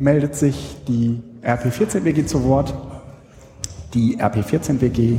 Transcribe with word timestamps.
Meldet 0.00 0.34
sich 0.34 0.78
die 0.88 1.22
RP14WG 1.42 2.24
zu 2.24 2.42
Wort. 2.44 2.72
Die 3.92 4.18
RP14WG 4.18 5.18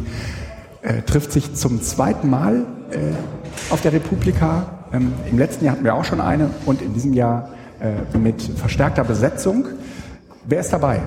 äh, 0.82 1.04
trifft 1.04 1.32
sich 1.32 1.54
zum 1.54 1.83
zweiten 1.83 2.32
Mal 2.32 2.65
äh, 2.89 3.71
auf 3.71 3.82
der 3.82 3.93
Republika. 3.93 4.86
Ähm, 4.92 5.14
Im 5.29 5.37
letzten 5.37 5.65
Jahr 5.65 5.75
hatten 5.75 5.83
wir 5.83 5.93
auch 5.93 6.04
schon 6.04 6.20
eine 6.20 6.50
und 6.65 6.82
in 6.82 6.96
diesem 6.96 7.14
Jahr 7.14 7.50
äh, 7.79 8.18
mit 8.18 8.42
verstärkter 8.42 9.04
Besetzung. 9.04 9.65
Wer 10.46 10.61
ist 10.61 10.73
dabei? 10.73 11.01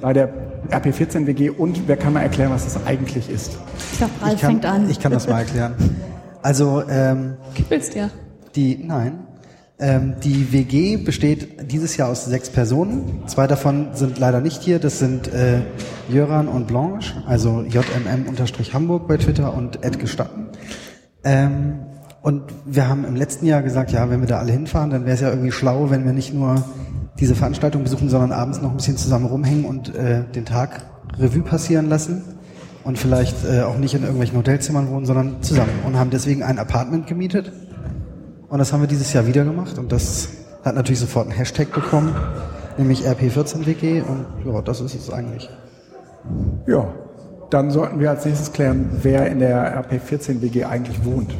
Bei 0.00 0.12
der 0.12 0.32
RP14WG 0.70 1.50
und 1.50 1.88
wer 1.88 1.96
kann 1.96 2.12
mal 2.12 2.20
erklären, 2.22 2.52
was 2.52 2.62
das 2.62 2.86
eigentlich 2.86 3.28
ist? 3.28 3.58
Ich 3.90 3.98
glaube, 3.98 4.12
Ralf 4.20 4.34
ich 4.34 4.40
kann, 4.40 4.50
fängt 4.50 4.66
an. 4.66 4.88
Ich 4.88 5.00
kann 5.00 5.10
das 5.10 5.26
mal 5.26 5.40
erklären. 5.40 5.74
Also 6.42 6.84
ähm, 6.88 7.38
Kippelst 7.56 7.96
ja. 7.96 8.08
die, 8.54 8.84
nein, 8.84 9.26
ähm, 9.82 10.14
die 10.22 10.52
WG 10.52 10.96
besteht 10.96 11.70
dieses 11.72 11.96
Jahr 11.96 12.08
aus 12.08 12.24
sechs 12.24 12.48
Personen. 12.50 13.24
Zwei 13.26 13.48
davon 13.48 13.88
sind 13.94 14.16
leider 14.16 14.40
nicht 14.40 14.62
hier. 14.62 14.78
Das 14.78 15.00
sind 15.00 15.26
äh, 15.34 15.60
Jöran 16.08 16.46
und 16.46 16.68
Blanche, 16.68 17.14
also 17.26 17.62
JMM-Hamburg 17.62 19.08
bei 19.08 19.16
Twitter 19.16 19.52
und 19.52 19.84
Ed 19.84 19.98
Gestatten. 19.98 20.46
Ähm, 21.24 21.80
und 22.22 22.44
wir 22.64 22.88
haben 22.88 23.04
im 23.04 23.16
letzten 23.16 23.44
Jahr 23.44 23.62
gesagt, 23.62 23.90
ja, 23.90 24.08
wenn 24.08 24.20
wir 24.20 24.28
da 24.28 24.38
alle 24.38 24.52
hinfahren, 24.52 24.90
dann 24.90 25.04
wäre 25.04 25.14
es 25.14 25.20
ja 25.20 25.30
irgendwie 25.30 25.50
schlau, 25.50 25.90
wenn 25.90 26.04
wir 26.04 26.12
nicht 26.12 26.32
nur 26.32 26.62
diese 27.18 27.34
Veranstaltung 27.34 27.82
besuchen, 27.82 28.08
sondern 28.08 28.30
abends 28.30 28.62
noch 28.62 28.70
ein 28.70 28.76
bisschen 28.76 28.96
zusammen 28.96 29.26
rumhängen 29.26 29.64
und 29.64 29.94
äh, 29.96 30.22
den 30.32 30.44
Tag 30.44 30.86
Revue 31.18 31.42
passieren 31.42 31.88
lassen 31.88 32.22
und 32.84 32.98
vielleicht 32.98 33.44
äh, 33.44 33.62
auch 33.62 33.78
nicht 33.78 33.94
in 33.94 34.02
irgendwelchen 34.02 34.38
Hotelzimmern 34.38 34.88
wohnen, 34.90 35.06
sondern 35.06 35.42
zusammen 35.42 35.72
und 35.84 35.96
haben 35.98 36.10
deswegen 36.10 36.44
ein 36.44 36.60
Apartment 36.60 37.08
gemietet 37.08 37.52
und 38.52 38.58
das 38.58 38.70
haben 38.72 38.82
wir 38.82 38.86
dieses 38.86 39.10
Jahr 39.14 39.26
wieder 39.26 39.44
gemacht 39.44 39.78
und 39.78 39.90
das 39.90 40.28
hat 40.62 40.74
natürlich 40.74 41.00
sofort 41.00 41.26
einen 41.26 41.34
Hashtag 41.36 41.72
bekommen, 41.72 42.14
nämlich 42.76 43.06
RP14WG 43.08 44.02
und 44.02 44.26
ja, 44.44 44.60
das 44.60 44.82
ist 44.82 44.94
es 44.94 45.10
eigentlich. 45.10 45.48
Ja, 46.66 46.92
dann 47.48 47.70
sollten 47.70 47.98
wir 47.98 48.10
als 48.10 48.26
nächstes 48.26 48.52
klären, 48.52 48.90
wer 49.00 49.26
in 49.26 49.38
der 49.38 49.82
RP14WG 49.90 50.66
eigentlich 50.66 51.02
wohnt. 51.02 51.34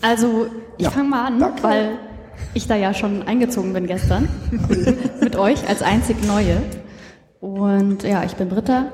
Also, 0.00 0.46
ich 0.78 0.84
Ja, 0.84 0.90
fange 0.90 1.10
mal 1.10 1.26
an, 1.26 1.38
danke. 1.38 1.62
weil 1.62 1.90
ich 2.54 2.66
da 2.66 2.74
ja 2.74 2.94
schon 2.94 3.22
eingezogen 3.24 3.74
bin 3.74 3.86
gestern. 3.86 4.28
mit 5.20 5.36
euch 5.36 5.68
als 5.68 5.82
einzig 5.82 6.16
Neue. 6.26 6.56
Und 7.40 8.02
ja, 8.02 8.24
ich 8.24 8.34
bin 8.34 8.48
Britta. 8.48 8.86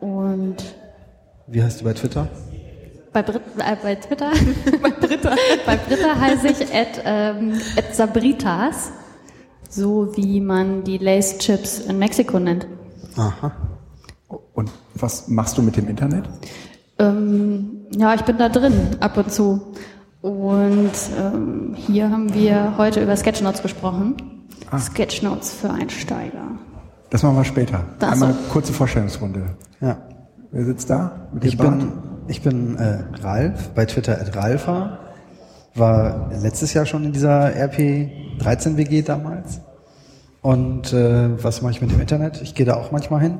Und 0.00 0.56
Wie 1.46 1.62
heißt 1.62 1.80
du 1.80 1.84
bei 1.84 1.92
Twitter? 1.92 2.28
Bei, 3.14 3.22
Brit 3.22 3.40
äh, 3.58 3.76
bei 3.82 3.94
Twitter, 3.94 4.30
bei 4.82 4.90
Britta, 4.90 5.30
bei 5.66 5.76
Britta 5.76 6.20
heiße 6.20 6.48
ich 6.48 6.74
at, 6.74 7.00
ähm, 7.04 7.54
at 7.78 7.94
Sabritas. 7.94 8.90
So 9.70 10.14
wie 10.16 10.40
man 10.40 10.84
die 10.84 10.98
Lace 10.98 11.38
Chips 11.38 11.78
in 11.78 11.98
Mexiko 11.98 12.38
nennt. 12.38 12.66
Aha. 13.16 13.52
Und 14.52 14.70
was 14.94 15.28
machst 15.28 15.56
du 15.56 15.62
mit 15.62 15.76
dem 15.76 15.88
Internet? 15.88 16.28
Ähm, 16.98 17.86
ja, 17.96 18.14
ich 18.14 18.22
bin 18.22 18.36
da 18.36 18.48
drin 18.48 18.96
ab 19.00 19.16
und 19.16 19.32
zu. 19.32 19.60
Und 20.22 20.92
ähm, 21.18 21.74
hier 21.76 22.10
haben 22.10 22.32
wir 22.34 22.74
heute 22.78 23.02
über 23.02 23.16
Sketchnotes 23.16 23.62
gesprochen. 23.62 24.14
Ah. 24.70 24.78
Sketchnotes 24.78 25.52
für 25.52 25.70
Einsteiger. 25.70 26.52
Das 27.10 27.22
machen 27.22 27.36
wir 27.36 27.44
später. 27.44 27.84
Das 27.98 28.12
Einmal 28.12 28.32
so. 28.32 28.38
eine 28.38 28.48
kurze 28.48 28.72
Vorstellungsrunde. 28.72 29.56
Ja. 29.80 29.98
Wer 30.50 30.64
sitzt 30.64 30.88
da? 30.88 31.28
Mit 31.32 31.44
Ich 31.44 31.56
dem 31.56 31.58
Bart? 31.58 31.78
bin, 31.80 31.92
ich 32.28 32.42
bin 32.42 32.76
äh, 32.76 33.04
Ralf, 33.22 33.70
bei 33.70 33.84
Twitter 33.86 34.20
at 34.20 34.34
Ralfa. 34.36 34.98
War 35.74 36.30
letztes 36.40 36.72
Jahr 36.74 36.86
schon 36.86 37.04
in 37.04 37.12
dieser 37.12 37.48
RP13WG 37.48 39.04
damals. 39.04 39.60
Und 40.40 40.92
äh, 40.92 41.42
was 41.42 41.62
mache 41.62 41.72
ich 41.72 41.80
mit 41.80 41.90
dem 41.90 42.00
Internet? 42.00 42.40
Ich 42.42 42.54
gehe 42.54 42.66
da 42.66 42.76
auch 42.76 42.92
manchmal 42.92 43.20
hin, 43.20 43.38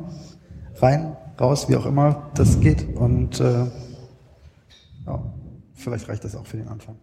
rein, 0.81 1.17
raus, 1.41 1.69
wie 1.69 1.77
auch 1.77 1.87
immer 1.87 2.31
das 2.34 2.61
geht. 2.61 2.97
Und 2.97 3.41
äh, 3.41 3.67
ja, 5.06 5.22
vielleicht 5.75 6.09
reicht 6.09 6.25
das 6.25 6.34
auch 6.34 6.47
für 6.47 6.56
den 6.56 6.69
Anfang. 6.69 6.97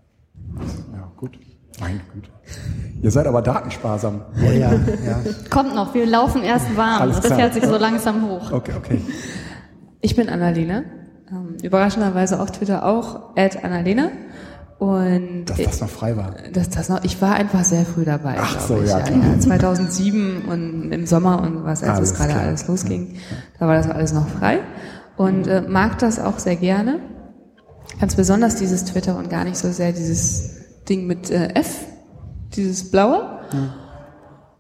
Ja, 0.94 1.12
gut. 1.18 1.40
Meine 1.80 2.02
Güte. 2.14 2.30
Ihr 3.02 3.12
seid 3.12 3.26
aber 3.28 3.42
datensparsam. 3.42 4.22
Ja, 4.44 4.52
ja, 4.52 4.72
ja. 4.74 5.22
Kommt 5.50 5.74
noch, 5.74 5.94
wir 5.94 6.06
laufen 6.06 6.44
erst 6.44 6.76
warm. 6.76 7.02
Alles 7.04 7.18
Das 7.18 7.28
klar. 7.28 7.40
fährt 7.40 7.54
sich 7.54 7.64
so 7.64 7.78
langsam 7.78 8.28
hoch. 8.28 8.52
Okay, 8.52 8.74
okay. 8.78 9.02
Ich 10.02 10.16
bin 10.16 10.28
Annalena. 10.28 10.84
Ähm, 11.32 11.58
überraschenderweise 11.64 12.40
auf 12.40 12.52
Twitter 12.52 12.86
auch 12.86 13.36
at 13.38 13.64
Annalena. 13.64 14.10
Und 14.80 15.46
Dass 15.46 15.58
das 15.58 15.82
noch 15.82 15.90
frei 15.90 16.18
war. 16.18 16.34
dass 16.54 16.70
das 16.72 16.90
noch, 16.90 17.04
ich 17.04 17.22
war 17.22 17.36
einfach 17.36 17.64
sehr 17.64 17.86
früh 17.86 18.04
dabei, 18.04 18.38
Ach 18.40 18.60
so, 18.60 18.82
ich. 18.82 18.90
ja, 18.90 19.00
klar. 19.00 19.40
2007 19.40 20.46
und 20.50 20.92
im 20.92 21.06
Sommer 21.06 21.40
und 21.44 21.64
was, 21.66 21.84
als 21.84 22.00
es 22.00 22.16
gerade 22.16 22.32
klar. 22.32 22.46
alles 22.46 22.68
losging, 22.68 23.16
da 23.60 23.68
war 23.68 23.76
das 23.76 23.88
alles 23.88 24.12
noch 24.12 24.28
frei 24.28 24.58
und 25.18 25.46
äh, 25.46 25.62
mag 25.62 26.00
das 26.00 26.20
auch 26.20 26.40
sehr 26.40 26.56
gerne. 26.56 27.00
Ganz 28.00 28.16
besonders 28.16 28.56
dieses 28.56 28.84
Twitter 28.86 29.16
und 29.20 29.30
gar 29.30 29.44
nicht 29.44 29.58
so 29.58 29.70
sehr 29.72 29.92
dieses 29.92 30.50
Ding 30.90 31.06
mit 31.06 31.30
äh, 31.30 31.54
F, 31.54 31.86
dieses 32.56 32.90
blaue. 32.90 33.40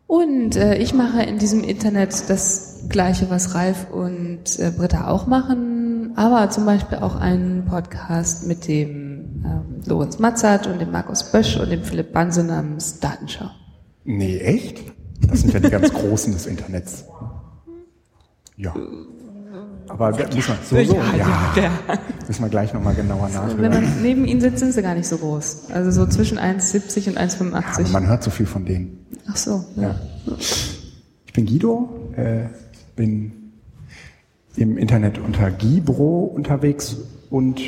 Und 0.06 0.56
äh, 0.56 0.76
ich 0.78 0.94
mache 0.94 1.24
in 1.24 1.40
diesem 1.40 1.64
Internet 1.64 2.30
das 2.30 2.84
Gleiche, 2.90 3.30
was 3.30 3.56
Ralf 3.56 3.88
und 3.92 4.60
äh, 4.60 4.72
Britta 4.76 5.08
auch 5.08 5.26
machen, 5.26 5.81
aber 6.16 6.50
zum 6.50 6.66
Beispiel 6.66 7.00
auch 7.00 7.16
einen 7.16 7.66
Podcast 7.66 8.48
mit 8.48 8.68
dem 8.68 9.44
ähm, 9.46 9.82
Lorenz 9.86 10.20
Matzert 10.20 10.68
und 10.68 10.80
dem 10.80 10.92
Markus 10.92 11.32
Bösch 11.32 11.58
und 11.58 11.70
dem 11.70 11.84
Philipp 11.84 12.14
Banse 12.14 12.44
namens 12.44 13.00
Datenschau. 13.00 13.50
Nee, 14.04 14.40
echt? 14.40 14.82
Das 15.28 15.42
sind 15.42 15.54
ja 15.54 15.60
die 15.60 15.70
ganz 15.70 15.92
Großen 15.94 16.34
des 16.34 16.46
Internets. 16.48 17.06
Ja. 18.58 18.74
Aber 19.88 20.12
müssen 20.12 20.34
wir, 20.36 20.86
so, 20.86 20.94
so, 20.94 20.96
ja, 20.96 21.72
müssen 22.28 22.44
wir 22.44 22.50
gleich 22.50 22.74
nochmal 22.74 22.96
genauer 22.96 23.28
Wenn 23.28 23.34
nachhören. 23.34 23.72
man 23.72 24.02
neben 24.02 24.26
ihnen 24.26 24.40
sitzt, 24.40 24.60
sind 24.60 24.74
sie 24.74 24.82
gar 24.82 24.96
nicht 24.96 25.08
so 25.08 25.18
groß. 25.18 25.72
Also 25.74 25.92
so 25.92 26.06
zwischen 26.06 26.38
1,70 26.40 27.10
und 27.10 27.18
Aber 27.18 27.26
1,85. 27.28 27.92
man 27.92 28.08
hört 28.08 28.24
so 28.24 28.32
viel 28.32 28.46
von 28.46 28.66
denen. 28.66 29.06
Ach 29.28 29.36
so. 29.36 29.66
Ja. 29.76 29.96
Ich 31.26 31.34
bin 31.34 31.46
Guido, 31.46 31.90
äh, 32.16 32.46
bin 32.96 33.41
im 34.56 34.78
Internet 34.78 35.18
unter 35.20 35.52
Gibro 35.52 36.24
unterwegs 36.24 36.98
und 37.30 37.62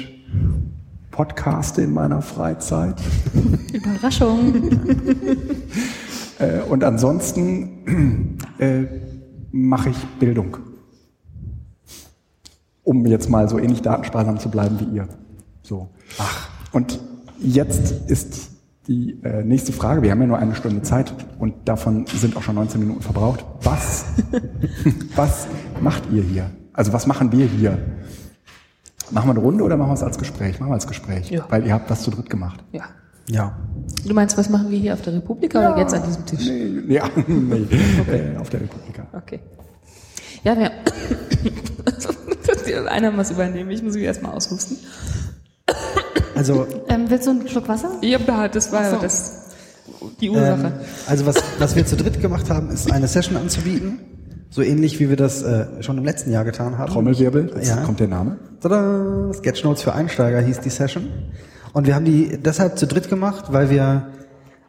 podcaste 1.12 1.82
in 1.82 1.94
meiner 1.94 2.22
Freizeit. 2.22 2.96
Überraschung. 3.74 4.54
Äh, 6.40 6.62
und 6.62 6.84
ansonsten 6.84 8.38
äh, 8.58 8.84
mache 9.52 9.92
ich 9.92 9.98
Bildung. 10.20 10.58
Um 12.84 13.06
jetzt 13.06 13.30
mal 13.30 13.48
so 13.48 13.60
ähnlich 13.60 13.82
datensparsam 13.82 14.40
zu 14.40 14.50
bleiben 14.50 14.80
wie 14.80 14.98
ihr. 14.98 15.08
So. 15.62 15.90
Ach. 16.18 16.50
Und 16.74 17.00
jetzt 17.40 18.10
ist 18.10 18.50
die 18.88 19.22
äh, 19.24 19.44
nächste 19.44 19.72
Frage. 19.72 20.02
Wir 20.02 20.12
haben 20.12 20.20
ja 20.22 20.28
nur 20.28 20.40
eine 20.40 20.56
Stunde 20.56 20.82
Zeit 20.82 21.14
und 21.40 21.54
davon 21.66 22.06
sind 22.08 22.36
auch 22.36 22.42
schon 22.42 22.56
19 22.56 22.82
Minuten 22.82 23.02
verbraucht. 23.02 23.46
Was, 23.62 24.06
was 25.16 25.48
macht 25.80 26.04
ihr 26.12 26.24
hier? 26.24 26.50
Also 26.74 26.92
was 26.92 27.08
machen 27.08 27.32
wir 27.32 27.46
hier? 27.46 27.78
Machen 29.12 29.28
wir 29.28 29.32
eine 29.32 29.40
Runde 29.40 29.64
oder 29.64 29.78
machen 29.78 29.90
wir 29.90 29.96
es 29.96 30.04
als 30.04 30.18
Gespräch? 30.18 30.60
Machen 30.60 30.70
wir 30.70 30.76
als 30.76 30.88
Gespräch. 30.88 31.30
Ja. 31.30 31.46
Weil 31.50 31.66
ihr 31.66 31.74
habt 31.74 31.90
was 31.90 32.02
zu 32.02 32.12
dritt 32.12 32.30
gemacht. 32.30 32.64
Ja. 32.72 32.84
Ja. 33.30 33.56
Du 34.06 34.14
meinst, 34.14 34.38
was 34.38 34.50
machen 34.50 34.70
wir 34.70 34.80
hier 34.80 34.94
auf 34.94 35.02
der 35.02 35.14
Republika 35.14 35.60
oder 35.60 35.80
jetzt 35.80 35.94
an 35.94 36.04
diesem 36.04 36.26
Tisch? 36.26 36.46
Nee, 36.46 36.84
ja, 36.96 37.10
nee, 37.28 37.68
äh, 38.12 38.38
auf 38.38 38.50
der 38.50 38.62
Republika. 38.62 39.06
Okay. 39.14 39.40
Ja, 40.44 40.58
wir. 40.58 40.72
Einer 42.90 43.12
muss 43.12 43.30
übernehmen, 43.30 43.70
ich 43.72 43.84
muss 43.84 43.94
mich 43.94 44.04
erstmal 44.04 44.34
aushusten. 44.34 44.78
Also 46.36 46.68
ähm, 46.88 47.10
willst 47.10 47.28
du 47.28 47.32
einen 47.32 47.48
Schluck 47.48 47.68
Wasser? 47.68 47.92
Ja, 48.02 48.48
das 48.48 48.72
war 48.72 48.90
so. 48.90 48.98
das, 48.98 49.52
die 50.20 50.30
Ursache. 50.30 50.68
Ähm, 50.68 50.74
also 51.08 51.26
was, 51.26 51.36
was 51.60 51.76
wir 51.76 51.86
zu 51.86 51.96
dritt 51.96 52.20
gemacht 52.20 52.50
haben, 52.50 52.72
ist 52.72 52.92
eine 52.92 53.08
Session 53.08 53.38
anzubieten. 53.38 54.00
So 54.54 54.62
ähnlich 54.62 55.00
wie 55.00 55.10
wir 55.10 55.16
das 55.16 55.42
äh, 55.42 55.82
schon 55.82 55.98
im 55.98 56.06
letzten 56.06 56.32
Jahr 56.32 56.46
getan 56.46 56.78
haben. 56.78 56.92
Trommelwirbel, 56.92 57.54
jetzt 57.56 57.70
Ja. 57.70 57.78
kommt 57.78 58.00
der 58.00 58.08
Name. 58.08 58.38
Tada! 58.62 59.34
Sketchnotes 59.34 59.82
für 59.82 59.96
Einsteiger 59.96 60.40
hieß 60.42 60.60
die 60.60 60.70
Session. 60.70 61.08
Und 61.74 61.88
wir 61.88 61.96
haben 61.96 62.06
die 62.06 62.38
deshalb 62.38 62.78
zu 62.78 62.86
dritt 62.86 63.10
gemacht, 63.10 63.46
weil 63.52 63.72
wir 63.72 64.10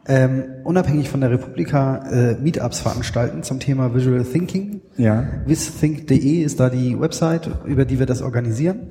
ähm, 0.07 0.45
unabhängig 0.63 1.07
von 1.07 1.21
der 1.21 1.29
Republika 1.29 1.97
äh, 2.09 2.33
Meetups 2.33 2.79
veranstalten 2.79 3.43
zum 3.43 3.59
Thema 3.59 3.93
Visual 3.93 4.23
Thinking. 4.23 4.81
Ja. 4.97 5.27
Visthink.de 5.45 6.41
ist 6.41 6.59
da 6.59 6.71
die 6.71 6.99
Website, 6.99 7.47
über 7.65 7.85
die 7.85 7.99
wir 7.99 8.07
das 8.07 8.23
organisieren. 8.23 8.87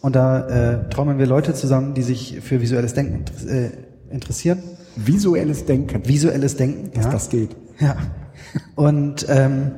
Und 0.00 0.16
da 0.16 0.48
äh, 0.48 0.88
trommeln 0.88 1.18
wir 1.18 1.26
Leute 1.26 1.52
zusammen, 1.52 1.92
die 1.92 2.02
sich 2.02 2.40
für 2.40 2.62
visuelles 2.62 2.94
Denken 2.94 3.26
äh, 3.46 3.72
interessieren. 4.10 4.62
Visuelles 4.96 5.66
Denken, 5.66 6.08
Visuelles 6.08 6.56
Denken, 6.56 6.92
dass 6.94 7.04
ja. 7.04 7.10
das 7.10 7.28
geht. 7.28 7.50
Ja. 7.78 7.96
Und 8.74 9.26
ähm, 9.28 9.72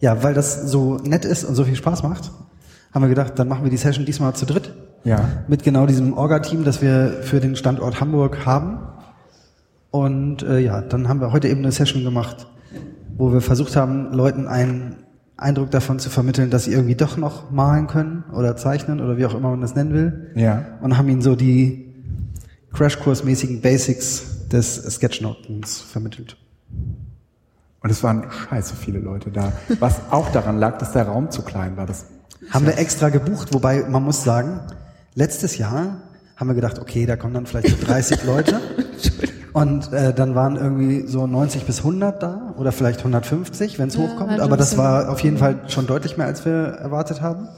ja, 0.00 0.22
weil 0.22 0.34
das 0.34 0.70
so 0.70 0.96
nett 0.96 1.24
ist 1.24 1.44
und 1.44 1.54
so 1.54 1.64
viel 1.64 1.76
Spaß 1.76 2.02
macht, 2.02 2.30
haben 2.92 3.02
wir 3.02 3.08
gedacht, 3.08 3.38
dann 3.38 3.48
machen 3.48 3.64
wir 3.64 3.70
die 3.70 3.76
Session 3.76 4.04
diesmal 4.04 4.34
zu 4.34 4.46
dritt. 4.46 4.72
Ja. 5.04 5.44
Mit 5.48 5.62
genau 5.62 5.86
diesem 5.86 6.12
Orga-Team, 6.12 6.64
das 6.64 6.82
wir 6.82 7.20
für 7.22 7.40
den 7.40 7.56
Standort 7.56 8.00
Hamburg 8.00 8.44
haben. 8.44 8.80
Und 9.90 10.42
äh, 10.42 10.58
ja, 10.58 10.80
dann 10.80 11.08
haben 11.08 11.20
wir 11.20 11.32
heute 11.32 11.48
eben 11.48 11.60
eine 11.60 11.72
Session 11.72 12.04
gemacht, 12.04 12.46
wo 13.16 13.32
wir 13.32 13.40
versucht 13.40 13.76
haben, 13.76 14.12
Leuten 14.12 14.46
einen 14.46 14.96
Eindruck 15.36 15.70
davon 15.70 15.98
zu 15.98 16.10
vermitteln, 16.10 16.50
dass 16.50 16.64
sie 16.64 16.72
irgendwie 16.72 16.94
doch 16.94 17.16
noch 17.16 17.50
malen 17.50 17.86
können 17.86 18.24
oder 18.32 18.56
zeichnen 18.56 19.00
oder 19.00 19.16
wie 19.16 19.24
auch 19.24 19.34
immer 19.34 19.50
man 19.50 19.60
das 19.60 19.74
nennen 19.74 19.94
will. 19.94 20.30
Ja. 20.34 20.78
Und 20.82 20.98
haben 20.98 21.08
ihnen 21.08 21.22
so 21.22 21.34
die 21.34 21.94
Crashkurs-mäßigen 22.74 23.62
Basics 23.62 24.48
des 24.48 24.76
Sketchnotens 24.76 25.80
vermittelt. 25.80 26.36
Und 27.82 27.90
es 27.90 28.02
waren 28.02 28.24
scheiße 28.30 28.74
viele 28.76 28.98
Leute 28.98 29.30
da. 29.30 29.52
Was 29.78 30.00
auch 30.10 30.30
daran 30.30 30.58
lag, 30.58 30.78
dass 30.78 30.92
der 30.92 31.06
Raum 31.08 31.30
zu 31.30 31.42
klein 31.42 31.76
war. 31.76 31.86
Das 31.86 32.06
Haben 32.50 32.66
wir 32.66 32.78
extra 32.78 33.08
gebucht, 33.08 33.54
wobei 33.54 33.84
man 33.88 34.02
muss 34.02 34.22
sagen, 34.22 34.60
letztes 35.14 35.56
Jahr 35.56 35.96
haben 36.36 36.48
wir 36.48 36.54
gedacht, 36.54 36.78
okay, 36.78 37.06
da 37.06 37.16
kommen 37.16 37.34
dann 37.34 37.46
vielleicht 37.46 37.68
so 37.68 37.86
30 37.86 38.24
Leute. 38.24 38.60
Und 39.52 39.92
äh, 39.92 40.14
dann 40.14 40.34
waren 40.36 40.56
irgendwie 40.56 41.06
so 41.08 41.26
90 41.26 41.64
bis 41.64 41.78
100 41.78 42.22
da 42.22 42.54
oder 42.56 42.70
vielleicht 42.70 43.00
150, 43.00 43.78
wenn 43.78 43.88
es 43.88 43.94
Ja, 43.96 44.02
hochkommt. 44.02 44.30
halt 44.30 44.40
Aber 44.40 44.56
das 44.56 44.78
war 44.78 45.10
auf 45.10 45.20
jeden 45.20 45.38
Fall 45.38 45.62
schon 45.68 45.86
deutlich 45.88 46.16
mehr, 46.16 46.26
als 46.26 46.44
wir 46.44 46.52
erwartet 46.52 47.20
haben. 47.20 47.48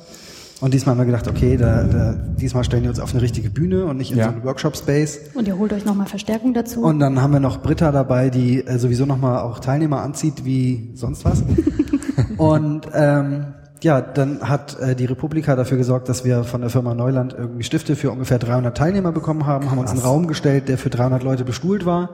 Und 0.63 0.73
diesmal 0.73 0.93
haben 0.93 1.01
wir 1.01 1.07
gedacht, 1.07 1.27
okay, 1.27 1.57
da, 1.57 1.83
da, 1.83 2.15
diesmal 2.41 2.63
stellen 2.63 2.85
wir 2.85 2.91
uns 2.91 3.01
auf 3.01 3.13
eine 3.13 3.21
richtige 3.21 3.51
Bühne 3.51 3.85
und 3.85 3.97
nicht 3.97 4.13
in 4.13 4.19
Ja. 4.19 4.27
so 4.27 4.31
einen 4.31 4.45
Workshop-Space. 4.45 5.19
Und 5.35 5.49
ihr 5.49 5.59
holt 5.59 5.73
euch 5.73 5.85
nochmal 5.85 6.07
Verstärkung 6.07 6.55
dazu. 6.55 6.83
Und 6.83 7.01
dann 7.01 7.21
haben 7.21 7.33
wir 7.33 7.41
noch 7.41 7.61
Britta 7.63 7.91
dabei, 7.91 8.31
die 8.31 8.65
äh, 8.65 8.79
sowieso 8.79 9.05
nochmal 9.05 9.41
auch 9.41 9.59
Teilnehmer 9.59 10.03
anzieht 10.03 10.45
wie 10.45 10.93
sonst 10.95 11.25
was. 11.25 11.43
und 12.37 12.83
ähm, 12.95 13.55
ja, 13.83 14.01
dann 14.01 14.49
hat 14.49 14.79
äh, 14.79 14.95
die 14.95 15.07
Republika 15.07 15.57
dafür 15.57 15.79
gesorgt, 15.79 16.09
dass 16.09 16.25
wir 16.25 16.45
von 16.45 16.61
der 16.61 16.71
Firma 16.71 16.95
Neuland 16.95 17.35
irgendwie 17.37 17.65
Stifte 17.65 17.97
für 17.97 18.13
ungefähr 18.13 18.39
300 18.39 18.77
Teilnehmer 18.77 19.11
bekommen 19.11 19.47
haben, 19.47 19.69
haben 19.69 19.79
uns 19.79 19.91
einen 19.91 19.99
Raum 19.99 20.29
gestellt, 20.29 20.69
der 20.69 20.79
für 20.79 20.91
300 20.91 21.25
Leute 21.25 21.43
bestuhlt 21.45 21.85
war. 21.87 22.11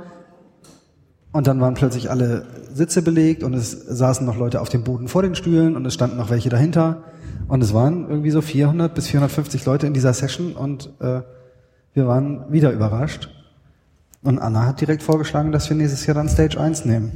Und 1.33 1.47
dann 1.47 1.61
waren 1.61 1.75
plötzlich 1.75 2.11
alle 2.11 2.47
Sitze 2.73 3.03
belegt 3.03 3.43
und 3.43 3.55
es 3.55 3.71
saßen 3.73 4.25
noch 4.25 4.37
Leute 4.37 4.61
auf 4.61 4.69
dem 4.71 4.83
Boden 4.83 5.09
vor 5.09 5.23
den 5.23 5.35
Stühlen 5.35 5.77
und 5.77 5.85
es 5.87 5.95
standen 5.95 6.17
noch 6.17 6.31
welche 6.31 6.49
dahinter. 6.49 7.03
Und 7.49 7.63
es 7.63 7.75
waren 7.75 8.09
irgendwie 8.09 8.31
so 8.31 8.41
400 8.41 8.95
bis 8.95 9.09
450 9.09 9.65
Leute 9.67 9.87
in 9.87 9.95
dieser 9.95 10.13
Session 10.15 10.53
und 10.53 10.91
äh, 11.01 11.21
wir 11.95 12.07
waren 12.07 12.45
wieder 12.51 12.73
überrascht. 12.73 13.29
Und 14.23 14.39
Anna 14.39 14.65
hat 14.67 14.81
direkt 14.81 15.03
vorgeschlagen, 15.03 15.53
dass 15.53 15.69
wir 15.69 15.77
nächstes 15.77 16.07
Jahr 16.07 16.15
dann 16.15 16.29
Stage 16.29 16.59
1 16.59 16.85
nehmen. 16.87 17.13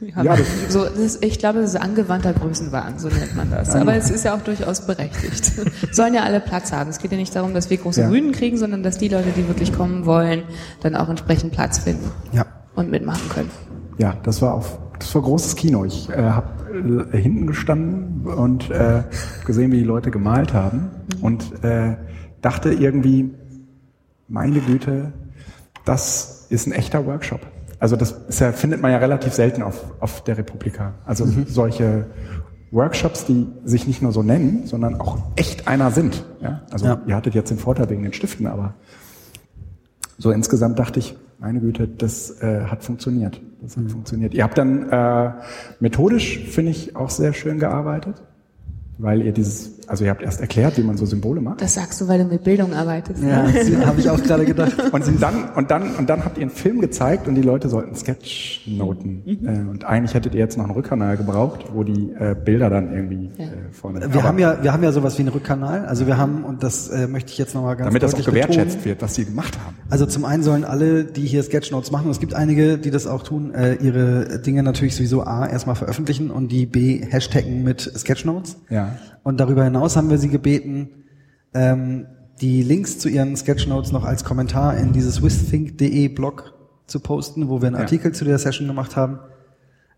Ja, 0.00 0.22
das- 0.36 0.46
so, 0.68 0.84
das 0.84 0.94
ist, 0.96 1.24
ich 1.24 1.38
glaube, 1.40 1.60
das 1.60 1.70
ist 1.74 1.80
angewandter 1.80 2.32
Größenwahn, 2.32 2.98
so 3.00 3.08
nennt 3.08 3.34
man 3.36 3.50
das. 3.50 3.74
Aber 3.74 3.94
es 3.94 4.08
ist 4.10 4.24
ja 4.24 4.34
auch 4.36 4.40
durchaus 4.42 4.82
berechtigt. 4.86 5.52
Sollen 5.92 6.14
ja 6.14 6.22
alle 6.22 6.38
Platz 6.40 6.70
haben. 6.72 6.88
Es 6.90 6.98
geht 7.00 7.10
ja 7.10 7.18
nicht 7.18 7.34
darum, 7.34 7.52
dass 7.54 7.68
wir 7.70 7.76
große 7.78 8.02
Ja. 8.02 8.08
Bühnen 8.08 8.30
kriegen, 8.32 8.56
sondern 8.56 8.84
dass 8.84 8.98
die 8.98 9.08
Leute, 9.08 9.30
die 9.36 9.48
wirklich 9.48 9.72
kommen 9.72 10.06
wollen, 10.06 10.44
dann 10.82 10.94
auch 10.94 11.08
entsprechend 11.08 11.52
Platz 11.52 11.80
finden 11.80 12.08
Ja. 12.32 12.46
Und 12.78 12.90
mitmachen 12.90 13.28
können. 13.28 13.50
Ja, 13.98 14.16
das 14.22 14.40
war 14.42 14.54
auf, 14.54 14.78
das 14.98 15.14
war 15.14 15.22
großes 15.22 15.56
Kino. 15.56 15.84
Ich 15.84 16.08
äh, 16.10 16.16
habe 16.16 17.08
äh, 17.12 17.16
hinten 17.16 17.46
gestanden 17.46 18.26
und 18.26 18.70
äh, 18.70 19.02
gesehen, 19.46 19.72
wie 19.72 19.78
die 19.78 19.84
Leute 19.84 20.10
gemalt 20.10 20.52
haben 20.54 20.90
und 21.20 21.62
äh, 21.64 21.96
dachte 22.40 22.72
irgendwie, 22.72 23.34
meine 24.28 24.60
Güte, 24.60 25.12
das 25.84 26.46
ist 26.50 26.66
ein 26.66 26.72
echter 26.72 27.06
Workshop. 27.06 27.40
Also 27.80 27.96
das 27.96 28.12
ist 28.28 28.40
ja, 28.40 28.52
findet 28.52 28.82
man 28.82 28.90
ja 28.90 28.98
relativ 28.98 29.32
selten 29.32 29.62
auf, 29.62 29.84
auf 30.00 30.22
der 30.24 30.36
Republika. 30.38 30.94
Also 31.06 31.26
solche 31.46 32.06
Workshops, 32.70 33.24
die 33.24 33.46
sich 33.64 33.86
nicht 33.86 34.02
nur 34.02 34.12
so 34.12 34.22
nennen, 34.22 34.66
sondern 34.66 35.00
auch 35.00 35.18
echt 35.36 35.68
einer 35.68 35.90
sind. 35.90 36.24
Ja? 36.40 36.62
Also 36.70 36.86
Ja. 36.86 37.00
ihr 37.06 37.16
hattet 37.16 37.34
jetzt 37.34 37.50
den 37.50 37.58
Vorteil 37.58 37.88
wegen 37.88 38.02
den 38.02 38.12
Stiften, 38.12 38.46
aber 38.46 38.74
so 40.18 40.30
insgesamt 40.32 40.78
dachte 40.78 40.98
ich, 40.98 41.16
meine 41.38 41.60
Güte, 41.60 41.86
das 41.86 42.42
äh, 42.42 42.62
hat 42.62 42.82
funktioniert. 42.82 43.40
Das 43.60 43.76
hat 43.76 43.90
funktioniert. 43.90 44.34
Ihr 44.34 44.44
habt 44.44 44.58
dann 44.58 44.88
äh, 44.90 45.32
methodisch, 45.80 46.40
finde 46.40 46.70
ich, 46.72 46.96
auch 46.96 47.10
sehr 47.10 47.32
schön 47.32 47.58
gearbeitet, 47.58 48.22
weil 48.98 49.22
ihr 49.22 49.32
dieses, 49.32 49.77
also 49.88 50.04
ihr 50.04 50.10
habt 50.10 50.22
erst 50.22 50.40
erklärt, 50.40 50.76
wie 50.76 50.82
man 50.82 50.96
so 50.96 51.06
Symbole 51.06 51.40
macht. 51.40 51.60
Das 51.62 51.74
sagst 51.74 52.00
du, 52.00 52.08
weil 52.08 52.18
du 52.18 52.24
mit 52.24 52.44
Bildung 52.44 52.74
arbeitest. 52.74 53.22
Ja, 53.22 53.42
ne? 53.48 53.86
habe 53.86 54.00
ich 54.00 54.10
auch 54.10 54.22
gerade 54.22 54.44
gedacht. 54.44 54.74
Und 54.92 55.04
sind 55.04 55.22
dann 55.22 55.50
und 55.54 55.70
dann 55.70 55.96
und 55.96 56.08
dann 56.08 56.24
habt 56.24 56.36
ihr 56.36 56.42
einen 56.42 56.50
Film 56.50 56.80
gezeigt 56.80 57.26
und 57.28 57.34
die 57.34 57.42
Leute 57.42 57.68
sollten 57.68 57.94
Sketchnoten. 57.94 59.22
Äh, 59.26 59.68
und 59.68 59.84
eigentlich 59.84 60.14
hättet 60.14 60.34
ihr 60.34 60.40
jetzt 60.40 60.56
noch 60.56 60.64
einen 60.64 60.74
Rückkanal 60.74 61.16
gebraucht, 61.16 61.66
wo 61.72 61.82
die 61.82 62.12
äh, 62.12 62.34
Bilder 62.34 62.70
dann 62.70 62.92
irgendwie 62.92 63.30
äh, 63.38 63.48
vorne. 63.72 64.00
Wir 64.00 64.06
Aber 64.06 64.22
haben 64.24 64.38
ja, 64.38 64.62
wir 64.62 64.72
haben 64.72 64.82
ja 64.82 64.92
sowas 64.92 65.16
wie 65.18 65.22
einen 65.22 65.30
Rückkanal. 65.30 65.86
Also 65.86 66.06
wir 66.06 66.18
haben, 66.18 66.44
und 66.44 66.62
das 66.62 66.88
äh, 66.88 67.06
möchte 67.06 67.32
ich 67.32 67.38
jetzt 67.38 67.54
nochmal 67.54 67.76
ganz 67.76 67.88
damit 67.88 68.02
das 68.02 68.14
auch 68.14 68.24
gewertschätzt 68.24 68.78
betonen. 68.78 68.84
wird, 68.84 69.02
was 69.02 69.14
sie 69.14 69.24
gemacht 69.24 69.58
haben. 69.64 69.76
Also 69.90 70.06
zum 70.06 70.24
einen 70.24 70.42
sollen 70.42 70.64
alle, 70.64 71.04
die 71.04 71.26
hier 71.26 71.42
Sketchnotes 71.42 71.90
machen, 71.90 72.06
und 72.06 72.10
es 72.12 72.20
gibt 72.20 72.34
einige, 72.34 72.78
die 72.78 72.90
das 72.90 73.06
auch 73.06 73.22
tun, 73.22 73.54
äh, 73.54 73.74
ihre 73.74 74.40
Dinge 74.40 74.62
natürlich 74.62 74.96
sowieso 74.96 75.22
A, 75.22 75.46
erstmal 75.46 75.76
veröffentlichen 75.76 76.30
und 76.30 76.48
die 76.48 76.66
B, 76.66 77.00
hashtaggen 77.08 77.64
mit 77.64 77.80
Sketchnotes. 77.80 78.56
Ja. 78.68 78.96
Und 79.28 79.40
darüber 79.40 79.62
hinaus 79.62 79.94
haben 79.94 80.08
wir 80.08 80.16
sie 80.16 80.30
gebeten, 80.30 80.88
ähm, 81.52 82.06
die 82.40 82.62
Links 82.62 82.98
zu 82.98 83.10
ihren 83.10 83.36
Sketchnotes 83.36 83.92
noch 83.92 84.04
als 84.04 84.24
Kommentar 84.24 84.78
in 84.78 84.94
dieses 84.94 85.22
withthink.de 85.22 86.08
Blog 86.08 86.54
zu 86.86 86.98
posten, 86.98 87.50
wo 87.50 87.60
wir 87.60 87.66
einen 87.66 87.76
Ja. 87.76 87.82
Artikel 87.82 88.12
zu 88.12 88.24
der 88.24 88.38
Session 88.38 88.66
gemacht 88.66 88.96
haben, 88.96 89.18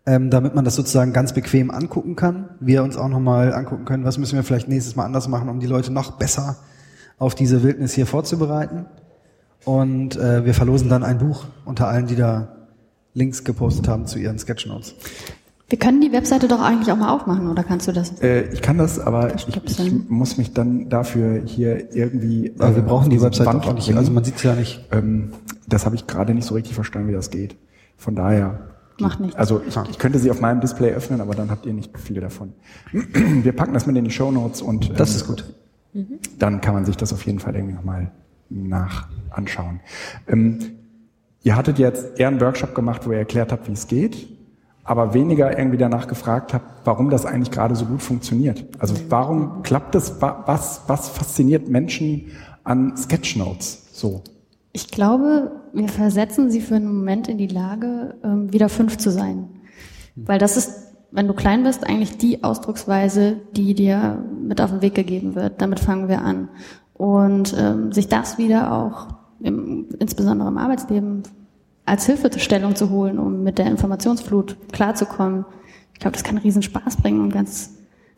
ähm, 0.05 0.31
damit 0.31 0.53
man 0.53 0.65
das 0.65 0.75
sozusagen 0.75 1.13
ganz 1.13 1.31
bequem 1.31 1.71
angucken 1.71 2.17
kann. 2.17 2.49
Wir 2.59 2.83
uns 2.83 2.97
auch 2.97 3.07
nochmal 3.07 3.53
angucken 3.53 3.85
können, 3.85 4.03
was 4.03 4.17
müssen 4.17 4.35
wir 4.35 4.43
vielleicht 4.43 4.67
nächstes 4.67 4.97
Mal 4.97 5.05
anders 5.05 5.29
machen, 5.29 5.47
um 5.47 5.61
die 5.61 5.67
Leute 5.67 5.93
noch 5.93 6.17
besser 6.17 6.57
auf 7.17 7.33
diese 7.33 7.63
Wildnis 7.63 7.93
hier 7.93 8.07
vorzubereiten. 8.07 8.85
Und 9.63 10.17
äh, 10.17 10.43
wir 10.43 10.53
verlosen 10.53 10.89
dann 10.89 11.05
ein 11.05 11.19
Buch 11.19 11.45
unter 11.63 11.87
allen, 11.87 12.05
die 12.05 12.17
da 12.17 12.67
Links 13.13 13.45
gepostet 13.45 13.87
haben 13.87 14.07
zu 14.07 14.19
ihren 14.19 14.37
Sketchnotes. 14.37 14.95
Wir 15.71 15.79
können 15.79 16.01
die 16.01 16.11
Webseite 16.11 16.49
doch 16.49 16.59
eigentlich 16.59 16.91
auch 16.91 16.97
mal 16.97 17.13
aufmachen, 17.13 17.47
oder 17.47 17.63
kannst 17.63 17.87
du 17.87 17.93
das? 17.93 18.21
Äh, 18.21 18.41
ich 18.51 18.61
kann 18.61 18.77
das, 18.77 18.99
aber 18.99 19.33
ich, 19.35 19.47
ich 19.47 20.09
muss 20.09 20.37
mich 20.37 20.53
dann 20.53 20.89
dafür 20.89 21.43
hier 21.45 21.95
irgendwie. 21.95 22.53
Aber 22.59 22.75
wir 22.75 22.83
äh, 22.83 22.85
brauchen 22.85 23.09
die 23.09 23.21
Webseite 23.21 23.45
Wand 23.47 23.65
auch 23.65 23.73
nicht. 23.73 23.95
Also 23.95 24.11
man 24.11 24.25
sieht 24.25 24.35
es 24.35 24.43
ja 24.43 24.53
nicht. 24.53 24.85
Ähm, 24.91 25.31
das 25.67 25.85
habe 25.85 25.95
ich 25.95 26.07
gerade 26.07 26.33
nicht 26.33 26.45
so 26.45 26.55
richtig 26.55 26.75
verstanden, 26.75 27.07
wie 27.07 27.13
das 27.13 27.29
geht. 27.29 27.55
Von 27.95 28.17
daher. 28.17 28.67
Macht 28.99 29.21
nichts. 29.21 29.37
Also 29.37 29.61
ich, 29.65 29.77
ich 29.89 29.97
könnte 29.97 30.19
sie 30.19 30.29
auf 30.29 30.41
meinem 30.41 30.59
Display 30.59 30.91
öffnen, 30.91 31.21
aber 31.21 31.35
dann 31.35 31.49
habt 31.49 31.65
ihr 31.65 31.71
nicht 31.71 31.97
viele 31.97 32.19
davon. 32.19 32.51
Wir 32.91 33.53
packen 33.53 33.73
das 33.73 33.87
mit 33.87 33.95
in 33.95 34.03
die 34.03 34.11
Show 34.11 34.29
Notes 34.29 34.61
und 34.61 34.89
ähm, 34.89 34.95
Das 34.97 35.15
ist 35.15 35.25
gut. 35.25 35.55
dann 36.37 36.59
kann 36.59 36.73
man 36.73 36.83
sich 36.83 36.97
das 36.97 37.13
auf 37.13 37.25
jeden 37.25 37.39
Fall 37.39 37.55
irgendwie 37.55 37.75
nochmal 37.75 38.11
nach 38.49 39.07
anschauen. 39.29 39.79
Ähm, 40.27 40.59
ihr 41.43 41.55
hattet 41.55 41.79
jetzt 41.79 42.19
eher 42.19 42.27
einen 42.27 42.41
Workshop 42.41 42.75
gemacht, 42.75 43.07
wo 43.07 43.13
ihr 43.13 43.19
erklärt 43.19 43.53
habt, 43.53 43.69
wie 43.69 43.71
es 43.71 43.87
geht, 43.87 44.27
aber 44.83 45.13
weniger 45.13 45.57
irgendwie 45.57 45.77
danach 45.77 46.07
gefragt 46.07 46.53
habt, 46.53 46.65
warum 46.85 47.09
das 47.09 47.25
eigentlich 47.25 47.51
gerade 47.51 47.75
so 47.75 47.85
gut 47.85 48.01
funktioniert. 48.01 48.65
Also 48.79 48.95
warum 49.09 49.61
klappt 49.63 49.95
es? 49.95 50.21
Wa- 50.21 50.43
Was, 50.47 50.81
was 50.87 51.09
fasziniert 51.09 51.69
Menschen 51.69 52.31
an 52.63 52.95
Sketchnotes 52.97 53.89
so? 53.93 54.21
Ich 54.73 54.89
glaube, 54.89 55.51
wir 55.73 55.87
versetzen 55.89 56.49
sie 56.49 56.61
für 56.61 56.75
einen 56.75 56.87
Moment 56.93 57.27
in 57.27 57.37
die 57.37 57.47
Lage, 57.47 58.15
ähm, 58.23 58.51
wieder 58.53 58.69
fünf 58.69 58.97
zu 58.97 59.11
sein. 59.11 59.49
Weil 60.15 60.39
das 60.39 60.57
ist, 60.57 60.93
wenn 61.11 61.27
du 61.27 61.33
klein 61.33 61.63
bist, 61.63 61.85
eigentlich 61.87 62.17
die 62.17 62.43
Ausdrucksweise, 62.43 63.37
die 63.55 63.73
dir 63.75 64.23
mit 64.41 64.61
auf 64.61 64.71
den 64.71 64.81
Weg 64.81 64.95
gegeben 64.95 65.35
wird. 65.35 65.61
Damit 65.61 65.79
fangen 65.79 66.07
wir 66.07 66.21
an. 66.21 66.49
Und 66.93 67.55
ähm, 67.57 67.91
sich 67.91 68.07
das 68.07 68.37
wieder 68.37 68.71
auch, 68.73 69.07
im, 69.41 69.87
insbesondere 69.99 70.47
im 70.49 70.57
Arbeitsleben, 70.57 71.23
als 71.91 72.05
Hilfestellung 72.05 72.73
zu 72.77 72.89
holen, 72.89 73.19
um 73.19 73.43
mit 73.43 73.57
der 73.57 73.65
Informationsflut 73.65 74.55
klarzukommen. 74.71 75.43
Ich 75.93 75.99
glaube, 75.99 76.13
das 76.13 76.23
kann 76.23 76.37
riesen 76.37 76.63
Spaß 76.63 76.95
bringen 76.95 77.19
und 77.19 77.33
ganz 77.33 77.71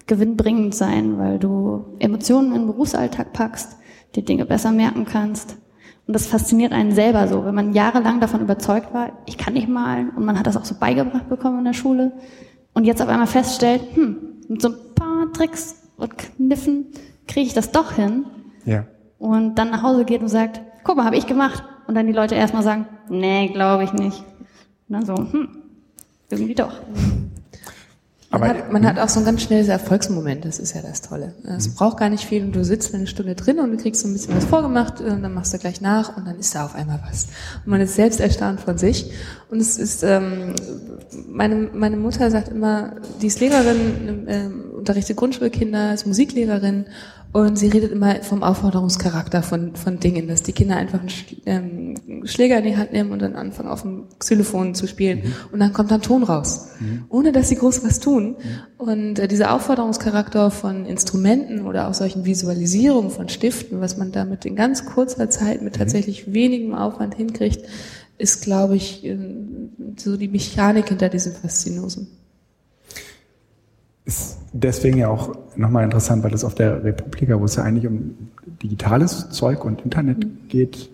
gewinnbringend 0.06 0.76
sein, 0.76 1.18
weil 1.18 1.40
du 1.40 1.84
Emotionen 1.98 2.50
in 2.54 2.62
den 2.62 2.68
Berufsalltag 2.68 3.34
packst, 3.34 3.76
dir 4.16 4.24
Dinge 4.24 4.46
besser 4.46 4.72
merken 4.72 5.06
kannst. 5.06 5.58
Und 6.06 6.14
das 6.14 6.28
fasziniert 6.28 6.72
einen 6.72 6.92
selber 6.92 7.28
so, 7.28 7.46
wenn 7.46 7.56
man 7.56 7.74
jahrelang 7.74 8.20
davon 8.20 8.42
überzeugt 8.42 8.94
war, 8.94 9.14
ich 9.26 9.40
kann 9.40 9.54
nicht 9.54 9.68
malen 9.68 10.12
und 10.12 10.24
man 10.24 10.38
hat 10.38 10.46
das 10.46 10.56
auch 10.56 10.66
so 10.66 10.76
beigebracht 10.80 11.28
bekommen 11.28 11.58
in 11.58 11.66
der 11.66 11.74
Schule 11.74 12.12
und 12.76 12.84
jetzt 12.84 13.02
auf 13.02 13.08
einmal 13.08 13.26
feststellt, 13.26 13.82
hm, 13.96 14.18
mit 14.50 14.62
so 14.62 14.68
ein 14.70 14.76
paar 14.94 15.34
Tricks 15.34 15.82
und 15.98 16.14
Kniffen 16.16 16.86
kriege 17.28 17.48
ich 17.48 17.56
das 17.56 17.72
doch 17.72 17.94
hin 17.94 18.26
Ja. 18.66 18.86
und 19.18 19.56
dann 19.56 19.72
nach 19.72 19.82
Hause 19.82 20.06
geht 20.06 20.22
und 20.22 20.28
sagt, 20.28 20.62
guck 20.84 20.96
mal, 20.98 21.06
habe 21.06 21.16
ich 21.18 21.26
gemacht. 21.26 21.64
Und 21.88 21.96
dann 21.96 22.08
die 22.08 22.14
Leute 22.14 22.36
erstmal 22.36 22.64
sagen, 22.64 22.88
nee, 23.10 23.48
glaube 23.50 23.84
ich 23.84 23.94
nicht. 23.94 24.24
Und 24.90 24.94
dann 24.94 25.06
so, 25.06 25.16
hm, 25.16 25.50
irgendwie 26.30 26.56
doch. 26.56 26.74
Aber 28.32 28.48
Man 28.48 28.58
hat, 28.58 28.72
man 28.72 28.86
hat 28.88 28.98
auch 29.00 29.10
so 29.10 29.20
ein 29.20 29.26
ganz 29.28 29.44
schnelles 29.44 29.68
Erfolgsmoment, 29.68 30.44
das 30.44 30.58
ist 30.58 30.74
ja 30.74 30.82
das 30.82 31.02
Tolle. 31.02 31.36
Es 31.44 31.68
Mhm. 31.70 31.74
braucht 31.76 31.98
gar 32.00 32.10
nicht 32.10 32.26
viel 32.26 32.44
und 32.44 32.56
du 32.56 32.64
sitzt 32.66 32.96
eine 32.96 33.06
Stunde 33.06 33.36
drin 33.36 33.60
und 33.60 33.70
du 33.72 33.78
kriegst 33.78 34.02
so 34.02 34.08
ein 34.08 34.14
bisschen 34.14 34.36
was 34.36 34.46
vorgemacht 34.46 35.00
und 35.02 35.22
dann 35.22 35.36
machst 35.36 35.54
du 35.54 35.60
gleich 35.60 35.82
nach 35.82 36.18
und 36.18 36.26
dann 36.26 36.40
ist 36.40 36.56
da 36.56 36.66
auf 36.66 36.74
einmal 36.74 37.00
was. 37.08 37.28
Und 37.64 37.68
man 37.72 37.80
ist 37.82 37.94
selbst 37.94 38.20
erstaunt 38.20 38.60
von 38.60 38.80
sich. 38.80 39.12
Und 39.52 39.60
es 39.62 39.78
ist, 39.78 40.02
ähm, 40.02 40.56
meine, 41.28 41.70
meine 41.76 41.96
Mutter 41.96 42.32
sagt 42.32 42.48
immer, 42.50 42.96
die 43.22 43.28
ist 43.28 43.40
Lehrerin, 43.40 44.26
ähm, 44.28 44.64
unterrichtet 44.78 45.16
Grundschulkinder, 45.16 45.94
ist 45.94 46.08
Musiklehrerin 46.08 46.86
Und 47.34 47.58
sie 47.58 47.68
redet 47.68 47.92
immer 47.92 48.22
vom 48.22 48.44
Aufforderungscharakter 48.44 49.42
von, 49.42 49.76
von 49.76 50.00
Dingen, 50.00 50.28
dass 50.28 50.44
die 50.44 50.54
Kinder 50.54 50.78
einfach 50.78 51.00
einen 51.00 51.10
Sch 51.10 51.36
ähm, 51.48 51.96
Schläger 52.26 52.60
in 52.60 52.64
die 52.64 52.78
Hand 52.78 52.94
nehmen 52.94 53.12
und 53.12 53.24
dann 53.24 53.36
anfangen, 53.36 53.70
auf 53.70 53.82
dem 53.82 54.04
Xylophon 54.20 54.76
zu 54.76 54.88
spielen. 54.88 55.24
Mhm. 55.24 55.34
Und 55.52 55.60
dann 55.60 55.74
kommt 55.74 55.90
dann 55.90 56.04
Ton 56.04 56.22
raus, 56.22 56.68
mhm. 56.80 57.06
ohne 57.10 57.32
dass 57.32 57.50
sie 57.50 57.56
groß 57.56 57.84
was 57.84 58.00
tun. 58.00 58.36
Mhm. 58.38 58.86
Und 58.86 59.20
äh, 59.20 59.28
dieser 59.28 59.52
Aufforderungscharakter 59.52 60.52
von 60.52 60.86
Instrumenten 60.86 61.66
oder 61.66 61.88
auch 61.88 61.96
solchen 61.96 62.24
Visualisierungen 62.24 63.10
von 63.10 63.28
Stiften, 63.30 63.82
was 63.82 63.98
man 63.98 64.12
damit 64.12 64.46
in 64.46 64.56
ganz 64.56 64.86
kurzer 64.86 65.32
Zeit 65.32 65.64
mit 65.64 65.74
mhm. 65.74 65.80
tatsächlich 65.80 66.32
wenigem 66.34 66.76
Aufwand 66.76 67.16
hinkriegt, 67.16 67.66
ist, 68.20 68.44
glaube 68.44 68.76
ich, 68.76 69.04
äh, 69.04 69.18
so 69.98 70.18
die 70.18 70.28
Mechanik 70.28 70.90
hinter 70.90 71.10
diesem 71.10 71.34
Faszinosum 71.34 72.08
ist 74.06 74.40
deswegen 74.52 74.98
ja 74.98 75.08
auch 75.08 75.36
nochmal 75.56 75.84
interessant, 75.84 76.24
weil 76.24 76.34
es 76.34 76.44
auf 76.44 76.56
der 76.56 76.84
Republika, 76.84 77.40
wo 77.40 77.46
es 77.46 77.56
ja 77.56 77.64
eigentlich 77.64 77.88
um 77.88 78.16
digitales 78.62 79.30
Zeug 79.30 79.64
und 79.64 79.82
Internet 79.82 80.50
geht, 80.50 80.90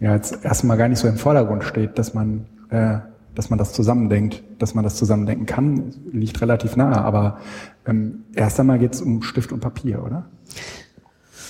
ja 0.00 0.14
jetzt 0.14 0.44
erstmal 0.44 0.76
gar 0.76 0.88
nicht 0.88 0.98
so 0.98 1.08
im 1.08 1.16
Vordergrund 1.16 1.64
steht, 1.64 1.98
dass 1.98 2.14
man, 2.14 2.46
äh, 2.70 2.98
dass 3.34 3.50
man 3.50 3.58
das 3.58 3.72
zusammendenkt, 3.72 4.42
dass 4.58 4.74
man 4.74 4.84
das 4.84 4.96
zusammendenken 4.96 5.46
kann, 5.46 5.94
liegt 6.12 6.40
relativ 6.40 6.76
nahe. 6.76 6.96
Aber 6.96 7.38
ähm, 7.86 8.24
erst 8.34 8.60
einmal 8.60 8.78
geht 8.78 8.94
es 8.94 9.02
um 9.02 9.22
Stift 9.22 9.50
und 9.50 9.60
Papier, 9.60 10.04
oder? 10.04 10.26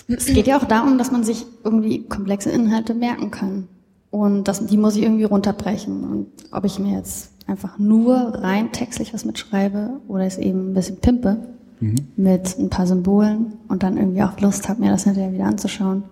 Es 0.06 0.26
geht 0.26 0.46
ja 0.46 0.58
auch 0.58 0.64
darum, 0.64 0.98
dass 0.98 1.10
man 1.10 1.24
sich 1.24 1.46
irgendwie 1.64 2.04
komplexe 2.04 2.50
Inhalte 2.50 2.94
merken 2.94 3.30
kann. 3.30 3.68
Und 4.10 4.44
das, 4.44 4.66
die 4.66 4.76
muss 4.76 4.96
ich 4.96 5.02
irgendwie 5.02 5.24
runterbrechen. 5.24 6.04
Und 6.04 6.26
ob 6.52 6.64
ich 6.64 6.78
mir 6.78 6.96
jetzt 6.96 7.32
einfach 7.46 7.78
nur 7.78 8.14
rein 8.14 8.72
textlich 8.72 9.12
was 9.12 9.24
mitschreibe 9.24 10.00
oder 10.08 10.24
es 10.24 10.38
eben 10.38 10.70
ein 10.70 10.74
bisschen 10.74 10.96
pimpe 10.96 11.38
mhm. 11.80 12.08
mit 12.16 12.58
ein 12.58 12.70
paar 12.70 12.86
Symbolen 12.86 13.54
und 13.68 13.82
dann 13.82 13.96
irgendwie 13.96 14.22
auch 14.22 14.40
Lust 14.40 14.68
habe, 14.68 14.80
mir 14.80 14.90
das 14.90 15.04
hinterher 15.04 15.32
wieder 15.32 15.46
anzuschauen. 15.46 16.04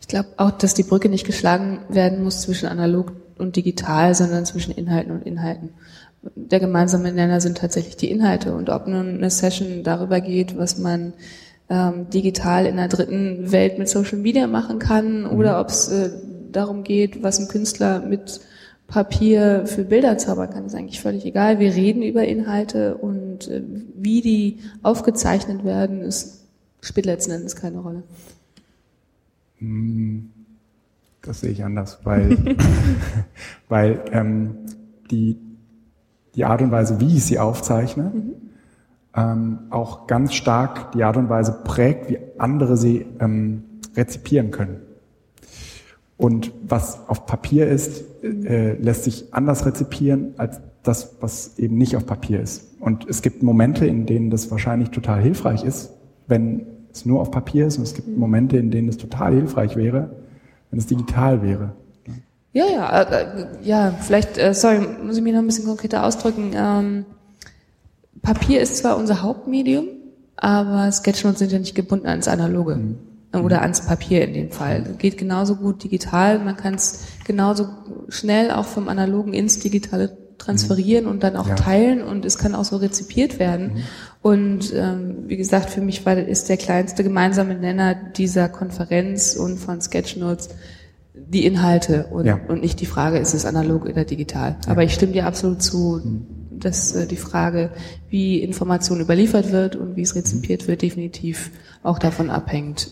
Ich 0.00 0.08
glaube 0.08 0.28
auch, 0.36 0.50
dass 0.50 0.74
die 0.74 0.82
Brücke 0.82 1.08
nicht 1.08 1.26
geschlagen 1.26 1.78
werden 1.88 2.22
muss 2.22 2.42
zwischen 2.42 2.68
analog 2.68 3.12
und 3.38 3.56
digital, 3.56 4.14
sondern 4.14 4.44
zwischen 4.44 4.74
Inhalten 4.74 5.12
und 5.12 5.26
Inhalten. 5.26 5.70
Der 6.36 6.60
gemeinsame 6.60 7.12
Nenner 7.12 7.40
sind 7.40 7.58
tatsächlich 7.58 7.96
die 7.96 8.10
Inhalte 8.10 8.54
und 8.54 8.70
ob 8.70 8.86
nun 8.86 9.16
eine 9.16 9.30
Session 9.30 9.82
darüber 9.82 10.20
geht, 10.20 10.56
was 10.56 10.78
man 10.78 11.14
ähm, 11.68 12.10
digital 12.10 12.66
in 12.66 12.76
der 12.76 12.88
dritten 12.88 13.50
Welt 13.50 13.78
mit 13.78 13.88
Social 13.88 14.18
Media 14.18 14.46
machen 14.46 14.78
kann 14.78 15.22
mhm. 15.22 15.38
oder 15.38 15.60
ob 15.60 15.68
es 15.68 15.88
äh, 15.88 16.10
darum 16.52 16.84
geht, 16.84 17.22
was 17.22 17.40
ein 17.40 17.48
Künstler 17.48 18.00
mit 18.00 18.40
Papier 18.86 19.66
für 19.66 19.84
Bilder 19.84 20.18
zaubern 20.18 20.50
kann, 20.50 20.66
ist 20.66 20.74
eigentlich 20.74 21.00
völlig 21.00 21.24
egal. 21.24 21.58
Wir 21.58 21.74
reden 21.74 22.02
über 22.02 22.24
Inhalte 22.24 22.96
und 22.96 23.48
äh, 23.48 23.62
wie 23.96 24.20
die 24.20 24.58
aufgezeichnet 24.82 25.64
werden, 25.64 26.00
ist, 26.00 26.44
spielt 26.80 27.06
letzten 27.06 27.32
Endes 27.32 27.56
keine 27.56 27.78
Rolle. 27.78 28.02
Hm, 29.58 30.30
das 31.22 31.40
sehe 31.40 31.50
ich 31.50 31.64
anders, 31.64 31.98
weil, 32.04 32.36
weil 33.68 34.04
ähm, 34.12 34.58
die, 35.10 35.38
die 36.34 36.44
Art 36.44 36.60
und 36.60 36.70
Weise, 36.70 37.00
wie 37.00 37.16
ich 37.16 37.24
sie 37.24 37.38
aufzeichne, 37.38 38.12
mhm. 38.14 38.32
ähm, 39.16 39.58
auch 39.70 40.06
ganz 40.06 40.34
stark 40.34 40.92
die 40.92 41.04
Art 41.04 41.16
und 41.16 41.28
Weise 41.28 41.62
prägt, 41.64 42.10
wie 42.10 42.18
andere 42.38 42.76
sie 42.76 43.06
ähm, 43.18 43.64
rezipieren 43.96 44.50
können. 44.50 44.82
Und 46.16 46.52
was 46.66 47.08
auf 47.08 47.26
Papier 47.26 47.66
ist, 47.66 48.04
äh, 48.22 48.74
lässt 48.74 49.04
sich 49.04 49.34
anders 49.34 49.66
rezipieren 49.66 50.34
als 50.36 50.60
das, 50.82 51.16
was 51.20 51.58
eben 51.58 51.76
nicht 51.76 51.96
auf 51.96 52.06
Papier 52.06 52.40
ist. 52.40 52.78
Und 52.78 53.08
es 53.08 53.22
gibt 53.22 53.42
Momente, 53.42 53.86
in 53.86 54.06
denen 54.06 54.30
das 54.30 54.50
wahrscheinlich 54.50 54.90
total 54.90 55.20
hilfreich 55.22 55.64
ist, 55.64 55.90
wenn 56.26 56.66
es 56.92 57.04
nur 57.04 57.20
auf 57.20 57.30
Papier 57.30 57.66
ist. 57.66 57.78
Und 57.78 57.84
es 57.84 57.94
gibt 57.94 58.16
Momente, 58.16 58.56
in 58.58 58.70
denen 58.70 58.88
es 58.88 58.96
total 58.96 59.34
hilfreich 59.34 59.76
wäre, 59.76 60.10
wenn 60.70 60.78
es 60.78 60.86
digital 60.86 61.42
wäre. 61.42 61.72
Ja, 62.52 62.66
ja, 62.66 63.02
äh, 63.02 63.46
ja, 63.62 63.94
vielleicht, 64.00 64.38
äh, 64.38 64.54
sorry, 64.54 64.86
muss 65.02 65.16
ich 65.16 65.22
mich 65.22 65.32
noch 65.32 65.40
ein 65.40 65.46
bisschen 65.46 65.66
konkreter 65.66 66.04
ausdrücken. 66.04 66.52
Ähm, 66.54 67.04
Papier 68.22 68.60
ist 68.60 68.76
zwar 68.76 68.96
unser 68.96 69.22
Hauptmedium, 69.22 69.86
aber 70.36 70.92
Sketchnotes 70.92 71.40
sind 71.40 71.50
ja 71.50 71.58
nicht 71.58 71.74
gebunden 71.74 72.06
ans 72.06 72.28
Analoge. 72.28 72.76
Mhm 72.76 72.98
oder 73.42 73.62
ans 73.62 73.86
Papier 73.86 74.24
in 74.24 74.34
dem 74.34 74.50
Fall. 74.50 74.96
Geht 74.98 75.18
genauso 75.18 75.56
gut 75.56 75.82
digital. 75.82 76.38
Man 76.38 76.56
kann 76.56 76.74
es 76.74 77.04
genauso 77.24 77.68
schnell 78.08 78.50
auch 78.50 78.66
vom 78.66 78.88
Analogen 78.88 79.32
ins 79.32 79.58
Digitale 79.58 80.16
transferieren 80.38 81.06
und 81.06 81.22
dann 81.22 81.36
auch 81.36 81.48
ja. 81.48 81.54
teilen 81.54 82.02
und 82.02 82.24
es 82.24 82.38
kann 82.38 82.54
auch 82.54 82.64
so 82.64 82.76
rezipiert 82.76 83.38
werden. 83.38 83.74
Mhm. 83.74 83.82
Und 84.22 84.72
ähm, 84.74 85.24
wie 85.26 85.36
gesagt, 85.36 85.70
für 85.70 85.80
mich 85.80 86.04
war 86.06 86.16
ist 86.16 86.48
der 86.48 86.56
kleinste 86.56 87.02
gemeinsame 87.02 87.54
Nenner 87.54 87.94
dieser 87.94 88.48
Konferenz 88.48 89.34
und 89.34 89.58
von 89.58 89.80
Sketchnotes 89.80 90.50
die 91.14 91.46
Inhalte 91.46 92.06
und, 92.10 92.26
ja. 92.26 92.40
und 92.48 92.60
nicht 92.60 92.80
die 92.80 92.86
Frage, 92.86 93.18
ist 93.18 93.34
es 93.34 93.46
analog 93.46 93.86
oder 93.86 94.04
digital. 94.04 94.56
Ja. 94.64 94.70
Aber 94.70 94.82
ich 94.82 94.94
stimme 94.94 95.12
dir 95.12 95.26
absolut 95.26 95.62
zu, 95.62 96.00
mhm. 96.02 96.26
dass 96.58 96.94
äh, 96.94 97.06
die 97.06 97.16
Frage, 97.16 97.70
wie 98.08 98.40
Information 98.42 99.00
überliefert 99.00 99.52
wird 99.52 99.76
und 99.76 99.96
wie 99.96 100.02
es 100.02 100.14
rezipiert 100.14 100.68
wird, 100.68 100.82
definitiv 100.82 101.50
auch 101.82 101.98
davon 101.98 102.30
abhängt, 102.30 102.90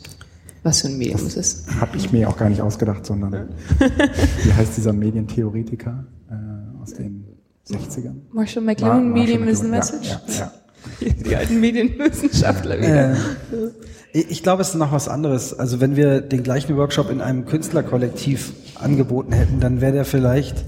was 0.62 0.83
für 0.83 0.88
ein 0.88 0.99
Medium 0.99 1.19
das 1.19 1.37
es 1.37 1.64
ist. 1.64 1.81
Habe 1.81 1.97
ich 1.97 2.12
mir 2.12 2.28
auch 2.28 2.37
gar 2.37 2.49
nicht 2.49 2.61
ausgedacht, 2.61 3.04
sondern 3.04 3.49
wie 4.45 4.52
heißt 4.52 4.76
dieser 4.76 4.92
Medientheoretiker 4.92 6.04
äh, 6.31 6.83
aus 6.83 6.95
den 6.95 7.25
60ern? 7.69 8.14
Marshall 8.33 8.62
McLuhan, 8.62 9.09
Mar 9.09 9.19
Medium 9.19 9.49
is 9.49 9.61
a 9.62 9.64
Message. 9.64 10.09
Ja, 10.09 10.21
ja, 10.28 10.35
ja. 10.38 10.52
Die 11.25 11.37
alten 11.37 11.61
Medienwissenschaftler 11.61 12.78
wieder. 12.78 13.12
Äh, 13.12 13.16
ich 14.12 14.42
glaube, 14.42 14.62
es 14.62 14.71
ist 14.71 14.75
noch 14.75 14.92
was 14.92 15.09
anderes. 15.09 15.59
Also 15.59 15.81
wenn 15.81 15.97
wir 15.97 16.21
den 16.21 16.42
gleichen 16.42 16.76
Workshop 16.76 17.11
in 17.11 17.21
einem 17.21 17.47
Künstlerkollektiv 17.47 18.52
angeboten 18.75 19.33
hätten, 19.33 19.61
dann 19.61 19.81
wäre 19.81 19.92
der 19.92 20.04
vielleicht 20.04 20.64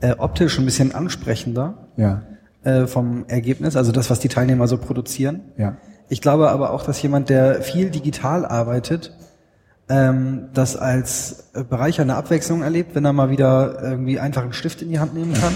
äh, 0.00 0.12
optisch 0.16 0.58
ein 0.58 0.64
bisschen 0.64 0.94
ansprechender 0.94 1.88
ja. 1.96 2.22
äh, 2.64 2.86
vom 2.86 3.26
Ergebnis, 3.28 3.76
also 3.76 3.92
das, 3.92 4.08
was 4.08 4.18
die 4.20 4.28
Teilnehmer 4.28 4.66
so 4.66 4.78
produzieren. 4.78 5.40
Ja. 5.58 5.76
Ich 6.08 6.20
glaube 6.20 6.50
aber 6.50 6.70
auch, 6.70 6.82
dass 6.82 7.00
jemand, 7.02 7.28
der 7.28 7.62
viel 7.62 7.90
digital 7.90 8.44
arbeitet, 8.44 9.14
ähm, 9.90 10.48
das 10.54 10.76
als 10.76 11.50
bereichernde 11.68 12.14
Abwechslung 12.14 12.62
erlebt, 12.62 12.94
wenn 12.94 13.04
er 13.04 13.12
mal 13.12 13.28
wieder 13.28 13.82
irgendwie 13.82 14.18
einfach 14.18 14.42
einen 14.42 14.54
Stift 14.54 14.80
in 14.80 14.88
die 14.88 14.98
Hand 14.98 15.14
nehmen 15.14 15.34
kann. 15.34 15.52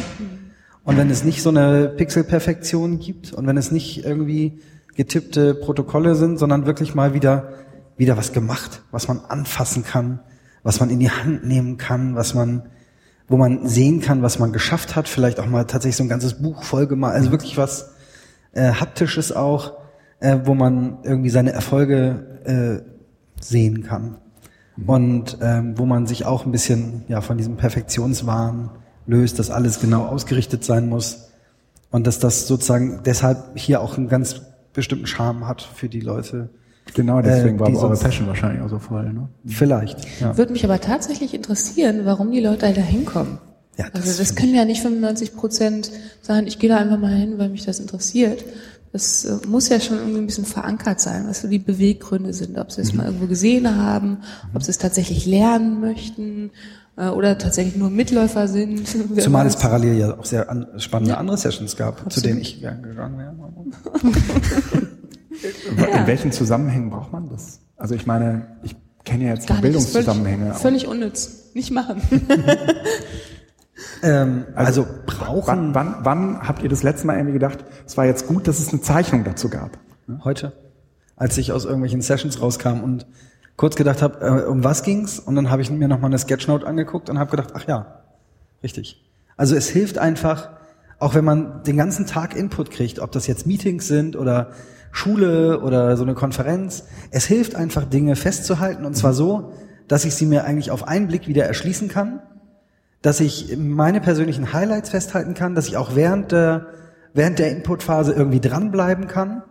Und 0.84 0.98
wenn 0.98 1.08
es 1.08 1.24
nicht 1.24 1.42
so 1.42 1.48
eine 1.48 1.88
Pixelperfektion 1.88 2.98
gibt 2.98 3.32
und 3.32 3.46
wenn 3.46 3.56
es 3.56 3.70
nicht 3.70 4.04
irgendwie 4.04 4.60
getippte 4.94 5.54
Protokolle 5.54 6.14
sind, 6.14 6.38
sondern 6.38 6.66
wirklich 6.66 6.94
mal 6.94 7.14
wieder, 7.14 7.54
wieder 7.96 8.18
was 8.18 8.32
gemacht, 8.32 8.82
was 8.90 9.08
man 9.08 9.20
anfassen 9.28 9.84
kann, 9.84 10.20
was 10.62 10.80
man 10.80 10.90
in 10.90 11.00
die 11.00 11.10
Hand 11.10 11.46
nehmen 11.46 11.78
kann, 11.78 12.14
was 12.14 12.34
man, 12.34 12.64
wo 13.28 13.38
man 13.38 13.66
sehen 13.66 14.02
kann, 14.02 14.20
was 14.20 14.38
man 14.38 14.52
geschafft 14.52 14.94
hat, 14.94 15.08
vielleicht 15.08 15.40
auch 15.40 15.46
mal 15.46 15.64
tatsächlich 15.64 15.96
so 15.96 16.04
ein 16.04 16.10
ganzes 16.10 16.34
Buch 16.34 16.64
voll 16.64 16.86
gemacht, 16.86 17.14
also 17.14 17.30
wirklich 17.30 17.56
was 17.56 17.94
äh, 18.52 18.72
haptisches 18.72 19.32
auch 19.32 19.84
äh, 20.24 20.38
wo 20.44 20.54
man 20.54 20.98
irgendwie 21.02 21.28
seine 21.28 21.52
Erfolge 21.52 22.40
äh, 22.44 23.42
sehen 23.42 23.82
kann. 23.82 24.16
Und 24.86 25.38
ähm, 25.40 25.78
wo 25.78 25.86
man 25.86 26.06
sich 26.06 26.26
auch 26.26 26.44
ein 26.46 26.52
bisschen 26.52 27.04
ja 27.08 27.20
von 27.20 27.38
diesem 27.38 27.56
Perfektionswahn 27.56 28.70
löst, 29.06 29.38
dass 29.38 29.50
alles 29.50 29.80
genau 29.80 30.06
ausgerichtet 30.06 30.64
sein 30.64 30.88
muss. 30.88 31.28
Und 31.90 32.06
dass 32.06 32.18
das 32.18 32.48
sozusagen 32.48 33.00
deshalb 33.04 33.56
hier 33.56 33.80
auch 33.80 33.96
einen 33.96 34.08
ganz 34.08 34.40
bestimmten 34.72 35.06
Charme 35.06 35.46
hat 35.46 35.62
für 35.62 35.88
die 35.88 36.00
Leute. 36.00 36.50
Genau, 36.92 37.22
deswegen 37.22 37.56
äh, 37.56 37.60
war 37.60 37.68
eure 37.68 37.96
Passion 37.96 38.26
wahrscheinlich 38.26 38.62
auch 38.62 38.68
so 38.68 38.78
voll, 38.78 39.12
ne? 39.12 39.28
Vielleicht. 39.46 39.98
Ja. 40.20 40.36
Würde 40.36 40.52
mich 40.52 40.64
aber 40.64 40.80
tatsächlich 40.80 41.32
interessieren, 41.32 42.00
warum 42.04 42.30
die 42.32 42.40
Leute 42.40 42.72
da 42.72 42.80
hinkommen. 42.80 43.38
Ja, 43.78 43.86
das 43.92 44.02
also 44.02 44.22
das 44.22 44.34
können 44.36 44.54
ja 44.54 44.64
nicht 44.64 44.82
95 44.82 45.34
Prozent 45.34 45.90
sein, 46.20 46.46
ich 46.46 46.58
gehe 46.58 46.68
da 46.68 46.76
einfach 46.76 46.98
mal 46.98 47.14
hin, 47.14 47.38
weil 47.38 47.48
mich 47.48 47.64
das 47.64 47.80
interessiert, 47.80 48.44
das 48.94 49.24
äh, 49.24 49.38
muss 49.48 49.68
ja 49.68 49.80
schon 49.80 49.98
irgendwie 49.98 50.18
ein 50.18 50.26
bisschen 50.26 50.44
verankert 50.44 51.00
sein, 51.00 51.24
was 51.26 51.40
so 51.40 51.48
die 51.48 51.58
Beweggründe 51.58 52.32
sind, 52.32 52.56
ob 52.56 52.70
sie 52.70 52.80
es 52.80 52.92
mhm. 52.92 52.98
mal 52.98 53.06
irgendwo 53.06 53.26
gesehen 53.26 53.76
haben, 53.76 54.18
ob 54.54 54.62
sie 54.62 54.70
es 54.70 54.78
tatsächlich 54.78 55.26
lernen 55.26 55.80
möchten 55.80 56.52
äh, 56.96 57.08
oder 57.08 57.36
tatsächlich 57.36 57.74
nur 57.74 57.90
Mitläufer 57.90 58.46
sind. 58.46 58.86
Zumal 59.18 59.48
es 59.48 59.56
parallel 59.56 59.98
ja 59.98 60.16
auch 60.16 60.24
sehr 60.24 60.48
an, 60.48 60.68
spannende 60.76 61.14
ja. 61.14 61.18
andere 61.18 61.36
Sessions 61.36 61.74
gab, 61.74 61.94
Absolut. 61.94 62.12
zu 62.12 62.20
denen 62.20 62.40
ich 62.40 62.60
gerne 62.60 62.82
gegangen 62.82 63.18
wäre. 63.18 63.34
In 65.70 65.92
ja. 65.92 66.06
welchen 66.06 66.30
Zusammenhängen 66.30 66.90
braucht 66.90 67.12
man 67.12 67.28
das? 67.28 67.58
Also 67.76 67.96
ich 67.96 68.06
meine, 68.06 68.46
ich 68.62 68.76
kenne 69.04 69.24
ja 69.24 69.30
jetzt 69.30 69.48
Gar 69.48 69.60
Bildungszusammenhänge. 69.60 70.54
Völlig, 70.54 70.84
völlig 70.84 70.86
unnütz. 70.86 71.50
Nicht 71.54 71.72
machen. 71.72 72.00
Ähm, 74.02 74.44
also, 74.54 74.82
also 74.82 74.94
brauchen. 75.06 75.74
Wann, 75.74 75.74
wann, 75.74 76.04
wann 76.04 76.48
habt 76.48 76.62
ihr 76.62 76.68
das 76.68 76.82
letzte 76.82 77.06
Mal 77.06 77.16
irgendwie 77.16 77.32
gedacht, 77.32 77.64
es 77.86 77.96
war 77.96 78.06
jetzt 78.06 78.26
gut, 78.26 78.46
dass 78.46 78.58
es 78.60 78.70
eine 78.70 78.80
Zeichnung 78.80 79.24
dazu 79.24 79.48
gab? 79.48 79.78
Heute, 80.22 80.52
als 81.16 81.38
ich 81.38 81.52
aus 81.52 81.64
irgendwelchen 81.64 82.02
Sessions 82.02 82.40
rauskam 82.40 82.82
und 82.82 83.06
kurz 83.56 83.76
gedacht 83.76 84.02
habe, 84.02 84.24
äh, 84.24 84.46
um 84.46 84.64
was 84.64 84.82
ging's? 84.82 85.18
Und 85.18 85.34
dann 85.34 85.50
habe 85.50 85.62
ich 85.62 85.70
mir 85.70 85.88
nochmal 85.88 86.10
eine 86.10 86.18
Sketchnote 86.18 86.66
angeguckt 86.66 87.10
und 87.10 87.18
habe 87.18 87.30
gedacht, 87.30 87.50
ach 87.54 87.66
ja, 87.66 88.02
richtig. 88.62 89.04
Also 89.36 89.56
es 89.56 89.68
hilft 89.68 89.98
einfach, 89.98 90.50
auch 90.98 91.14
wenn 91.14 91.24
man 91.24 91.62
den 91.64 91.76
ganzen 91.76 92.06
Tag 92.06 92.36
Input 92.36 92.70
kriegt, 92.70 93.00
ob 93.00 93.12
das 93.12 93.26
jetzt 93.26 93.46
Meetings 93.46 93.88
sind 93.88 94.16
oder 94.16 94.50
Schule 94.92 95.60
oder 95.60 95.96
so 95.96 96.04
eine 96.04 96.14
Konferenz. 96.14 96.84
Es 97.10 97.26
hilft 97.26 97.56
einfach 97.56 97.84
Dinge 97.84 98.14
festzuhalten 98.14 98.84
und 98.84 98.94
zwar 98.94 99.12
so, 99.12 99.52
dass 99.88 100.04
ich 100.04 100.14
sie 100.14 100.26
mir 100.26 100.44
eigentlich 100.44 100.70
auf 100.70 100.86
einen 100.86 101.08
Blick 101.08 101.26
wieder 101.26 101.44
erschließen 101.44 101.88
kann, 101.88 102.22
dass 103.04 103.20
ich 103.20 103.58
meine 103.58 104.00
persönlichen 104.00 104.54
Highlights 104.54 104.88
festhalten 104.88 105.34
kann, 105.34 105.54
dass 105.54 105.68
ich 105.68 105.76
auch 105.76 105.94
während 105.94 106.32
der, 106.32 106.68
während 107.12 107.38
der 107.38 107.50
Inputphase 107.50 108.14
irgendwie 108.14 108.40
dranbleiben 108.40 109.08
kann. 109.08 109.42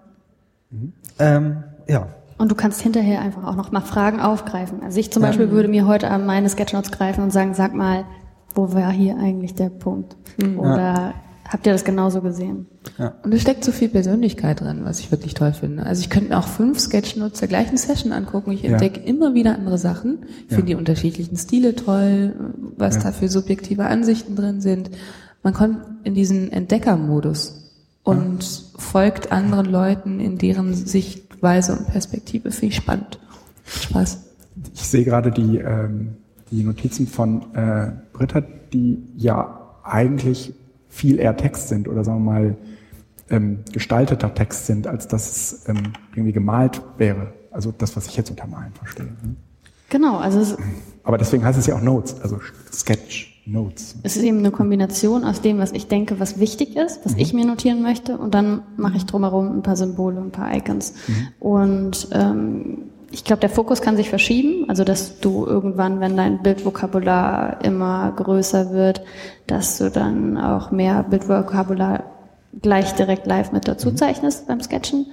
Ähm, 1.19 1.63
ja. 1.87 2.07
Und 2.39 2.49
du 2.49 2.55
kannst 2.55 2.81
hinterher 2.81 3.21
einfach 3.21 3.43
auch 3.43 3.55
noch 3.55 3.71
mal 3.71 3.81
Fragen 3.81 4.19
aufgreifen. 4.19 4.81
Also 4.81 4.99
ich 4.99 5.11
zum 5.11 5.21
Beispiel 5.21 5.51
würde 5.51 5.69
mir 5.69 5.85
heute 5.85 6.09
an 6.09 6.25
meine 6.25 6.49
Sketchnotes 6.49 6.91
greifen 6.91 7.23
und 7.23 7.29
sagen, 7.29 7.53
sag 7.53 7.75
mal, 7.75 8.05
wo 8.55 8.73
war 8.73 8.91
hier 8.91 9.17
eigentlich 9.17 9.53
der 9.53 9.69
Punkt? 9.69 10.17
Oder 10.57 11.13
habt 11.53 11.67
ihr 11.67 11.71
das 11.71 11.85
genauso 11.85 12.21
gesehen? 12.21 12.65
Und 13.21 13.31
es 13.31 13.41
steckt 13.41 13.63
so 13.63 13.71
viel 13.71 13.87
Persönlichkeit 13.87 14.59
drin, 14.59 14.81
was 14.83 14.99
ich 14.99 15.11
wirklich 15.11 15.35
toll 15.35 15.53
finde. 15.53 15.85
Also 15.85 16.01
ich 16.01 16.09
könnte 16.09 16.29
mir 16.29 16.39
auch 16.39 16.47
fünf 16.47 16.79
Sketchnotes 16.79 17.39
der 17.39 17.47
gleichen 17.47 17.77
Session 17.77 18.11
angucken. 18.11 18.51
Ich 18.51 18.63
Ja. 18.63 18.71
entdecke 18.71 18.99
immer 18.99 19.35
wieder 19.35 19.53
andere 19.55 19.77
Sachen. 19.77 20.25
Ich 20.45 20.51
Ja. 20.51 20.57
finde 20.57 20.65
die 20.71 20.75
unterschiedlichen 20.75 21.37
Stile 21.37 21.75
toll, 21.75 22.33
was 22.75 22.95
Ja. 22.95 23.03
da 23.03 23.11
für 23.11 23.29
subjektive 23.29 23.85
Ansichten 23.85 24.35
drin 24.35 24.59
sind. 24.61 24.89
Man 25.43 25.53
kommt 25.53 25.77
in 26.03 26.15
diesen 26.15 26.51
Entdeckermodus 26.51 27.69
und 28.03 28.43
folgt 28.77 29.31
anderen 29.31 29.67
Leuten 29.67 30.19
in 30.19 30.37
deren 30.39 30.73
Sichtweise 30.73 31.73
und 31.77 31.87
Perspektive. 31.87 32.51
Finde 32.51 32.73
ich 32.73 32.75
spannend. 32.77 33.19
Spaß. 33.65 34.23
Ich 34.73 34.81
sehe 34.87 35.03
gerade 35.05 35.31
die, 35.31 35.57
ähm, 35.59 36.15
die 36.51 36.63
Notizen 36.63 37.07
von 37.07 37.53
äh, 37.53 37.91
Britta, 38.11 38.41
die 38.73 39.03
ja 39.17 39.59
eigentlich 39.83 40.53
viel 40.93 41.19
eher 41.19 41.35
Text 41.35 41.69
sind 41.69 41.87
oder 41.87 42.03
sagen 42.03 42.23
wir 42.23 42.31
mal 42.31 42.57
ähm, 43.29 43.59
gestalteter 43.71 44.33
Text 44.33 44.67
sind, 44.67 44.85
als 44.85 45.07
dass 45.07 45.31
es 45.31 45.67
ähm, 45.67 45.93
irgendwie 46.11 46.33
gemalt 46.33 46.81
wäre. 46.97 47.33
Also 47.51 47.73
das, 47.75 47.95
was 47.95 48.07
ich 48.07 48.15
jetzt 48.15 48.29
unter 48.29 48.47
Malen 48.47 48.73
verstehe. 48.73 49.05
ne? 49.05 49.35
Genau, 49.89 50.17
also 50.17 50.57
Aber 51.03 51.17
deswegen 51.17 51.43
heißt 51.43 51.57
es 51.57 51.67
ja 51.67 51.75
auch 51.75 51.81
Notes, 51.81 52.19
also 52.21 52.39
Sketch 52.71 53.41
Notes. 53.45 53.95
es 54.03 54.15
ist 54.15 54.23
eben 54.23 54.37
eine 54.39 54.51
Kombination 54.51 55.23
aus 55.23 55.41
dem, 55.41 55.57
was 55.57 55.71
ich 55.71 55.87
denke, 55.87 56.19
was 56.19 56.39
wichtig 56.39 56.75
ist, 56.77 57.01
was 57.03 57.13
ich 57.15 57.33
mir 57.33 57.45
notieren 57.45 57.81
möchte, 57.83 58.17
und 58.17 58.33
dann 58.33 58.63
mache 58.77 58.97
ich 58.97 59.05
drumherum 59.05 59.51
ein 59.57 59.61
paar 59.63 59.75
Symbole, 59.75 60.19
ein 60.19 60.31
paar 60.31 60.55
Icons. 60.55 60.93
Und 61.39 62.07
ähm, 62.13 62.83
ich 63.13 63.23
glaube, 63.23 63.41
der 63.41 63.49
Fokus 63.49 63.81
kann 63.81 63.95
sich 63.95 64.09
verschieben, 64.09 64.67
also 64.67 64.83
dass 64.83 65.19
du 65.19 65.45
irgendwann, 65.45 65.99
wenn 65.99 66.17
dein 66.17 66.41
Bildvokabular 66.41 67.63
immer 67.63 68.11
größer 68.15 68.71
wird, 68.71 69.03
dass 69.45 69.77
du 69.77 69.91
dann 69.91 70.35
auch 70.37 70.71
mehr 70.71 71.03
Bildvokabular 71.03 72.05
gleich 72.59 72.93
direkt 72.93 73.27
live 73.27 73.51
mit 73.51 73.67
dazu 73.67 73.91
zeichnest 73.91 74.47
beim 74.47 74.61
Sketchen. 74.61 75.05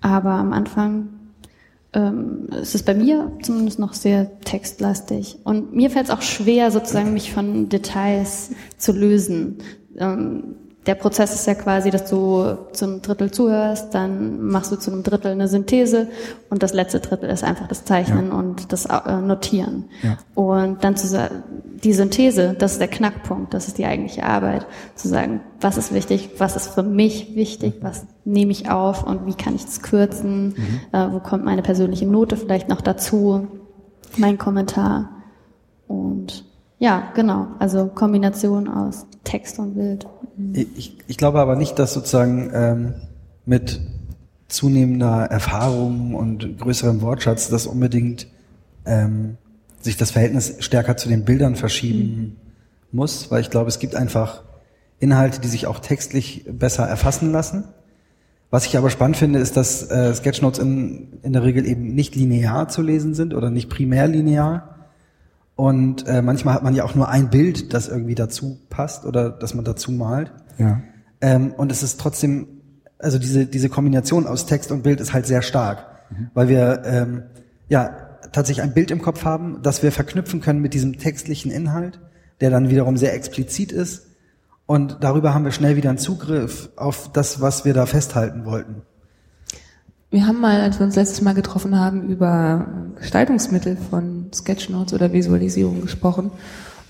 Aber 0.00 0.30
am 0.30 0.52
Anfang 0.52 1.10
ähm, 1.92 2.48
es 2.60 2.74
ist 2.74 2.86
bei 2.86 2.94
mir 2.94 3.30
zumindest 3.40 3.78
noch 3.78 3.94
sehr 3.94 4.40
textlastig. 4.40 5.38
Und 5.44 5.74
mir 5.74 5.90
fällt 5.90 6.06
es 6.06 6.10
auch 6.10 6.22
schwer, 6.22 6.72
sozusagen 6.72 7.12
mich 7.12 7.32
von 7.32 7.68
Details 7.68 8.50
zu 8.78 8.92
lösen. 8.92 9.58
Ähm, 9.96 10.56
der 10.86 10.94
Prozess 10.94 11.34
ist 11.34 11.46
ja 11.46 11.54
quasi, 11.54 11.90
dass 11.90 12.10
du 12.10 12.58
zu 12.72 12.84
einem 12.84 13.02
Drittel 13.02 13.30
zuhörst, 13.30 13.94
dann 13.94 14.42
machst 14.42 14.70
du 14.70 14.76
zu 14.76 14.92
einem 14.92 15.02
Drittel 15.02 15.32
eine 15.32 15.48
Synthese 15.48 16.08
und 16.50 16.62
das 16.62 16.74
letzte 16.74 17.00
Drittel 17.00 17.30
ist 17.30 17.42
einfach 17.42 17.68
das 17.68 17.84
Zeichnen 17.84 18.32
und 18.32 18.72
das 18.72 18.86
äh, 18.86 19.16
Notieren. 19.16 19.86
Ja. 20.02 20.18
Und 20.34 20.84
dann 20.84 20.96
zu 20.96 21.06
sagen, 21.06 21.42
die 21.82 21.92
Synthese, 21.92 22.54
das 22.58 22.72
ist 22.72 22.80
der 22.80 22.88
Knackpunkt, 22.88 23.54
das 23.54 23.68
ist 23.68 23.78
die 23.78 23.86
eigentliche 23.86 24.24
Arbeit, 24.24 24.66
zu 24.94 25.08
sagen, 25.08 25.40
was 25.60 25.78
ist 25.78 25.94
wichtig, 25.94 26.30
was 26.38 26.56
ist 26.56 26.68
für 26.68 26.82
mich 26.82 27.34
wichtig, 27.34 27.76
was 27.80 28.06
nehme 28.24 28.52
ich 28.52 28.70
auf 28.70 29.06
und 29.06 29.26
wie 29.26 29.34
kann 29.34 29.54
ich 29.54 29.64
das 29.64 29.80
kürzen, 29.82 30.54
äh, 30.92 31.06
wo 31.10 31.20
kommt 31.20 31.44
meine 31.44 31.62
persönliche 31.62 32.06
Note 32.06 32.36
vielleicht 32.36 32.68
noch 32.68 32.82
dazu, 32.82 33.48
mein 34.16 34.36
Kommentar. 34.36 35.10
Und 35.88 36.44
ja, 36.78 37.04
genau, 37.14 37.46
also 37.58 37.86
Kombination 37.86 38.68
aus 38.68 39.06
Text 39.24 39.58
und 39.58 39.74
Bild. 39.74 40.06
Ich, 40.52 40.96
ich 41.06 41.16
glaube 41.16 41.40
aber 41.40 41.56
nicht, 41.56 41.78
dass 41.78 41.94
sozusagen 41.94 42.50
ähm, 42.52 42.94
mit 43.46 43.80
zunehmender 44.48 45.24
Erfahrung 45.24 46.14
und 46.14 46.58
größerem 46.58 47.00
Wortschatz 47.00 47.48
das 47.48 47.66
unbedingt 47.66 48.26
ähm, 48.84 49.36
sich 49.80 49.96
das 49.96 50.10
Verhältnis 50.10 50.56
stärker 50.60 50.96
zu 50.96 51.08
den 51.08 51.24
Bildern 51.24 51.56
verschieben 51.56 52.36
muss, 52.90 53.30
weil 53.30 53.40
ich 53.40 53.50
glaube, 53.50 53.68
es 53.68 53.78
gibt 53.78 53.94
einfach 53.94 54.42
Inhalte, 54.98 55.40
die 55.40 55.48
sich 55.48 55.66
auch 55.66 55.80
textlich 55.80 56.44
besser 56.50 56.84
erfassen 56.84 57.32
lassen. 57.32 57.64
Was 58.50 58.66
ich 58.66 58.78
aber 58.78 58.88
spannend 58.88 59.16
finde, 59.16 59.40
ist, 59.40 59.56
dass 59.56 59.90
äh, 59.90 60.14
Sketchnotes 60.14 60.60
in, 60.60 61.18
in 61.22 61.32
der 61.32 61.42
Regel 61.42 61.66
eben 61.66 61.94
nicht 61.94 62.14
linear 62.14 62.68
zu 62.68 62.82
lesen 62.82 63.14
sind 63.14 63.34
oder 63.34 63.50
nicht 63.50 63.68
primär 63.68 64.06
linear. 64.06 64.73
Und 65.56 66.06
äh, 66.08 66.20
manchmal 66.20 66.54
hat 66.54 66.64
man 66.64 66.74
ja 66.74 66.84
auch 66.84 66.94
nur 66.94 67.08
ein 67.08 67.30
Bild, 67.30 67.72
das 67.74 67.88
irgendwie 67.88 68.14
dazu 68.16 68.58
passt 68.70 69.04
oder 69.04 69.30
das 69.30 69.54
man 69.54 69.64
dazu 69.64 69.92
malt. 69.92 70.32
Ja. 70.58 70.80
Ähm, 71.20 71.52
und 71.56 71.70
es 71.70 71.82
ist 71.82 72.00
trotzdem, 72.00 72.48
also 72.98 73.18
diese, 73.18 73.46
diese 73.46 73.68
Kombination 73.68 74.26
aus 74.26 74.46
Text 74.46 74.72
und 74.72 74.82
Bild 74.82 75.00
ist 75.00 75.12
halt 75.12 75.26
sehr 75.26 75.42
stark, 75.42 75.86
weil 76.34 76.48
wir 76.48 76.82
ähm, 76.84 77.22
ja 77.68 77.96
tatsächlich 78.32 78.62
ein 78.62 78.74
Bild 78.74 78.90
im 78.90 79.00
Kopf 79.00 79.24
haben, 79.24 79.60
das 79.62 79.82
wir 79.82 79.92
verknüpfen 79.92 80.40
können 80.40 80.60
mit 80.60 80.74
diesem 80.74 80.98
textlichen 80.98 81.52
Inhalt, 81.52 82.00
der 82.40 82.50
dann 82.50 82.68
wiederum 82.68 82.96
sehr 82.96 83.14
explizit 83.14 83.70
ist. 83.70 84.08
Und 84.66 84.98
darüber 85.00 85.34
haben 85.34 85.44
wir 85.44 85.52
schnell 85.52 85.76
wieder 85.76 85.90
einen 85.90 85.98
Zugriff 85.98 86.70
auf 86.76 87.12
das, 87.12 87.40
was 87.40 87.64
wir 87.64 87.74
da 87.74 87.86
festhalten 87.86 88.44
wollten. 88.44 88.82
Wir 90.10 90.26
haben 90.26 90.40
mal, 90.40 90.60
als 90.60 90.78
wir 90.78 90.86
uns 90.86 90.94
letztes 90.94 91.22
Mal 91.22 91.34
getroffen 91.34 91.78
haben, 91.78 92.08
über 92.08 92.66
Gestaltungsmittel 92.96 93.76
von 93.76 94.13
Sketchnotes 94.34 94.92
oder 94.92 95.12
Visualisierung 95.12 95.80
gesprochen. 95.80 96.30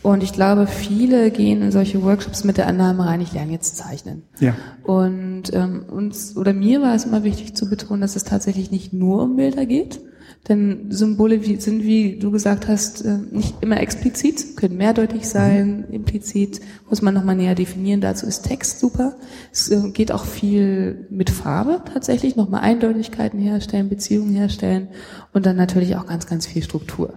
Und 0.04 0.22
ich 0.22 0.34
glaube, 0.34 0.66
viele 0.66 1.30
gehen 1.30 1.62
in 1.62 1.72
solche 1.72 2.02
Workshops 2.02 2.44
mit 2.44 2.58
der 2.58 2.66
Annahme 2.66 3.06
rein, 3.06 3.22
ich 3.22 3.32
lerne 3.32 3.52
jetzt 3.52 3.78
zeichnen. 3.78 4.22
Ja. 4.38 4.54
Und 4.82 5.44
ähm, 5.54 5.84
uns 5.90 6.36
oder 6.36 6.52
mir 6.52 6.82
war 6.82 6.94
es 6.94 7.06
immer 7.06 7.24
wichtig 7.24 7.54
zu 7.54 7.70
betonen, 7.70 8.02
dass 8.02 8.14
es 8.14 8.24
tatsächlich 8.24 8.70
nicht 8.70 8.92
nur 8.92 9.22
um 9.22 9.36
Bilder 9.36 9.64
geht. 9.64 10.00
Denn 10.46 10.90
Symbole 10.90 11.40
sind, 11.58 11.84
wie 11.84 12.18
du 12.18 12.30
gesagt 12.30 12.68
hast, 12.68 13.02
äh, 13.02 13.16
nicht 13.30 13.54
immer 13.62 13.80
explizit, 13.80 14.58
können 14.58 14.76
mehrdeutig 14.76 15.26
sein, 15.26 15.86
implizit, 15.90 16.60
muss 16.90 17.00
man 17.00 17.14
nochmal 17.14 17.36
näher 17.36 17.54
definieren. 17.54 18.02
Dazu 18.02 18.26
ist 18.26 18.42
Text 18.42 18.80
super. 18.80 19.16
Es 19.52 19.70
äh, 19.70 19.90
geht 19.90 20.12
auch 20.12 20.26
viel 20.26 21.06
mit 21.08 21.30
Farbe 21.30 21.80
tatsächlich, 21.90 22.36
nochmal 22.36 22.60
Eindeutigkeiten 22.60 23.40
herstellen, 23.40 23.88
Beziehungen 23.88 24.34
herstellen 24.34 24.88
und 25.32 25.46
dann 25.46 25.56
natürlich 25.56 25.96
auch 25.96 26.04
ganz, 26.04 26.26
ganz 26.26 26.46
viel 26.46 26.62
Struktur. 26.62 27.14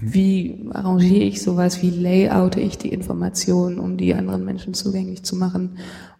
Wie 0.00 0.68
arrangiere 0.72 1.24
ich 1.24 1.42
sowas? 1.42 1.82
Wie 1.82 1.90
layoute 1.90 2.60
ich 2.60 2.78
die 2.78 2.88
Informationen, 2.88 3.78
um 3.78 3.96
die 3.96 4.14
anderen 4.14 4.44
Menschen 4.44 4.74
zugänglich 4.74 5.22
zu 5.22 5.36
machen? 5.36 5.76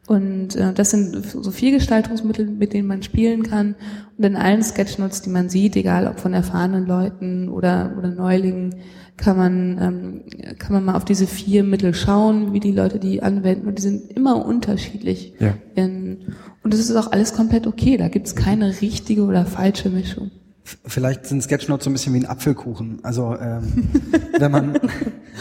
Und 0.06 0.56
äh, 0.56 0.72
das 0.72 0.90
sind 0.90 1.24
so 1.24 1.50
vier 1.52 1.70
Gestaltungsmittel, 1.70 2.46
mit 2.46 2.72
denen 2.72 2.88
man 2.88 3.02
spielen 3.02 3.44
kann. 3.44 3.76
Und 4.18 4.24
in 4.24 4.36
allen 4.36 4.62
Sketchnotes, 4.62 5.22
die 5.22 5.30
man 5.30 5.48
sieht, 5.48 5.76
egal 5.76 6.08
ob 6.08 6.18
von 6.18 6.34
erfahrenen 6.34 6.84
Leuten 6.84 7.48
oder, 7.48 7.94
oder 7.96 8.10
Neulingen, 8.10 8.74
kann 9.16 9.36
man, 9.36 9.78
ähm, 9.80 10.56
kann 10.58 10.72
man 10.72 10.84
mal 10.84 10.96
auf 10.96 11.04
diese 11.04 11.26
vier 11.26 11.62
Mittel 11.62 11.94
schauen, 11.94 12.52
wie 12.52 12.60
die 12.60 12.72
Leute 12.72 12.98
die 12.98 13.22
anwenden. 13.22 13.68
Und 13.68 13.78
die 13.78 13.82
sind 13.82 14.10
immer 14.10 14.44
unterschiedlich. 14.44 15.34
Ja. 15.38 15.54
In, 15.76 16.18
und 16.64 16.74
das 16.74 16.80
ist 16.80 16.96
auch 16.96 17.12
alles 17.12 17.32
komplett 17.32 17.66
okay. 17.66 17.96
Da 17.96 18.08
gibt's 18.08 18.34
keine 18.34 18.80
richtige 18.80 19.22
oder 19.22 19.46
falsche 19.46 19.90
Mischung. 19.90 20.32
Vielleicht 20.64 21.26
sind 21.26 21.42
Sketchnotes 21.42 21.84
so 21.84 21.90
ein 21.90 21.94
bisschen 21.94 22.14
wie 22.14 22.18
ein 22.18 22.26
Apfelkuchen. 22.26 23.00
Also 23.02 23.36
ähm, 23.40 23.88
wenn 24.38 24.50
man 24.52 24.78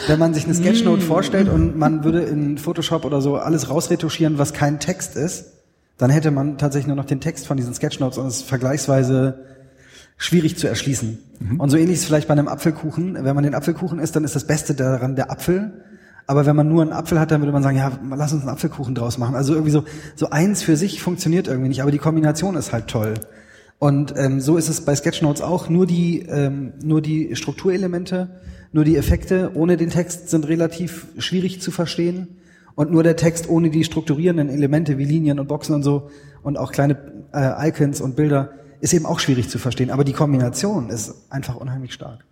wenn 0.08 0.20
man 0.20 0.34
sich 0.34 0.46
eine 0.46 0.54
Sketchnote 0.54 1.02
vorstellt 1.02 1.50
und 1.50 1.78
man 1.78 2.04
würde 2.04 2.22
in 2.22 2.58
Photoshop 2.58 3.06
oder 3.06 3.22
so 3.22 3.36
alles 3.36 3.70
rausretuschieren, 3.70 4.38
was 4.38 4.54
kein 4.54 4.80
Text 4.80 5.16
ist, 5.16 5.46
dann 5.98 6.10
hätte 6.10 6.32
man 6.32 6.58
tatsächlich 6.58 6.88
nur 6.88 6.96
noch 6.96 7.06
den 7.06 7.20
Text 7.20 7.48
von 7.48 7.58
diesen 7.58 7.74
Sketchnotes 7.74 8.18
und 8.18 8.28
es 8.28 8.38
ist 8.38 8.48
vergleichsweise 8.48 9.46
schwierig 10.18 10.58
zu 10.58 10.68
erschließen. 10.68 11.18
Und 11.58 11.70
so 11.70 11.78
ähnlich 11.78 11.96
ist 11.96 12.02
es 12.02 12.06
vielleicht 12.08 12.28
bei 12.28 12.34
einem 12.34 12.48
Apfelkuchen. 12.48 13.16
Wenn 13.24 13.36
man 13.36 13.44
den 13.44 13.56
Apfelkuchen 13.56 14.00
isst, 14.00 14.16
dann 14.16 14.24
ist 14.26 14.36
das 14.36 14.46
Beste 14.46 14.74
daran 14.74 15.16
der 15.16 15.32
Apfel. 15.32 15.84
Aber 16.28 16.46
wenn 16.46 16.56
man 16.56 16.68
nur 16.68 16.82
einen 16.82 16.94
Apfel 16.94 17.20
hat, 17.20 17.32
dann 17.32 17.42
würde 17.42 17.54
man 17.54 17.64
sagen, 17.64 17.78
ja, 17.78 17.92
lass 18.16 18.34
uns 18.34 18.44
einen 18.44 18.52
Apfelkuchen 18.52 18.94
draus 18.94 19.18
machen. 19.18 19.36
Also 19.36 19.54
irgendwie 19.54 19.72
so, 19.72 19.86
so 20.16 20.30
eins 20.30 20.62
für 20.62 20.78
sich 20.78 21.02
funktioniert 21.02 21.48
irgendwie 21.48 21.70
nicht, 21.70 21.82
aber 21.82 21.92
die 21.92 21.98
Kombination 21.98 22.56
ist 22.56 22.72
halt 22.72 22.88
toll. 22.88 23.16
Und 23.80 24.14
ähm, 24.18 24.42
so 24.42 24.58
ist 24.58 24.68
es 24.68 24.82
bei 24.82 24.94
Sketchnotes 24.94 25.42
auch. 25.42 25.70
Nur 25.70 25.88
die, 25.88 26.20
ähm, 26.20 26.74
nur 26.84 27.02
die 27.02 27.36
Strukturelemente, 27.36 28.42
nur 28.74 28.84
die 28.84 28.98
Effekte 28.98 29.52
ohne 29.56 29.78
den 29.78 29.90
Text 29.90 30.30
sind 30.30 30.48
relativ 30.48 31.08
schwierig 31.18 31.62
zu 31.62 31.72
verstehen. 31.72 32.28
Und 32.76 32.92
nur 32.92 33.04
der 33.04 33.16
Text 33.16 33.50
ohne 33.50 33.70
die 33.70 33.84
strukturierenden 33.84 34.50
Elemente 34.50 34.98
wie 34.98 35.06
Linien 35.06 35.40
und 35.40 35.48
Boxen 35.48 35.76
und 35.76 35.84
so 35.84 36.10
und 36.44 36.58
auch 36.58 36.72
kleine 36.72 36.98
äh, 37.34 37.70
Icons 37.70 38.00
und 38.02 38.16
Bilder 38.16 38.52
ist 38.82 38.94
eben 38.94 39.06
auch 39.06 39.20
schwierig 39.20 39.50
zu 39.50 39.60
verstehen. 39.60 39.92
Aber 39.92 40.04
die 40.04 40.14
Kombination 40.14 40.90
ist 40.90 41.14
einfach 41.30 41.56
unheimlich 41.56 41.94
stark. 41.94 42.24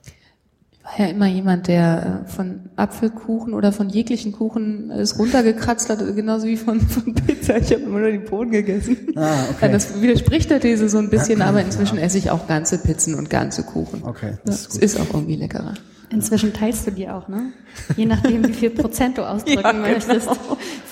Ich 0.93 0.99
war 0.99 1.05
ja 1.07 1.11
immer 1.13 1.27
jemand, 1.27 1.67
der 1.67 2.23
äh, 2.25 2.29
von 2.29 2.61
Apfelkuchen 2.75 3.53
oder 3.53 3.71
von 3.71 3.89
jeglichen 3.89 4.31
Kuchen 4.31 4.89
alles 4.91 5.19
runtergekratzt 5.19 5.89
hat, 5.89 5.99
genauso 6.15 6.47
wie 6.47 6.55
von, 6.57 6.79
von 6.81 7.13
Pizza. 7.13 7.57
Ich 7.57 7.71
habe 7.73 7.83
immer 7.83 7.99
nur 7.99 8.09
den 8.09 8.23
Boden 8.25 8.51
gegessen. 8.51 8.97
Ah, 9.15 9.43
okay. 9.51 9.69
Das 9.71 10.01
widerspricht 10.01 10.49
der 10.49 10.59
These 10.61 10.87
so 10.89 10.97
ein 10.97 11.09
bisschen, 11.09 11.41
aber 11.41 11.61
inzwischen 11.61 11.97
esse 11.97 12.17
ich 12.17 12.31
auch 12.31 12.47
ganze 12.47 12.77
Pizzen 12.77 13.15
und 13.15 13.29
ganze 13.29 13.63
Kuchen. 13.63 14.01
Okay, 14.03 14.31
Ja, 14.31 14.37
das 14.45 14.55
ist 14.61 14.67
es 14.67 14.73
gut. 14.73 14.83
ist 14.83 14.99
auch 15.01 15.13
irgendwie 15.13 15.35
leckerer. 15.35 15.73
Inzwischen 16.09 16.53
teilst 16.53 16.87
du 16.87 16.91
die 16.91 17.09
auch, 17.09 17.27
ne? 17.27 17.51
Je 17.97 18.05
nachdem, 18.05 18.47
wie 18.47 18.53
viel 18.53 18.69
Prozent 18.69 19.17
du 19.17 19.23
ausdrücken 19.29 19.61
Ja, 19.61 19.71
genau. 19.73 19.87
möchtest. 19.87 20.29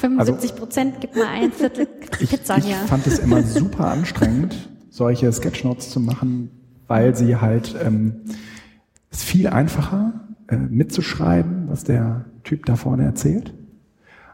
75 0.01 0.55
Prozent, 0.55 0.95
gib 0.99 1.15
mal 1.15 1.27
ein 1.27 1.51
Viertel 1.53 1.85
Pizza 1.85 2.57
ich 2.57 2.65
hier. 2.65 2.75
fand 2.87 3.07
es 3.07 3.19
immer 3.19 3.41
super 3.43 3.87
anstrengend, 3.87 4.55
solche 4.89 5.31
Sketchnotes 5.31 5.89
zu 5.89 6.01
machen, 6.01 6.51
weil 6.87 7.15
sie 7.15 7.37
halt 7.37 7.75
ähm, 7.81 8.21
es 9.15 9.21
ist 9.23 9.29
viel 9.29 9.47
einfacher 9.47 10.13
äh, 10.49 10.57
mitzuschreiben, 10.57 11.69
was 11.69 11.85
der 11.85 12.25
Typ 12.43 12.65
da 12.65 12.75
vorne 12.75 13.05
erzählt, 13.05 13.53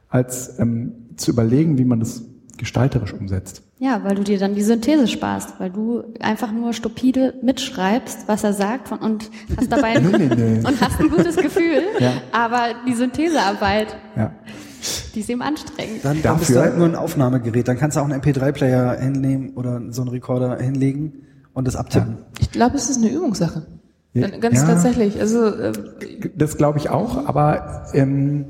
als 0.10 0.58
ähm, 0.60 0.94
zu 1.18 1.32
überlegen, 1.32 1.78
wie 1.78 1.86
man 1.86 2.00
das 2.00 2.24
gestalterisch 2.58 3.14
umsetzt. 3.14 3.62
Ja, 3.78 4.04
weil 4.04 4.16
du 4.16 4.24
dir 4.24 4.40
dann 4.40 4.56
die 4.56 4.62
Synthese 4.64 5.08
sparst, 5.08 5.60
weil 5.60 5.70
du 5.70 6.04
einfach 6.20 6.52
nur 6.52 6.74
stupide 6.74 7.36
mitschreibst, 7.44 8.28
was 8.28 8.44
er 8.44 8.54
sagt 8.54 8.88
von, 8.88 8.98
und 9.00 9.30
hast 9.58 9.72
dabei 9.72 10.00
Nee, 10.00 10.18
nee, 10.18 10.36
nee. 10.36 10.58
und 10.68 10.82
hast 10.82 11.00
ein 11.00 11.10
gutes 11.10 11.36
Gefühl, 11.36 11.84
Ja. 12.00 12.14
aber 12.32 12.70
die 12.88 12.94
Synthesearbeit, 12.94 13.96
Ja. 14.16 14.34
die 15.14 15.20
ist 15.20 15.30
eben 15.30 15.42
anstrengend. 15.44 16.04
Dann, 16.04 16.22
dann 16.24 16.38
bist 16.40 16.50
du 16.52 16.60
halt 16.60 16.76
nur 16.78 16.88
ein 16.88 16.96
Aufnahmegerät. 16.96 17.68
Dann 17.68 17.78
kannst 17.78 17.98
du 17.98 18.02
auch 18.02 18.06
einen 18.10 18.20
MP3-Player 18.22 19.00
hinnehmen 19.00 19.52
oder 19.56 19.80
so 19.92 20.02
einen 20.02 20.10
Rekorder 20.10 20.58
hinlegen 20.58 21.14
und 21.54 21.68
das 21.68 21.76
abtippen. 21.76 22.18
Ich 22.40 22.52
glaube, 22.52 22.78
es 22.78 22.90
ist 22.90 22.98
eine 22.98 23.12
Übungssache. 23.12 23.66
Ja. 24.14 24.28
Ganz 24.28 24.60
Ja. 24.60 24.66
tatsächlich. 24.68 25.20
Also 25.20 25.46
äh, 25.46 25.72
Das 26.36 26.58
glaube 26.58 26.80
ich 26.80 26.90
auch, 26.90 27.26
aber 27.28 27.88
ähm, 27.94 28.46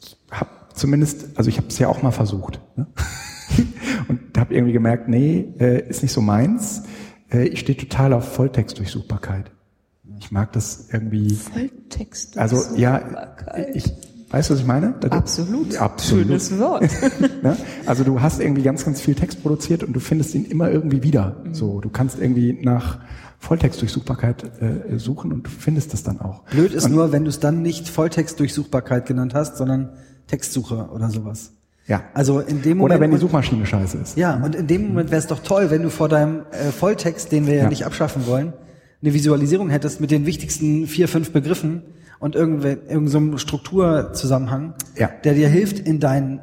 ich 0.00 0.16
habe 0.30 0.50
zumindest, 0.74 1.36
also 1.36 1.48
ich 1.48 1.56
habe 1.58 1.68
es 1.68 1.78
ja 1.78 1.88
auch 1.88 2.02
mal 2.02 2.12
versucht 2.12 2.60
ne? 2.76 2.86
und 4.08 4.20
habe 4.38 4.54
irgendwie 4.54 4.72
gemerkt, 4.72 5.08
nee, 5.08 5.52
äh, 5.58 5.88
ist 5.88 6.02
nicht 6.02 6.12
so 6.12 6.20
meins. 6.20 6.82
Äh, 7.30 7.48
ich 7.48 7.60
stehe 7.60 7.76
total 7.76 8.12
auf 8.12 8.32
Volltextdurchsuchbarkeit. 8.32 9.50
Ich 10.20 10.30
mag 10.30 10.52
das 10.52 10.88
irgendwie. 10.92 11.34
Volltext. 11.34 12.38
Also 12.38 12.76
ja, 12.76 13.34
ich 13.74 13.92
weißt 14.32 14.48
du, 14.48 14.54
was 14.54 14.60
ich 14.60 14.66
meine? 14.66 14.94
Absolut. 15.10 15.76
Absolut. 15.76 16.26
Schönes 16.26 16.58
Wort. 16.58 16.88
Ne? 17.42 17.56
Also 17.86 18.04
du 18.04 18.20
hast 18.20 18.40
irgendwie 18.40 18.62
ganz, 18.62 18.84
ganz 18.84 19.00
viel 19.00 19.14
Text 19.14 19.42
produziert 19.42 19.82
und 19.82 19.92
du 19.94 20.00
findest 20.00 20.34
ihn 20.34 20.44
immer 20.44 20.70
irgendwie 20.70 21.02
wieder. 21.02 21.42
So, 21.52 21.80
du 21.80 21.90
kannst 21.90 22.20
irgendwie 22.20 22.52
nach 22.62 23.00
Volltextdurchsuchbarkeit 23.42 24.44
äh, 24.62 24.98
suchen 24.98 25.32
und 25.32 25.46
du 25.46 25.50
findest 25.50 25.92
das 25.92 26.04
dann 26.04 26.20
auch. 26.20 26.44
Blöd 26.44 26.72
ist 26.72 26.88
nur, 26.88 27.10
wenn 27.12 27.24
du 27.24 27.28
es 27.28 27.40
dann 27.40 27.60
nicht 27.60 27.88
Volltextdurchsuchbarkeit 27.88 29.04
genannt 29.06 29.34
hast, 29.34 29.56
sondern 29.56 29.90
Textsuche 30.28 30.88
oder 30.94 31.10
sowas. 31.10 31.52
Ja. 31.88 32.04
Also 32.14 32.38
in 32.38 32.62
dem 32.62 32.78
Moment. 32.78 32.94
Oder 32.94 33.00
wenn 33.00 33.10
die 33.10 33.14
und- 33.16 33.20
Suchmaschine 33.20 33.66
scheiße 33.66 33.98
ist. 33.98 34.16
Ja, 34.16 34.36
und 34.36 34.54
in 34.54 34.68
dem 34.68 34.88
Moment 34.88 35.10
wäre 35.10 35.18
es 35.18 35.26
doch 35.26 35.40
toll, 35.40 35.70
wenn 35.70 35.82
du 35.82 35.90
vor 35.90 36.08
deinem 36.08 36.42
äh, 36.52 36.70
Volltext, 36.70 37.32
den 37.32 37.46
wir 37.48 37.54
ja, 37.54 37.62
Ja. 37.64 37.68
nicht 37.68 37.84
abschaffen 37.84 38.26
wollen, 38.28 38.52
eine 39.02 39.12
Visualisierung 39.12 39.68
hättest 39.70 40.00
mit 40.00 40.12
den 40.12 40.24
wichtigsten 40.24 40.86
vier, 40.86 41.08
fünf 41.08 41.32
Begriffen 41.32 41.82
und 42.20 42.36
irgendeinem 42.36 43.08
so 43.08 43.18
einem 43.18 43.38
Strukturzusammenhang, 43.38 44.74
Ja. 44.96 45.10
der 45.24 45.34
dir 45.34 45.48
hilft, 45.48 45.80
in 45.80 45.98
deinen 45.98 46.40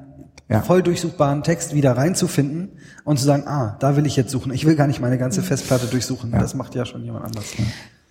Ja. 0.50 0.62
voll 0.62 0.82
durchsuchbaren 0.82 1.44
Text 1.44 1.74
wieder 1.76 1.96
reinzufinden 1.96 2.70
und 3.04 3.18
zu 3.20 3.26
sagen, 3.26 3.44
ah, 3.48 3.78
da 3.80 3.96
will 3.96 4.06
ich 4.08 4.16
jetzt 4.16 4.32
suchen. 4.32 4.52
Ich 4.52 4.66
will 4.66 4.76
gar 4.76 4.88
nicht 4.88 5.00
meine 5.00 5.18
ganze 5.20 5.44
Festplatte 5.44 5.86
durchsuchen. 5.88 6.32
Das 6.32 6.56
macht 6.56 6.74
ja 6.76 6.86
schon 6.86 7.04
jemand 7.04 7.26
anders. 7.26 7.46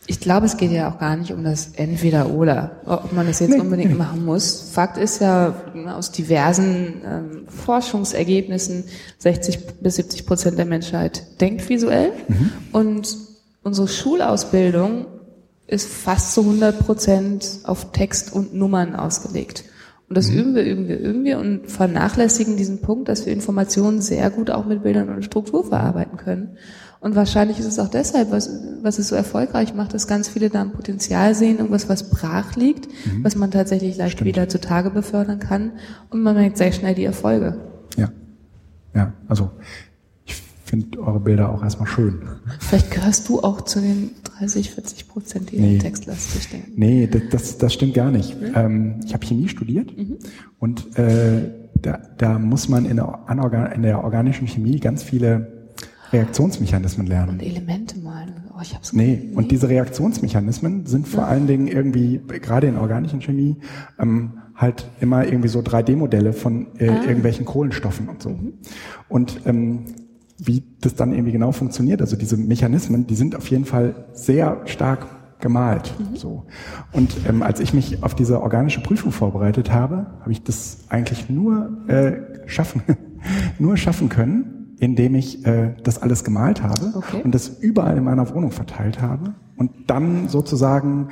Ich 0.07 0.20
glaube, 0.20 0.46
es 0.46 0.57
geht 0.57 0.70
ja 0.70 0.90
auch 0.90 0.98
gar 0.98 1.16
nicht 1.16 1.33
um 1.33 1.44
das 1.44 1.72
Entweder-Oder, 1.74 2.81
ob 2.87 3.12
man 3.12 3.27
das 3.27 3.40
jetzt 3.40 3.51
Nee, 3.51 3.61
unbedingt 3.61 3.90
nee. 3.90 3.96
machen 3.96 4.24
muss. 4.24 4.70
Fakt 4.72 4.96
ist 4.96 5.20
ja 5.20 5.53
aus 5.94 6.12
diversen 6.12 7.03
ähm, 7.05 7.42
Forschungsergebnissen, 7.48 8.85
60 9.18 9.81
bis 9.81 9.96
70 9.96 10.24
Prozent 10.27 10.59
der 10.59 10.64
Menschheit 10.66 11.40
denkt 11.40 11.68
visuell 11.68 12.12
Mhm. 12.29 12.53
und 12.72 13.16
unsere 13.62 13.88
Schulausbildung 13.88 15.07
ist 15.66 15.88
fast 15.88 16.33
zu 16.35 16.42
100 16.42 16.79
Prozent 16.79 17.59
auf 17.64 17.92
Text 17.92 18.33
und 18.33 18.55
Nummern 18.55 18.94
ausgelegt. 18.96 19.64
Und 20.09 20.16
das 20.16 20.31
üben 20.31 20.55
wir, 20.55 20.64
üben 20.64 20.88
wir, 20.88 20.99
üben 20.99 21.25
wir 21.25 21.38
und 21.38 21.71
vernachlässigen 21.71 22.57
diesen 22.57 22.81
Punkt, 22.81 23.09
dass 23.09 23.27
wir 23.27 23.33
Informationen 23.33 24.01
sehr 24.01 24.31
gut 24.31 24.51
auch 24.51 24.64
mit 24.64 24.83
Bildern 24.83 25.11
und 25.11 25.23
Struktur 25.23 25.64
verarbeiten 25.64 26.16
können. 26.16 26.57
Und 27.01 27.14
wahrscheinlich 27.14 27.61
ist 27.61 27.66
es 27.66 27.79
auch 27.79 27.88
deshalb, 27.88 28.33
was, 28.33 28.51
was 28.83 28.99
es 28.99 29.09
so 29.09 29.14
erfolgreich 29.14 29.75
macht, 29.75 29.94
dass 29.94 30.09
ganz 30.09 30.29
viele 30.29 30.51
da 30.51 30.62
ein 30.62 30.73
Potenzial 30.73 31.35
sehen, 31.35 31.59
irgendwas, 31.59 31.88
was 31.88 32.11
brach 32.11 32.57
liegt, 32.57 32.88
was 33.23 33.37
man 33.37 33.51
tatsächlich 33.51 33.97
leicht 33.97 34.25
wieder 34.25 34.49
zutage 34.49 34.90
befördern 34.90 35.38
kann. 35.38 35.73
Und 36.11 36.23
man 36.23 36.35
merkt 36.35 36.57
sehr 36.57 36.73
schnell 36.73 36.94
die 36.94 37.05
Erfolge. 37.05 37.61
Ja. 37.97 38.11
Ja, 38.94 39.12
also 39.29 39.51
finde 40.68 40.98
eure 41.00 41.20
Bilder 41.20 41.50
auch 41.50 41.62
erstmal 41.62 41.88
schön. 41.88 42.20
Vielleicht 42.61 42.90
gehörst 42.90 43.28
du 43.28 43.40
auch 43.40 43.62
zu 43.62 43.81
den 43.81 44.11
30, 44.38 44.70
40 44.72 45.09
Prozent, 45.09 45.50
die 45.50 45.59
Nee. 45.61 45.78
textlastig 45.78 46.48
denken. 46.50 46.72
Nee, 46.76 47.07
das, 47.07 47.22
das, 47.31 47.59
das 47.59 47.72
stimmt 47.74 47.94
gar 47.94 48.11
nicht. 48.11 48.37
Ähm, 48.54 49.00
ich 49.04 49.14
habe 49.14 49.24
Chemie 49.26 49.48
studiert 49.48 49.92
und 50.59 50.96
äh, 50.98 51.50
da, 51.81 51.98
da 52.18 52.38
muss 52.38 52.68
man 52.68 52.85
in 52.85 52.96
der, 52.96 53.28
anorgan, 53.28 53.72
in 53.72 53.83
der 53.83 54.04
organischen 54.04 54.46
Chemie 54.46 54.78
ganz 54.78 55.02
viele 55.02 55.59
Reaktionsmechanismen 56.12 57.07
lernen. 57.07 57.31
Und 57.33 57.42
Elemente 57.42 57.98
malen. 57.98 58.33
Oh, 58.57 58.61
ich 58.62 58.74
hab's 58.74 58.92
Nee, 58.92 59.31
und 59.35 59.50
diese 59.50 59.68
Reaktionsmechanismen 59.68 60.87
sind 60.87 61.07
vor 61.07 61.24
allen 61.26 61.46
Dingen 61.46 61.68
irgendwie, 61.68 62.20
gerade 62.40 62.66
in 62.66 62.76
organischen 62.76 63.20
Chemie, 63.20 63.57
ähm, 63.98 64.38
halt 64.54 64.88
immer 65.00 65.24
irgendwie 65.24 65.48
so 65.48 65.61
3D-Modelle 65.61 66.33
von 66.33 66.66
äh, 66.78 66.87
irgendwelchen 66.87 67.44
Kohlenstoffen 67.44 68.09
und 68.09 68.22
so. 68.22 68.37
Und 69.09 69.42
ähm, 69.46 69.85
wie 70.38 70.62
das 70.81 70.94
dann 70.94 71.12
irgendwie 71.12 71.33
genau 71.33 71.53
funktioniert, 71.53 72.01
also 72.01 72.16
diese 72.16 72.37
Mechanismen, 72.37 73.07
die 73.07 73.16
sind 73.16 73.35
auf 73.35 73.48
jeden 73.48 73.64
Fall 73.64 74.07
sehr 74.12 74.61
stark 74.66 75.07
gemalt. 75.40 75.94
So. 76.14 76.44
Und 76.92 77.16
ähm, 77.29 77.42
als 77.42 77.61
ich 77.61 77.72
mich 77.74 78.03
auf 78.03 78.14
diese 78.14 78.40
organische 78.42 78.81
Prüfung 78.81 79.12
vorbereitet 79.12 79.72
habe, 79.72 80.07
habe 80.20 80.33
ich 80.33 80.42
das 80.42 80.79
eigentlich 80.88 81.29
nur 81.29 81.70
äh, 81.88 82.48
schaffen, 82.48 82.83
nur 83.59 83.77
schaffen 83.77 84.09
können, 84.09 84.74
indem 84.81 85.14
ich 85.14 85.44
äh, 85.46 85.74
das 85.83 86.01
alles 86.01 86.24
gemalt 86.24 86.62
habe 86.62 86.92
Okay. 86.94 87.22
und 87.22 87.35
das 87.35 87.48
überall 87.48 87.96
in 87.96 88.05
meiner 88.05 88.33
Wohnung 88.35 88.51
verteilt 88.51 89.01
habe 89.01 89.35
und 89.57 89.70
dann 89.88 90.29
sozusagen 90.29 91.09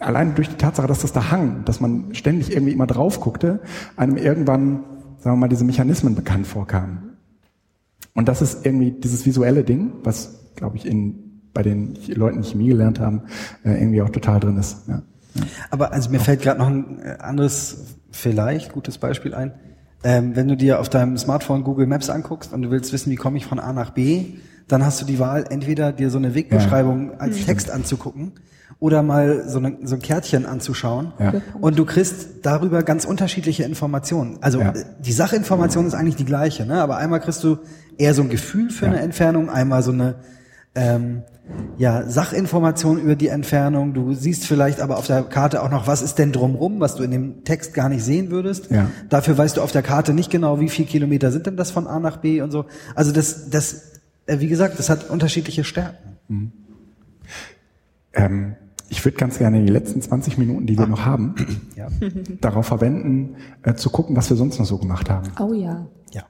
allein 0.00 0.34
durch 0.34 0.48
die 0.48 0.56
Tatsache, 0.56 0.86
dass 0.86 1.00
das 1.00 1.12
da 1.12 1.30
hang, 1.30 1.64
dass 1.64 1.80
man 1.80 2.14
ständig 2.14 2.52
irgendwie 2.52 2.72
immer 2.72 2.86
drauf 2.86 3.20
guckte, 3.20 3.60
einem 3.96 4.16
irgendwann, 4.16 4.84
sagen 5.18 5.36
wir 5.36 5.40
mal, 5.40 5.48
diese 5.48 5.64
Mechanismen 5.64 6.14
bekannt 6.14 6.46
vorkamen. 6.46 7.07
Und 8.18 8.26
das 8.26 8.42
ist 8.42 8.66
irgendwie 8.66 8.90
dieses 8.90 9.24
visuelle 9.26 9.62
Ding, 9.62 9.92
was, 10.02 10.40
glaube 10.56 10.76
ich, 10.76 10.84
in, 10.84 11.40
bei 11.54 11.62
den 11.62 11.96
Leuten, 12.08 12.42
die 12.42 12.48
Chemie 12.48 12.66
gelernt 12.66 12.98
haben, 12.98 13.22
äh, 13.62 13.80
irgendwie 13.80 14.02
auch 14.02 14.08
total 14.08 14.40
drin 14.40 14.56
ist. 14.56 14.88
Ja. 14.88 15.02
Aber 15.70 15.92
also 15.92 16.10
mir 16.10 16.18
fällt 16.18 16.42
gerade 16.42 16.58
noch 16.58 16.66
ein 16.66 16.98
äh, 16.98 17.18
anderes, 17.20 17.94
vielleicht 18.10 18.72
gutes 18.72 18.98
Beispiel 18.98 19.34
ein. 19.34 19.52
Ähm, 20.02 20.34
wenn 20.34 20.48
du 20.48 20.56
dir 20.56 20.80
auf 20.80 20.88
deinem 20.88 21.16
Smartphone 21.16 21.62
Google 21.62 21.86
Maps 21.86 22.10
anguckst 22.10 22.52
und 22.52 22.62
du 22.62 22.72
willst 22.72 22.92
wissen, 22.92 23.12
wie 23.12 23.14
komme 23.14 23.36
ich 23.36 23.46
von 23.46 23.60
A 23.60 23.72
nach 23.72 23.90
B, 23.90 24.24
dann 24.66 24.84
hast 24.84 25.00
du 25.00 25.04
die 25.04 25.20
Wahl, 25.20 25.44
entweder 25.48 25.92
dir 25.92 26.10
so 26.10 26.18
eine 26.18 26.34
Wegbeschreibung 26.34 27.20
als 27.20 27.46
Text 27.46 27.70
anzugucken 27.70 28.32
oder 28.80 29.04
mal 29.04 29.48
so, 29.48 29.58
eine, 29.58 29.76
so 29.84 29.94
ein 29.94 30.02
Kärtchen 30.02 30.44
anzuschauen. 30.44 31.12
Ja. 31.18 31.34
Und 31.60 31.78
du 31.78 31.84
kriegst 31.84 32.44
darüber 32.44 32.82
ganz 32.82 33.04
unterschiedliche 33.04 33.62
Informationen. 33.62 34.38
Also 34.40 34.58
Ja. 34.60 34.70
äh, 34.70 34.84
die 34.98 35.12
Sachinformation 35.12 35.86
ist 35.86 35.94
eigentlich 35.94 36.16
die 36.16 36.24
gleiche, 36.24 36.66
ne? 36.66 36.80
aber 36.82 36.96
einmal 36.96 37.20
kriegst 37.20 37.42
du 37.44 37.58
eher 37.98 38.14
so 38.14 38.22
ein 38.22 38.30
Gefühl 38.30 38.70
für 38.70 38.86
Ja. 38.86 38.92
eine 38.92 39.00
Entfernung, 39.00 39.50
einmal 39.50 39.82
so 39.82 39.92
eine 39.92 40.16
ähm, 40.74 41.22
ja, 41.78 42.08
Sachinformation 42.08 42.98
über 42.98 43.16
die 43.16 43.28
Entfernung. 43.28 43.94
Du 43.94 44.12
siehst 44.14 44.44
vielleicht 44.46 44.80
aber 44.80 44.98
auf 44.98 45.06
der 45.06 45.22
Karte 45.22 45.62
auch 45.62 45.70
noch, 45.70 45.86
was 45.86 46.02
ist 46.02 46.16
denn 46.18 46.30
drumrum, 46.30 46.78
was 46.80 46.94
du 46.94 47.02
in 47.02 47.10
dem 47.10 47.44
Text 47.44 47.72
gar 47.74 47.88
nicht 47.88 48.04
sehen 48.04 48.30
würdest. 48.30 48.70
Ja. 48.70 48.90
Dafür 49.08 49.36
weißt 49.38 49.56
du 49.56 49.62
auf 49.62 49.72
der 49.72 49.82
Karte 49.82 50.12
nicht 50.12 50.30
genau, 50.30 50.60
wie 50.60 50.68
viel 50.68 50.84
Kilometer 50.84 51.32
sind 51.32 51.46
denn 51.46 51.56
das 51.56 51.70
von 51.70 51.86
A 51.86 51.98
nach 51.98 52.18
B 52.18 52.40
und 52.42 52.50
so. 52.50 52.66
Also 52.94 53.12
das, 53.12 53.48
das, 53.50 53.92
äh, 54.26 54.40
wie 54.40 54.46
gesagt, 54.48 54.78
das 54.78 54.90
hat 54.90 55.08
unterschiedliche 55.10 55.64
Stärken. 55.64 56.52
Ähm, 58.12 58.54
ich 58.90 59.04
würde 59.04 59.16
ganz 59.16 59.38
gerne 59.38 59.62
die 59.64 59.72
letzten 59.72 60.00
20 60.00 60.38
Minuten, 60.38 60.66
die 60.66 60.78
wir 60.78 60.86
noch 60.86 61.04
haben, 61.04 61.34
Ja. 61.76 61.88
darauf 62.40 62.66
verwenden, 62.66 63.36
äh, 63.62 63.74
zu 63.74 63.90
gucken, 63.90 64.16
was 64.16 64.30
wir 64.30 64.36
sonst 64.36 64.58
noch 64.58 64.66
so 64.66 64.78
gemacht 64.78 65.10
haben. 65.10 65.30
Oh 65.40 65.52
ja. 65.52 65.86
ja. 66.12 66.24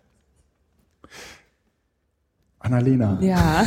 Annalena, 2.60 3.18
Ja. 3.20 3.64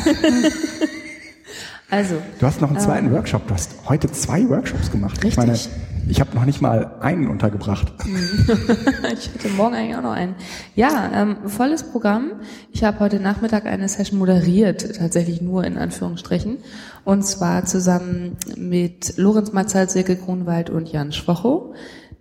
also, 1.89 2.15
du 2.39 2.45
hast 2.45 2.61
noch 2.61 2.69
einen 2.69 2.79
zweiten 2.79 3.11
Workshop. 3.11 3.47
Du 3.47 3.53
hast 3.53 3.75
heute 3.87 4.11
zwei 4.11 4.47
Workshops 4.49 4.91
gemacht. 4.91 5.23
Ich 5.23 5.37
meine, 5.37 5.53
Richtig. 5.53 5.71
Ich 6.07 6.19
habe 6.19 6.35
noch 6.35 6.45
nicht 6.45 6.61
mal 6.61 6.95
einen 6.99 7.27
untergebracht. 7.27 7.93
ich 9.13 9.33
hätte 9.33 9.49
morgen 9.55 9.75
eigentlich 9.75 9.95
auch 9.95 10.01
noch 10.01 10.11
einen. 10.11 10.35
Ja, 10.75 11.09
ähm, 11.13 11.37
volles 11.47 11.83
Programm. 11.83 12.33
Ich 12.71 12.83
habe 12.83 12.99
heute 12.99 13.19
Nachmittag 13.19 13.65
eine 13.65 13.87
Session 13.87 14.19
moderiert, 14.19 14.97
tatsächlich 14.97 15.41
nur 15.41 15.63
in 15.63 15.77
Anführungsstrichen. 15.77 16.57
Und 17.05 17.23
zwar 17.23 17.65
zusammen 17.65 18.35
mit 18.57 19.17
Lorenz 19.17 19.53
Matzalt, 19.53 19.91
Silke 19.91 20.15
Grunwald 20.15 20.69
und 20.69 20.91
Jan 20.91 21.11
Schwocho. 21.11 21.75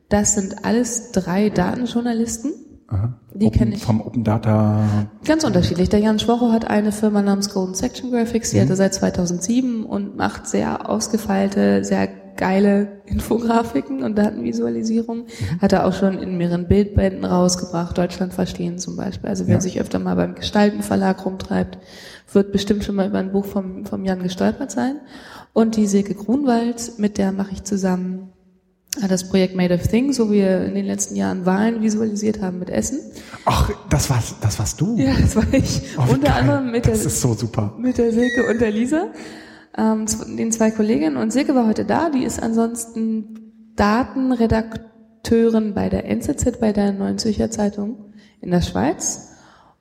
Das 0.08 0.34
sind 0.34 0.64
alles 0.64 1.12
drei 1.12 1.50
Datenjournalisten. 1.50 2.52
Aha. 2.90 3.14
Die 3.34 3.46
Open, 3.46 3.58
kenn 3.58 3.72
ich. 3.72 3.82
Vom 3.84 4.00
Open 4.00 4.24
Data. 4.24 5.08
Ganz 5.24 5.44
unterschiedlich. 5.44 5.88
Der 5.88 6.00
Jan 6.00 6.18
Schwocho 6.18 6.50
hat 6.52 6.68
eine 6.68 6.90
Firma 6.92 7.22
namens 7.22 7.48
Golden 7.50 7.74
Section 7.74 8.10
Graphics, 8.10 8.50
die 8.50 8.60
hat 8.60 8.68
er 8.68 8.76
seit 8.76 8.94
2007 8.94 9.84
und 9.84 10.16
macht 10.16 10.48
sehr 10.48 10.90
ausgefeilte, 10.90 11.84
sehr 11.84 12.08
geile 12.36 13.00
Infografiken 13.06 14.02
und 14.02 14.16
Datenvisualisierung. 14.18 15.26
Hat 15.60 15.72
er 15.72 15.86
auch 15.86 15.92
schon 15.92 16.18
in 16.18 16.36
mehreren 16.36 16.66
Bildbänden 16.66 17.24
rausgebracht, 17.24 17.96
Deutschland 17.96 18.32
verstehen 18.32 18.78
zum 18.78 18.96
Beispiel. 18.96 19.28
Also 19.28 19.46
wer 19.46 19.56
Ja. 19.56 19.60
sich 19.60 19.80
öfter 19.80 19.98
mal 19.98 20.16
beim 20.16 20.34
Gestaltenverlag 20.34 21.24
rumtreibt, 21.24 21.78
wird 22.32 22.50
bestimmt 22.52 22.82
schon 22.82 22.94
mal 22.96 23.08
über 23.08 23.18
ein 23.18 23.30
Buch 23.32 23.44
vom, 23.44 23.84
vom 23.86 24.04
Jan 24.04 24.22
gestolpert 24.22 24.70
sein. 24.70 24.96
Und 25.52 25.76
die 25.76 25.86
Silke 25.86 26.14
Grunwald, 26.14 26.92
mit 26.98 27.18
der 27.18 27.30
mache 27.32 27.52
ich 27.52 27.62
zusammen 27.64 28.30
das 29.08 29.28
Projekt 29.28 29.54
Made 29.54 29.72
of 29.74 29.86
Things, 29.86 30.18
wo 30.18 30.30
wir 30.30 30.64
in 30.64 30.74
den 30.74 30.84
letzten 30.84 31.14
Jahren 31.14 31.46
Wahlen 31.46 31.80
visualisiert 31.80 32.42
haben 32.42 32.58
mit 32.58 32.70
Essen. 32.70 32.98
Ach, 33.44 33.70
das 33.88 34.10
warst, 34.10 34.36
das 34.40 34.58
warst 34.58 34.80
du. 34.80 34.96
Ja, 34.98 35.12
das 35.20 35.36
war 35.36 35.44
ich. 35.52 35.82
Oh, 35.96 36.12
Unter 36.12 36.28
geil. 36.28 36.40
anderem 36.40 36.70
mit 36.72 36.86
der, 36.86 36.96
so 36.96 37.34
super. 37.34 37.74
mit 37.78 37.98
der 37.98 38.12
Silke 38.12 38.48
und 38.50 38.60
der 38.60 38.72
Lisa, 38.72 39.06
ähm, 39.78 40.06
den 40.36 40.50
zwei 40.50 40.72
Kolleginnen. 40.72 41.16
Und 41.16 41.32
Silke 41.32 41.54
war 41.54 41.66
heute 41.66 41.84
da, 41.84 42.10
die 42.10 42.24
ist 42.24 42.42
ansonsten 42.42 43.72
Datenredakteurin 43.76 45.72
bei 45.74 45.88
der 45.88 46.06
NZZ, 46.06 46.58
bei 46.60 46.72
der 46.72 46.92
Neuen 46.92 47.18
Zürcher 47.18 47.50
Zeitung 47.50 48.12
in 48.40 48.50
der 48.50 48.62
Schweiz. 48.62 49.28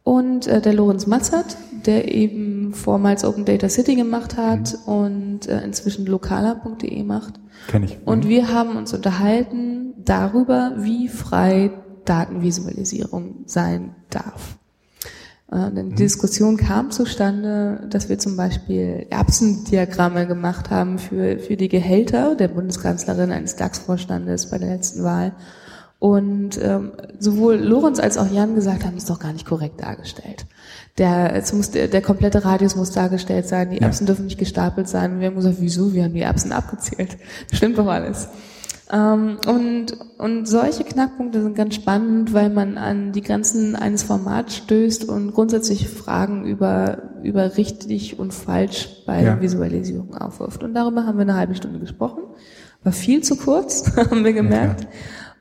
Und 0.03 0.47
äh, 0.47 0.61
der 0.61 0.73
Lorenz 0.73 1.07
Matzert, 1.07 1.57
der 1.85 2.13
eben 2.13 2.73
vormals 2.73 3.23
Open 3.25 3.45
Data 3.45 3.69
City 3.69 3.95
gemacht 3.95 4.37
hat 4.37 4.77
und 4.85 5.47
äh, 5.47 5.63
inzwischen 5.63 6.05
lokaler.de 6.05 7.03
macht. 7.03 7.39
Kenn 7.67 7.83
ich. 7.83 7.97
Und 8.05 8.27
wir 8.27 8.51
haben 8.51 8.75
uns 8.77 8.93
unterhalten 8.93 9.93
darüber, 9.97 10.73
wie 10.77 11.07
frei 11.07 11.71
Datenvisualisierung 12.05 13.43
sein 13.45 13.95
darf. 14.09 14.57
Die 15.51 15.95
Diskussion 15.95 16.57
kam 16.57 16.91
zustande, 16.91 17.87
dass 17.89 18.07
wir 18.07 18.19
zum 18.19 18.37
Beispiel 18.37 19.07
Erbsendiagramme 19.09 20.27
gemacht 20.27 20.69
haben 20.69 20.99
für, 20.99 21.39
für 21.39 21.57
die 21.57 21.69
Gehälter 21.69 22.35
der 22.35 22.49
Bundeskanzlerin 22.49 23.31
eines 23.31 23.55
DAX-Vorstandes 23.55 24.51
bei 24.51 24.59
der 24.59 24.69
letzten 24.69 25.03
Wahl. 25.03 25.33
Und 25.97 26.59
ähm, 26.61 26.91
sowohl 27.17 27.55
Lorenz 27.55 27.99
als 27.99 28.17
auch 28.17 28.31
Jan 28.31 28.53
gesagt 28.53 28.85
haben, 28.85 28.95
ist 28.95 29.09
doch 29.09 29.19
gar 29.19 29.33
nicht 29.33 29.47
korrekt 29.47 29.81
dargestellt. 29.81 30.45
Der, 30.99 31.33
es 31.35 31.51
muss, 31.53 31.71
der, 31.71 31.87
der 31.87 32.01
komplette 32.01 32.43
Radius 32.45 32.75
muss 32.75 32.91
dargestellt 32.91 33.47
sein, 33.47 33.71
die 33.71 33.77
Ja. 33.77 33.83
Erbsen 33.83 34.05
dürfen 34.05 34.25
nicht 34.25 34.37
gestapelt 34.37 34.87
sein. 34.87 35.19
Wir 35.19 35.27
haben 35.27 35.35
gesagt, 35.35 35.57
wieso? 35.59 35.93
Wir 35.93 36.03
haben 36.03 36.13
die 36.13 36.21
Erbsen 36.21 36.51
abgezählt. 36.51 37.17
Stimmt 37.53 37.77
doch 37.77 37.87
alles. 37.87 38.27
Ähm, 38.91 39.37
und, 39.47 39.97
und 40.17 40.47
solche 40.47 40.83
Knackpunkte 40.83 41.41
sind 41.43 41.55
ganz 41.55 41.75
spannend, 41.75 42.33
weil 42.33 42.49
man 42.49 42.77
an 42.77 43.11
die 43.11 43.21
Grenzen 43.21 43.75
eines 43.75 44.03
Formats 44.03 44.55
stößt 44.57 45.07
und 45.07 45.33
grundsätzlich 45.33 45.87
Fragen 45.87 46.43
über, 46.45 47.03
über 47.23 47.55
richtig 47.55 48.17
und 48.19 48.33
falsch 48.33 48.89
bei 49.05 49.23
Ja. 49.23 49.39
Visualisierung 49.41 50.15
aufwirft. 50.15 50.63
Und 50.63 50.73
darüber 50.73 51.05
haben 51.05 51.17
wir 51.17 51.21
eine 51.23 51.35
halbe 51.35 51.55
Stunde 51.55 51.79
gesprochen. 51.79 52.23
War 52.83 52.91
viel 52.93 53.21
zu 53.21 53.35
kurz, 53.35 53.95
haben 53.95 54.23
wir 54.25 54.33
gemerkt. 54.33 54.87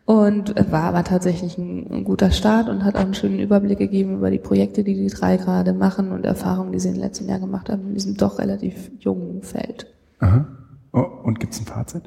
Und 0.08 0.54
war 0.72 0.84
aber 0.84 1.04
tatsächlich 1.04 1.58
ein, 1.58 2.02
guter 2.02 2.30
Start 2.30 2.70
und 2.70 2.82
hat 2.82 2.96
auch 2.96 3.00
einen 3.00 3.12
schönen 3.12 3.40
Überblick 3.40 3.76
gegeben 3.76 4.14
über 4.14 4.30
die 4.30 4.38
Projekte, 4.38 4.82
die 4.82 4.94
die 4.94 5.08
drei 5.08 5.36
gerade 5.36 5.74
machen 5.74 6.12
und 6.12 6.24
Erfahrungen, 6.24 6.72
die 6.72 6.78
sie 6.78 6.88
im 6.88 6.94
letzten 6.94 7.28
Jahr 7.28 7.40
gemacht 7.40 7.68
haben 7.68 7.88
in 7.88 7.92
diesem 7.92 8.16
doch 8.16 8.38
relativ 8.38 8.90
jungen 9.00 9.42
Feld. 9.42 9.86
Aha. 10.20 10.46
Oh, 10.94 11.04
und 11.24 11.40
gibt's 11.40 11.60
ein 11.60 11.66
Fazit? 11.66 12.04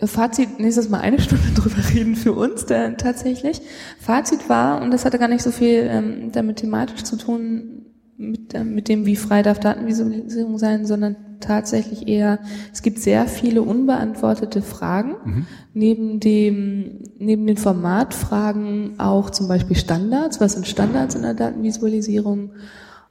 Fazit, 0.00 0.58
nächstes 0.58 0.88
Mal 0.88 1.00
eine 1.00 1.20
Stunde 1.20 1.50
drüber 1.54 1.86
reden 1.92 2.16
für 2.16 2.32
uns 2.32 2.64
da, 2.64 2.92
tatsächlich. 2.92 3.60
Fazit 4.00 4.48
war, 4.48 4.80
und 4.80 4.90
das 4.90 5.04
hatte 5.04 5.18
gar 5.18 5.28
nicht 5.28 5.42
so 5.42 5.50
viel 5.50 5.86
ähm, 5.86 6.32
damit 6.32 6.56
thematisch 6.56 7.04
zu 7.04 7.18
tun, 7.18 7.84
mit, 8.16 8.54
mit 8.64 8.88
dem, 8.88 9.06
wie 9.06 9.16
frei 9.16 9.42
darf 9.42 9.58
Datenvisualisierung 9.58 10.58
sein, 10.58 10.86
sondern 10.86 11.16
tatsächlich 11.40 12.08
eher, 12.08 12.38
es 12.72 12.82
gibt 12.82 12.98
sehr 12.98 13.26
viele 13.26 13.62
unbeantwortete 13.62 14.62
Fragen. 14.62 15.46
Neben 15.74 16.20
dem, 16.20 17.00
neben 17.18 17.46
den 17.46 17.56
Formatfragen 17.56 18.98
auch 18.98 19.30
zum 19.30 19.48
Beispiel 19.48 19.76
Standards. 19.76 20.40
Was 20.40 20.52
sind 20.52 20.66
Standards 20.66 21.14
in 21.14 21.22
der 21.22 21.34
Datenvisualisierung? 21.34 22.50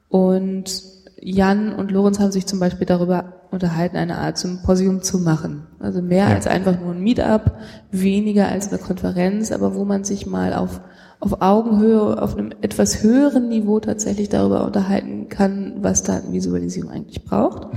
Und 0.08 0.82
Jan 1.20 1.74
und 1.74 1.90
Lorenz 1.90 2.18
haben 2.18 2.32
sich 2.32 2.46
zum 2.46 2.60
Beispiel 2.60 2.86
darüber 2.86 3.34
unterhalten, 3.50 3.96
eine 3.96 4.18
Art 4.18 4.36
Symposium 4.36 5.02
zu 5.02 5.18
machen. 5.18 5.66
Also 5.78 6.02
mehr 6.02 6.28
Ja. 6.28 6.34
als 6.34 6.46
einfach 6.46 6.78
nur 6.80 6.92
ein 6.92 7.00
Meetup, 7.02 7.52
weniger 7.90 8.48
als 8.48 8.68
eine 8.68 8.78
Konferenz, 8.78 9.52
aber 9.52 9.74
wo 9.74 9.84
man 9.84 10.04
sich 10.04 10.26
mal 10.26 10.52
auf, 10.54 10.80
auf 11.24 11.40
Augenhöhe, 11.40 12.20
auf 12.20 12.36
einem 12.36 12.50
etwas 12.60 13.02
höheren 13.02 13.48
Niveau 13.48 13.80
tatsächlich 13.80 14.28
darüber 14.28 14.66
unterhalten 14.66 15.28
kann, 15.28 15.76
was 15.80 16.02
Datenvisualisierung 16.02 16.90
eigentlich 16.90 17.24
braucht. 17.24 17.68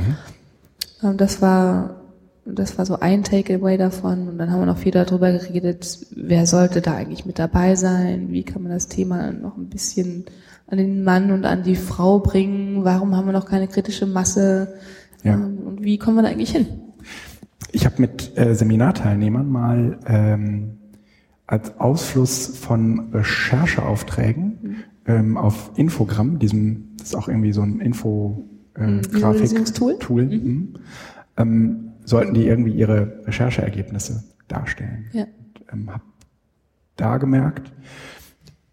Ähm, 1.02 1.18
Das 1.18 1.42
war, 1.42 2.02
das 2.46 2.78
war 2.78 2.86
so 2.86 3.00
ein 3.00 3.24
Takeaway 3.24 3.78
davon. 3.78 4.28
Und 4.28 4.38
dann 4.38 4.52
haben 4.52 4.60
wir 4.60 4.66
noch 4.66 4.78
viel 4.78 4.92
darüber 4.92 5.32
geredet, 5.32 6.00
wer 6.12 6.46
sollte 6.46 6.82
da 6.82 6.96
eigentlich 6.96 7.26
mit 7.26 7.40
dabei 7.40 7.76
sein? 7.76 8.32
Wie 8.32 8.44
kann 8.44 8.64
man 8.64 8.72
das 8.72 8.88
Thema 8.88 9.32
noch 9.32 9.56
ein 9.58 9.70
bisschen 9.70 10.26
an 10.68 10.78
den 10.78 11.04
Mann 11.04 11.32
und 11.32 11.46
an 11.46 11.64
die 11.64 11.76
Frau 11.76 12.20
bringen? 12.20 12.84
Warum 12.84 13.16
haben 13.16 13.28
wir 13.28 13.34
noch 13.34 13.46
keine 13.46 13.68
kritische 13.68 14.06
Masse? 14.06 14.74
Ja. 15.24 15.34
Ähm, 15.34 15.60
Und 15.66 15.84
wie 15.84 15.98
kommen 15.98 16.18
wir 16.18 16.24
da 16.24 16.30
eigentlich 16.30 16.52
hin? 16.52 16.68
Ich 17.72 17.86
habe 17.86 17.96
mit 18.00 18.38
äh, 18.38 18.56
Seminarteilnehmern 18.56 19.50
mal 19.50 20.00
ähm, 20.08 20.77
als 21.48 21.80
Ausfluss 21.80 22.58
von 22.58 23.14
Rechercheaufträgen 23.14 24.84
ähm, 25.06 25.38
auf 25.38 25.72
Infogramm, 25.76 26.40
diesem, 26.40 26.90
das 26.98 27.08
ist 27.08 27.16
auch 27.16 27.30
irgendwie 27.30 27.54
so 27.54 27.62
ein 27.62 27.80
Info 27.80 28.48
äh, 28.76 29.02
Visualisierungstool? 29.12 29.98
Tool, 30.00 30.26
mhm. 30.26 30.76
ähm, 31.38 31.94
sollten 32.04 32.34
die 32.34 32.46
irgendwie 32.46 32.74
ihre 32.74 33.24
Rechercheergebnisse 33.26 34.26
darstellen. 34.48 35.06
Ja. 35.14 35.24
Und, 35.24 35.64
ähm, 35.72 35.94
hab 35.94 36.02
da 36.98 37.18
gemerkt, 37.18 37.72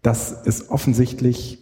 dass 0.01 0.45
es 0.45 0.69
offensichtlich 0.69 1.59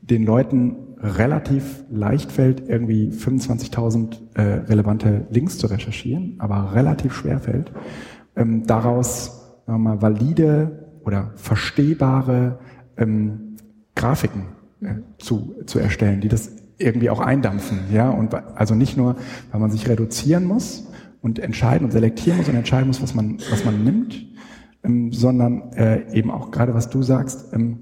den 0.00 0.24
Leuten 0.24 0.76
relativ 0.98 1.84
leicht 1.90 2.30
fällt, 2.30 2.68
irgendwie 2.68 3.10
25.000 3.10 4.16
äh, 4.34 4.42
relevante 4.66 5.26
Links 5.30 5.58
zu 5.58 5.66
recherchieren, 5.66 6.36
aber 6.38 6.74
relativ 6.74 7.14
schwer 7.14 7.40
fällt, 7.40 7.72
ähm, 8.36 8.66
daraus 8.66 9.43
sagen 9.66 9.82
wir 9.82 9.90
mal, 9.90 10.02
valide 10.02 10.90
oder 11.04 11.32
verstehbare 11.36 12.58
ähm, 12.96 13.56
Grafiken 13.94 14.46
äh, 14.80 14.94
zu, 15.18 15.54
zu 15.66 15.78
erstellen, 15.78 16.20
die 16.20 16.28
das 16.28 16.52
irgendwie 16.78 17.10
auch 17.10 17.20
eindampfen. 17.20 17.78
Ja? 17.92 18.10
Und 18.10 18.34
also 18.34 18.74
nicht 18.74 18.96
nur, 18.96 19.16
weil 19.50 19.60
man 19.60 19.70
sich 19.70 19.88
reduzieren 19.88 20.44
muss 20.44 20.86
und 21.22 21.38
entscheiden 21.38 21.84
und 21.84 21.90
selektieren 21.92 22.38
muss 22.38 22.48
und 22.48 22.56
entscheiden 22.56 22.88
muss, 22.88 23.02
was 23.02 23.14
man, 23.14 23.38
was 23.50 23.64
man 23.64 23.84
nimmt, 23.84 24.26
ähm, 24.82 25.12
sondern 25.12 25.72
äh, 25.72 26.12
eben 26.12 26.30
auch 26.30 26.50
gerade, 26.50 26.74
was 26.74 26.90
du 26.90 27.02
sagst, 27.02 27.52
ähm, 27.52 27.78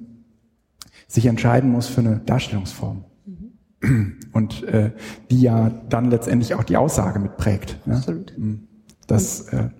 sich 1.09 1.27
entscheiden 1.27 1.71
muss 1.71 1.88
für 1.88 2.01
eine 2.01 2.21
Darstellungsform. 2.25 3.05
Und 4.33 4.62
äh, 4.62 4.92
die 5.31 5.42
ja 5.42 5.71
dann 5.88 6.09
letztendlich 6.09 6.55
auch 6.55 6.62
die 6.62 6.77
Aussage 6.77 7.18
mitprägt. 7.18 7.79
Ja? 7.85 7.95
Absolut. 7.95 8.33
Das, 9.09 9.49
äh, 9.49 9.71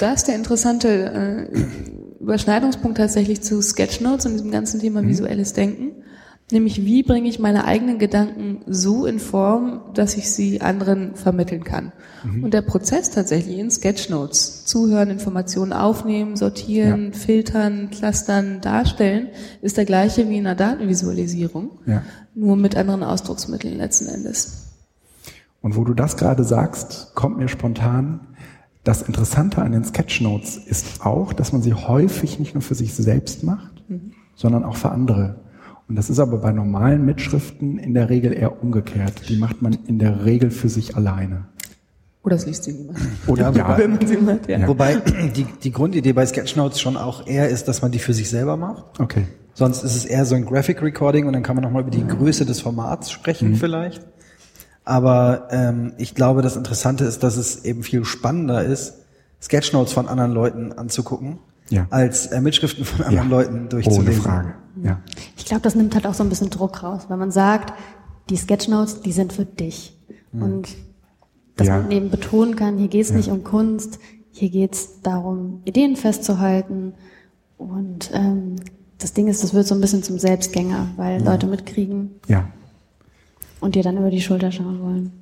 Da 0.00 0.12
ist 0.12 0.26
der 0.26 0.34
interessante 0.34 1.48
äh, 1.52 2.20
Überschneidungspunkt 2.20 2.98
tatsächlich 2.98 3.42
zu 3.42 3.62
Sketchnotes 3.62 4.26
und 4.26 4.32
diesem 4.32 4.50
ganzen 4.50 4.80
Thema 4.80 5.06
visuelles 5.06 5.52
Denken. 5.52 5.92
Nämlich, 6.50 6.84
wie 6.84 7.02
bringe 7.02 7.28
ich 7.28 7.38
meine 7.38 7.66
eigenen 7.66 7.98
Gedanken 7.98 8.62
so 8.66 9.04
in 9.04 9.18
Form, 9.18 9.82
dass 9.92 10.16
ich 10.16 10.30
sie 10.30 10.62
anderen 10.62 11.14
vermitteln 11.14 11.62
kann. 11.62 11.92
Und 12.42 12.54
der 12.54 12.62
Prozess 12.62 13.10
tatsächlich 13.10 13.58
in 13.58 13.70
Sketchnotes, 13.70 14.64
zuhören, 14.64 15.10
Informationen 15.10 15.74
aufnehmen, 15.74 16.36
sortieren, 16.36 17.12
filtern, 17.12 17.90
clustern, 17.90 18.62
darstellen, 18.62 19.28
ist 19.60 19.76
der 19.76 19.84
gleiche 19.84 20.28
wie 20.30 20.38
in 20.38 20.46
einer 20.46 20.56
Datenvisualisierung, 20.56 21.70
ja. 21.84 22.02
nur 22.34 22.56
mit 22.56 22.76
anderen 22.76 23.02
Ausdrucksmitteln 23.02 23.76
letzten 23.76 24.06
Endes. 24.06 24.68
Und 25.60 25.76
wo 25.76 25.84
du 25.84 25.92
das 25.92 26.16
gerade 26.16 26.44
sagst, 26.44 27.12
kommt 27.14 27.36
mir 27.36 27.48
spontan, 27.48 28.20
das 28.88 29.02
Interessante 29.02 29.60
an 29.60 29.72
den 29.72 29.84
Sketchnotes 29.84 30.56
ist 30.56 31.04
auch, 31.04 31.34
dass 31.34 31.52
man 31.52 31.60
sie 31.60 31.74
häufig 31.74 32.38
nicht 32.38 32.54
nur 32.54 32.62
für 32.62 32.74
sich 32.74 32.94
selbst 32.94 33.44
macht, 33.44 33.84
sondern 34.34 34.64
auch 34.64 34.76
für 34.76 34.88
andere. 34.88 35.40
Und 35.88 35.96
das 35.96 36.08
ist 36.08 36.18
aber 36.18 36.38
bei 36.38 36.52
normalen 36.52 37.04
Mitschriften 37.04 37.78
in 37.78 37.92
der 37.92 38.08
Regel 38.08 38.32
eher 38.32 38.62
umgekehrt. 38.62 39.28
Die 39.28 39.36
macht 39.36 39.60
man 39.60 39.76
in 39.86 39.98
der 39.98 40.24
Regel 40.24 40.50
für 40.50 40.70
sich 40.70 40.96
alleine. 40.96 41.48
Oder 42.22 42.36
es 42.36 42.46
liest 42.46 42.64
sie 42.64 42.72
niemand. 42.72 42.98
Oder 43.26 43.52
Ja, 43.54 43.76
Wenn 43.76 43.90
man 43.90 44.06
sie 44.06 44.16
mal, 44.16 44.40
ja. 44.48 44.66
Wobei 44.66 44.96
die, 45.36 45.44
die 45.44 45.70
Grundidee 45.70 46.14
bei 46.14 46.24
Sketchnotes 46.24 46.80
schon 46.80 46.96
auch 46.96 47.26
eher 47.26 47.50
ist, 47.50 47.68
dass 47.68 47.82
man 47.82 47.90
die 47.92 47.98
für 47.98 48.14
sich 48.14 48.30
selber 48.30 48.56
macht. 48.56 48.98
Okay. 48.98 49.24
Sonst 49.52 49.82
ist 49.82 49.96
es 49.96 50.06
eher 50.06 50.24
so 50.24 50.34
ein 50.34 50.46
Graphic 50.46 50.80
Recording 50.80 51.26
und 51.26 51.34
dann 51.34 51.42
kann 51.42 51.56
man 51.56 51.64
nochmal 51.64 51.82
über 51.82 51.90
die 51.90 52.06
Größe 52.06 52.46
des 52.46 52.62
Formats 52.62 53.10
sprechen 53.10 53.54
vielleicht. 53.56 54.00
Aber 54.88 55.48
ähm, 55.50 55.92
ich 55.98 56.14
glaube, 56.14 56.40
das 56.40 56.56
Interessante 56.56 57.04
ist, 57.04 57.22
dass 57.22 57.36
es 57.36 57.64
eben 57.66 57.82
viel 57.82 58.04
spannender 58.06 58.64
ist, 58.64 58.94
Sketchnotes 59.42 59.92
von 59.92 60.08
anderen 60.08 60.32
Leuten 60.32 60.72
anzugucken, 60.72 61.38
Ja. 61.68 61.86
als 61.90 62.26
äh, 62.28 62.40
Mitschriften 62.40 62.84
von 62.86 63.04
anderen 63.04 63.30
Ja. 63.30 63.36
Leuten 63.36 63.68
durchzulesen. 63.68 64.06
Ohne 64.08 64.12
Frage. 64.14 64.54
Ja. 64.82 65.00
Ich 65.36 65.44
glaube, 65.44 65.60
das 65.62 65.74
nimmt 65.74 65.94
halt 65.94 66.06
auch 66.06 66.14
so 66.14 66.22
ein 66.24 66.30
bisschen 66.30 66.48
Druck 66.48 66.82
raus, 66.82 67.02
wenn 67.08 67.18
man 67.18 67.30
sagt, 67.30 67.74
die 68.30 68.36
Sketchnotes, 68.36 69.02
die 69.02 69.12
sind 69.12 69.32
für 69.34 69.44
dich. 69.44 69.94
Und 70.32 70.68
dass 71.56 71.66
Ja. 71.66 71.78
man 71.78 71.90
eben 71.90 72.08
betonen 72.10 72.56
kann, 72.56 72.78
hier 72.78 72.88
geht 72.88 73.04
es 73.04 73.12
nicht 73.12 73.28
um 73.30 73.44
Kunst, 73.44 73.98
hier 74.30 74.48
geht 74.50 74.72
es 74.74 75.02
darum, 75.02 75.60
Ideen 75.66 75.96
festzuhalten. 75.96 76.94
Und 77.58 78.10
ähm, 78.14 78.56
das 78.98 79.12
Ding 79.12 79.28
ist, 79.28 79.42
das 79.42 79.52
wird 79.52 79.66
so 79.66 79.74
ein 79.74 79.80
bisschen 79.82 80.02
zum 80.02 80.18
Selbstgänger, 80.18 80.88
weil 80.96 81.22
Leute 81.22 81.46
mitkriegen 81.46 82.12
Ja. 82.26 82.46
Und 83.60 83.74
dir 83.74 83.82
dann 83.82 83.96
über 83.98 84.10
die 84.10 84.20
Schulter 84.20 84.50
schauen 84.52 84.80
wollen. 84.80 85.12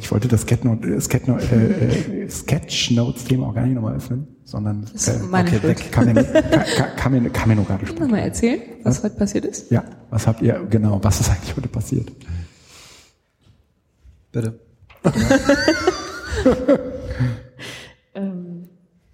Ich 0.00 0.10
wollte 0.10 0.28
das 0.28 0.42
Sketchnote, 0.42 0.86
äh, 0.86 2.18
äh, 2.20 2.22
äh, 2.24 2.28
Sketchnotes-Thema 2.28 3.48
auch 3.48 3.54
gar 3.54 3.64
nicht 3.66 3.74
nochmal 3.74 3.96
öffnen, 3.96 4.26
sondern 4.44 4.82
Das 4.82 5.08
ist 5.08 5.08
äh, 5.08 5.26
okay, 5.32 5.62
weg. 5.62 5.92
kam, 5.92 6.06
mir, 6.06 6.24
kam, 6.96 7.12
mir, 7.12 7.30
kam 7.30 7.48
mir 7.48 7.56
nur 7.56 7.64
gerade 7.64 7.86
spontan. 7.86 8.06
Nochmal 8.08 8.24
erzählen, 8.24 8.60
was 8.82 9.02
heute 9.02 9.16
passiert 9.16 9.44
ist. 9.44 9.70
Ja, 9.70 9.84
was 10.10 10.26
habt 10.26 10.40
ihr, 10.42 10.66
genau, 10.70 10.98
was 11.02 11.20
ist 11.20 11.30
eigentlich 11.30 11.56
heute 11.56 11.68
passiert? 11.68 12.10
Bitte. 14.32 14.58
Ähm, 18.16 18.68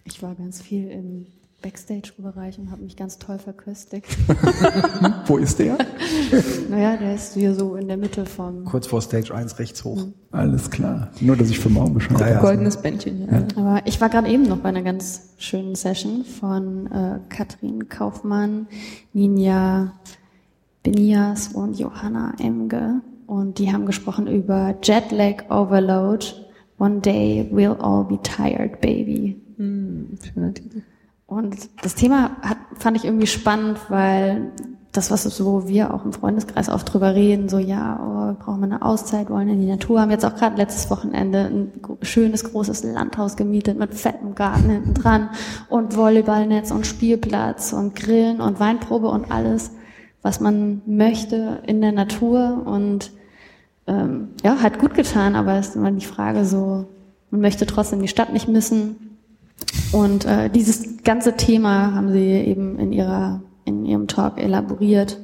ich 0.05 0.23
war 0.23 0.35
ganz 0.37 0.63
viel 0.63 0.89
im 0.89 1.27
Backstage-Bereich 1.63 2.59
und 2.59 2.71
habe 2.71 2.83
mich 2.83 2.97
ganz 2.97 3.19
toll 3.19 3.39
verköstigt. 3.39 4.07
Wo 5.27 5.37
ist 5.39 5.59
der? 5.59 5.79
naja, 6.71 6.97
der 6.97 7.15
ist 7.15 7.35
hier 7.35 7.55
so 7.55 7.77
in 7.77 7.89
der 7.89 7.97
Mitte 7.97 8.27
vom 8.27 8.65
Kurz 8.65 8.87
vor 8.87 9.01
Stage 9.01 9.35
1 9.35 9.59
rechts 9.59 9.85
hoch. 9.85 10.07
Alles 10.33 10.71
klar. 10.71 11.11
Nur, 11.21 11.37
dass 11.37 11.49
ich 11.51 11.59
für 11.59 11.69
morgen 11.69 11.95
Bescheid 11.95 12.19
Ja, 12.21 12.29
ja. 12.29 12.35
weiß. 12.37 12.43
Goldenes 12.43 12.77
Bändchen, 12.83 13.29
ja. 13.31 13.47
Aber 13.57 13.87
ich 13.87 14.01
war 14.01 14.09
gerade 14.09 14.29
eben 14.29 14.43
noch 14.43 14.59
bei 14.59 14.69
einer 14.69 14.83
ganz 14.83 15.35
schönen 15.39 15.75
Session 15.75 16.25
von 16.25 16.87
äh, 16.91 17.19
Katrin 17.29 17.89
Kaufmann, 17.89 18.67
Ninja 19.13 19.93
Benias 20.83 21.49
und 21.49 21.79
Johanna 21.79 22.35
Emge. 22.41 23.03
Und 23.27 23.59
die 23.59 23.73
haben 23.73 23.87
gesprochen 23.87 24.27
über 24.27 24.75
Jetlag 24.83 25.45
Overload. 25.49 26.27
One 26.79 27.01
day 27.01 27.49
we'll 27.53 27.79
all 27.81 28.05
be 28.05 28.19
tired, 28.23 28.81
baby. 28.81 29.41
Hm, 29.57 30.19
schöner 30.23 30.53
Titel. 30.53 30.83
Und 31.33 31.57
das 31.83 31.95
Thema 31.95 32.37
hat, 32.43 32.59
fand 32.79 32.97
ich 32.97 33.05
irgendwie 33.05 33.27
spannend, 33.27 33.79
weil 33.89 34.53
das, 34.93 35.11
was 35.11 35.23
so 35.23 35.67
wir 35.67 35.95
auch 35.95 36.05
im 36.05 36.13
Freundeskreis 36.13 36.69
oft 36.69 36.93
drüber 36.93 37.15
reden, 37.15 37.49
so 37.49 37.59
ja, 37.59 37.99
oh, 37.99 38.27
wir 38.27 38.35
brauchen 38.35 38.61
mal 38.61 38.67
eine 38.67 38.83
Auszeit, 38.83 39.31
wollen 39.31 39.49
in 39.49 39.61
die 39.61 39.67
Natur, 39.67 40.03
haben 40.03 40.11
jetzt 40.11 40.27
auch 40.27 40.37
gerade 40.37 40.57
letztes 40.57 40.91
Wochenende 40.91 41.47
ein 41.47 41.73
schönes 42.03 42.45
großes 42.45 42.85
Landhaus 42.85 43.37
gemietet 43.37 43.79
mit 43.79 43.95
fettem 43.95 44.35
Garten 44.35 44.69
hinten 44.69 44.95
dran 44.95 45.31
und 45.71 45.97
Volleyballnetz 45.97 46.71
und 46.71 46.87
Spielplatz 46.87 47.73
und 47.73 47.97
Grillen 47.97 48.43
und 48.43 48.61
Weinprobe 48.61 49.09
und 49.09 49.33
alles, 49.33 49.71
was 50.21 50.41
man 50.41 50.83
möchte 50.85 51.63
in 51.67 51.81
der 51.81 51.93
Natur 51.93 52.63
und 52.67 53.13
ähm, 53.87 54.29
ja, 54.45 54.57
hat 54.63 54.79
gut 54.79 54.93
getan, 54.93 55.37
aber 55.37 55.55
es 55.55 55.69
ist 55.69 55.77
immer 55.77 55.91
die 55.91 56.05
Frage 56.05 56.45
so, 56.45 56.87
man 57.31 57.41
möchte 57.41 57.67
trotzdem 57.67 58.03
die 58.03 58.09
Stadt 58.09 58.33
nicht 58.33 58.47
missen. 58.47 59.12
Und 59.93 60.25
äh, 60.25 60.51
dieses 60.51 61.03
ganze 61.03 61.37
Thema 61.37 61.95
haben 61.95 62.13
sie 62.13 62.27
eben 62.27 62.79
in 62.79 62.93
ihrer 62.93 63.43
in 63.65 63.85
ihrem 63.85 64.09
Talk 64.09 64.39
elaboriert 64.39 65.19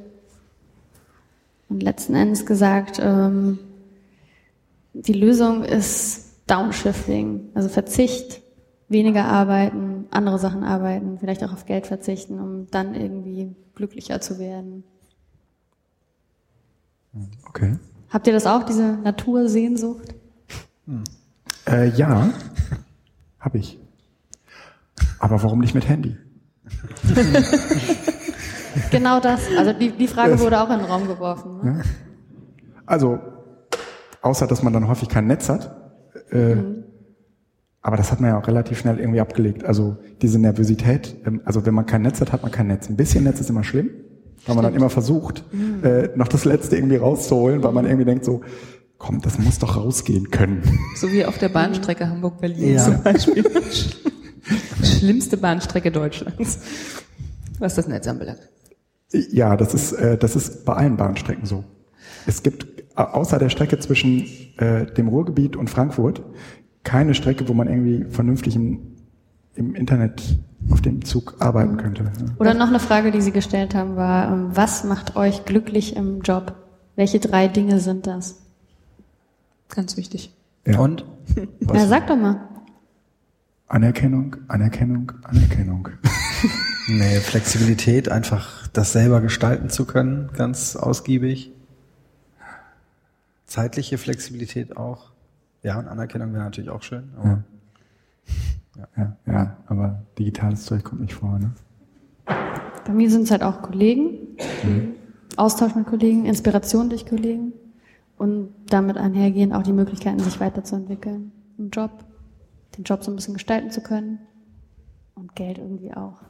und 1.68 1.82
letzten 1.82 2.14
Endes 2.14 2.46
gesagt, 2.46 3.00
ähm, 3.02 3.58
die 4.94 5.12
Lösung 5.12 5.64
ist 5.64 6.32
Downshifting, 6.46 7.50
also 7.54 7.68
Verzicht, 7.68 8.42
weniger 8.88 9.26
arbeiten, 9.26 10.06
andere 10.10 10.38
Sachen 10.38 10.64
arbeiten, 10.64 11.18
vielleicht 11.18 11.44
auch 11.44 11.52
auf 11.52 11.66
Geld 11.66 11.86
verzichten, 11.86 12.40
um 12.40 12.70
dann 12.70 12.94
irgendwie 12.94 13.54
glücklicher 13.74 14.20
zu 14.20 14.38
werden. 14.38 14.82
Okay. 17.46 17.76
Habt 18.08 18.26
ihr 18.26 18.32
das 18.32 18.46
auch, 18.46 18.62
diese 18.62 18.96
Natursehnsucht? 18.96 20.14
Äh, 21.66 21.90
ja, 21.90 22.30
habe 23.38 23.58
ich. 23.58 23.78
Aber 25.18 25.42
warum 25.42 25.58
nicht 25.60 25.74
mit 25.74 25.88
Handy? 25.88 26.16
Genau 28.90 29.18
das. 29.20 29.40
Also 29.56 29.72
die, 29.72 29.90
die 29.90 30.06
Frage 30.06 30.38
wurde 30.38 30.60
auch 30.60 30.70
in 30.70 30.78
den 30.78 30.86
Raum 30.86 31.08
geworfen. 31.08 31.58
Ne? 31.64 31.82
Also, 32.86 33.18
außer 34.22 34.46
dass 34.46 34.62
man 34.62 34.72
dann 34.72 34.86
häufig 34.88 35.08
kein 35.08 35.26
Netz 35.26 35.48
hat. 35.48 35.74
Äh, 36.30 36.56
Aber 37.82 37.96
das 37.96 38.12
hat 38.12 38.20
man 38.20 38.30
ja 38.30 38.38
auch 38.38 38.46
relativ 38.46 38.78
schnell 38.78 38.98
irgendwie 39.00 39.20
abgelegt. 39.20 39.64
Also 39.64 39.96
diese 40.22 40.38
Nervosität, 40.38 41.16
ähm, 41.26 41.40
also 41.44 41.66
wenn 41.66 41.74
man 41.74 41.86
kein 41.86 42.02
Netz 42.02 42.20
hat, 42.20 42.32
hat 42.32 42.42
man 42.42 42.52
kein 42.52 42.68
Netz. 42.68 42.88
Ein 42.88 42.96
bisschen 42.96 43.24
Netz 43.24 43.40
ist 43.40 43.50
immer 43.50 43.64
schlimm, 43.64 43.90
weil 44.46 44.54
man 44.54 44.64
dann 44.64 44.74
immer 44.74 44.90
versucht, 44.90 45.42
äh, 45.82 46.10
noch 46.14 46.28
das 46.28 46.44
Letzte 46.44 46.76
irgendwie 46.76 46.96
rauszuholen, 46.96 47.62
weil 47.64 47.72
man 47.72 47.84
irgendwie 47.84 48.04
denkt 48.04 48.24
so, 48.24 48.42
komm, 48.98 49.20
das 49.22 49.38
muss 49.38 49.58
doch 49.58 49.76
rausgehen 49.76 50.30
können. 50.30 50.62
So 50.96 51.10
wie 51.10 51.24
auf 51.24 51.38
der 51.38 51.48
Bahnstrecke 51.48 52.08
Hamburg-Berlin 52.08 52.74
Ja. 52.74 52.84
zum 52.84 53.02
Beispiel. 53.02 53.44
Schlimmste 54.82 55.36
Bahnstrecke 55.36 55.90
Deutschlands, 55.90 56.60
was 57.58 57.74
das 57.74 57.88
Netz 57.88 58.06
anbelangt. 58.06 58.40
Ja, 59.12 59.56
das 59.56 59.74
ist, 59.74 59.92
äh, 59.92 60.18
das 60.18 60.36
ist 60.36 60.64
bei 60.64 60.74
allen 60.74 60.96
Bahnstrecken 60.96 61.46
so. 61.46 61.64
Es 62.26 62.42
gibt 62.42 62.66
außer 62.94 63.38
der 63.38 63.48
Strecke 63.48 63.78
zwischen 63.78 64.26
äh, 64.58 64.86
dem 64.86 65.08
Ruhrgebiet 65.08 65.56
und 65.56 65.70
Frankfurt 65.70 66.22
keine 66.84 67.14
Strecke, 67.14 67.48
wo 67.48 67.54
man 67.54 67.68
irgendwie 67.68 68.04
vernünftig 68.10 68.56
im, 68.56 68.96
im 69.54 69.74
Internet 69.74 70.22
auf 70.70 70.80
dem 70.80 71.04
Zug 71.04 71.36
arbeiten 71.38 71.76
könnte. 71.76 72.02
ne? 72.04 72.12
Oder 72.38 72.54
noch 72.54 72.68
eine 72.68 72.80
Frage, 72.80 73.10
die 73.10 73.20
Sie 73.20 73.32
gestellt 73.32 73.74
haben, 73.74 73.96
war, 73.96 74.32
ähm, 74.32 74.50
was 74.54 74.84
macht 74.84 75.16
euch 75.16 75.44
glücklich 75.44 75.96
im 75.96 76.20
Job? 76.22 76.54
Welche 76.96 77.20
drei 77.20 77.48
Dinge 77.48 77.78
sind 77.80 78.06
das? 78.06 78.42
Ganz 79.68 79.96
wichtig. 79.96 80.34
Ja. 80.66 80.78
Und? 80.78 81.04
Ja, 81.74 81.86
sag 81.86 82.06
doch 82.06 82.16
mal. 82.16 82.47
Anerkennung, 83.68 84.36
Anerkennung, 84.48 85.12
Anerkennung. 85.22 85.88
Nee, 86.90 87.20
Flexibilität, 87.20 88.08
einfach 88.08 88.66
das 88.68 88.92
selber 88.92 89.20
gestalten 89.20 89.68
zu 89.68 89.84
können, 89.84 90.30
ganz 90.32 90.74
ausgiebig. 90.74 91.52
Zeitliche 93.44 93.98
Flexibilität 93.98 94.78
auch. 94.78 95.10
Ja, 95.62 95.78
und 95.78 95.86
Anerkennung 95.86 96.32
wäre 96.32 96.44
natürlich 96.44 96.70
auch 96.70 96.82
schön. 96.82 97.10
Aber 97.18 97.44
Ja, 98.96 99.16
ja, 99.26 99.56
aber 99.66 100.02
digitales 100.18 100.64
Zeug 100.64 100.82
kommt 100.82 101.02
nicht 101.02 101.14
vor. 101.14 101.38
Ne? 101.38 101.50
Bei 102.86 102.92
mir 102.94 103.10
sind 103.10 103.24
es 103.24 103.30
halt 103.30 103.42
auch 103.42 103.60
Kollegen, 103.60 104.36
Austausch 105.36 105.74
mit 105.74 105.86
Kollegen, 105.86 106.24
Inspiration 106.24 106.88
durch 106.88 107.04
Kollegen 107.04 107.52
und 108.16 108.48
damit 108.66 108.96
einhergehend 108.96 109.52
auch 109.52 109.62
die 109.62 109.72
Möglichkeiten, 109.72 110.20
sich 110.20 110.40
weiterzuentwickeln 110.40 111.32
im 111.58 111.68
Job, 111.68 111.90
den 112.78 112.84
Job 112.84 113.04
so 113.04 113.10
ein 113.10 113.16
bisschen 113.16 113.34
gestalten 113.34 113.70
zu 113.70 113.80
können 113.82 114.20
und 115.14 115.34
Geld 115.34 115.58
irgendwie 115.58 115.92
auch. 115.92 116.20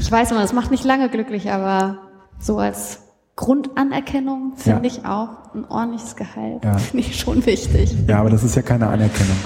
Ich 0.00 0.10
weiß 0.10 0.30
immer, 0.32 0.40
das 0.42 0.52
macht 0.52 0.70
nicht 0.70 0.84
lange 0.84 1.08
glücklich, 1.08 1.50
aber 1.50 1.98
so 2.38 2.58
als 2.58 3.00
Grundanerkennung 3.36 4.54
finde 4.56 4.88
Ja. 4.88 4.94
ich 4.94 5.04
auch 5.04 5.54
ein 5.54 5.64
ordentliches 5.64 6.16
Gehalt. 6.16 6.64
Ja. 6.64 6.78
Finde 6.78 7.06
ich 7.06 7.18
schon 7.18 7.44
wichtig. 7.46 7.94
Ja, 8.08 8.20
aber 8.20 8.30
das 8.30 8.44
ist 8.44 8.54
ja 8.56 8.62
keine 8.62 8.88
Anerkennung. 8.88 9.36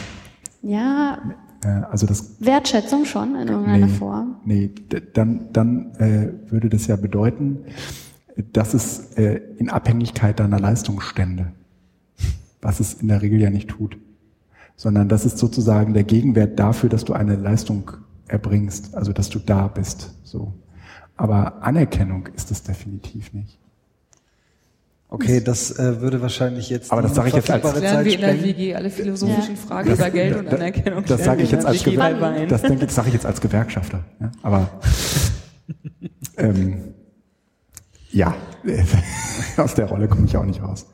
Ja, 0.62 1.18
Äh, 1.64 1.68
also 1.90 2.06
das 2.06 2.36
Wertschätzung 2.40 3.04
schon 3.04 3.34
in 3.34 3.48
irgendeiner 3.48 3.86
nee, 3.86 3.92
Form. 3.92 4.36
Nee, 4.44 4.70
dann, 5.14 5.48
dann 5.52 5.92
äh, 5.96 6.52
würde 6.52 6.68
das 6.68 6.86
ja 6.86 6.94
bedeuten, 6.94 7.64
dass 8.52 8.74
es 8.74 9.14
äh, 9.16 9.40
in 9.56 9.68
Abhängigkeit 9.68 10.38
deiner 10.38 10.60
Leistung 10.60 11.00
stände. 11.00 11.52
Was 12.62 12.78
es 12.78 12.94
in 12.94 13.08
der 13.08 13.22
Regel 13.22 13.40
ja 13.40 13.50
nicht 13.50 13.70
tut. 13.70 13.96
Sondern 14.80 15.08
das 15.08 15.26
ist 15.26 15.38
sozusagen 15.38 15.92
der 15.92 16.04
Gegenwert 16.04 16.56
dafür, 16.58 16.88
dass 16.88 17.04
du 17.04 17.12
eine 17.12 17.34
Leistung 17.34 17.90
erbringst, 18.28 18.94
also 18.94 19.12
dass 19.12 19.28
du 19.28 19.40
da 19.40 19.66
bist. 19.66 20.14
So. 20.22 20.54
Aber 21.16 21.64
Anerkennung 21.64 22.28
ist 22.36 22.52
es 22.52 22.62
definitiv 22.62 23.32
nicht. 23.32 23.58
okay, 25.08 25.40
das 25.42 25.76
äh, 25.80 26.00
würde 26.00 26.22
wahrscheinlich 26.22 26.70
jetzt. 26.70 26.92
Aber 26.92 27.02
das 27.02 27.16
sage 27.16 27.30
ich 27.30 27.34
jetzt 27.34 27.50
als- 27.50 27.64
Lernen 27.80 28.04
wir 28.04 28.12
Zeit 28.12 28.14
in 28.14 28.20
der. 28.20 28.44
WG 28.44 28.74
alle 28.76 28.90
philosophischen 28.90 29.56
Ja. 29.56 29.60
Fragen 29.60 29.90
über 29.92 30.10
Geld 30.10 30.36
und 30.36 30.46
Anerkennung. 30.48 31.04
Das 31.06 31.24
sage 31.24 31.42
ich 31.42 31.50
jetzt 31.50 31.66
als, 31.66 31.82
Gewer 31.82 32.46
das, 32.46 32.62
denke, 32.62 32.86
das 32.86 32.94
sage 32.94 33.08
ich 33.08 33.14
jetzt 33.14 33.26
als 33.26 33.40
Gewerkschafter. 33.40 34.04
Ja? 34.20 34.30
Aber 34.42 34.70
ähm, 36.36 36.94
ja, 38.12 38.36
aus 39.56 39.74
der 39.74 39.86
Rolle 39.86 40.06
komme 40.06 40.26
ich 40.26 40.36
auch 40.36 40.44
nicht 40.44 40.62
raus. 40.62 40.86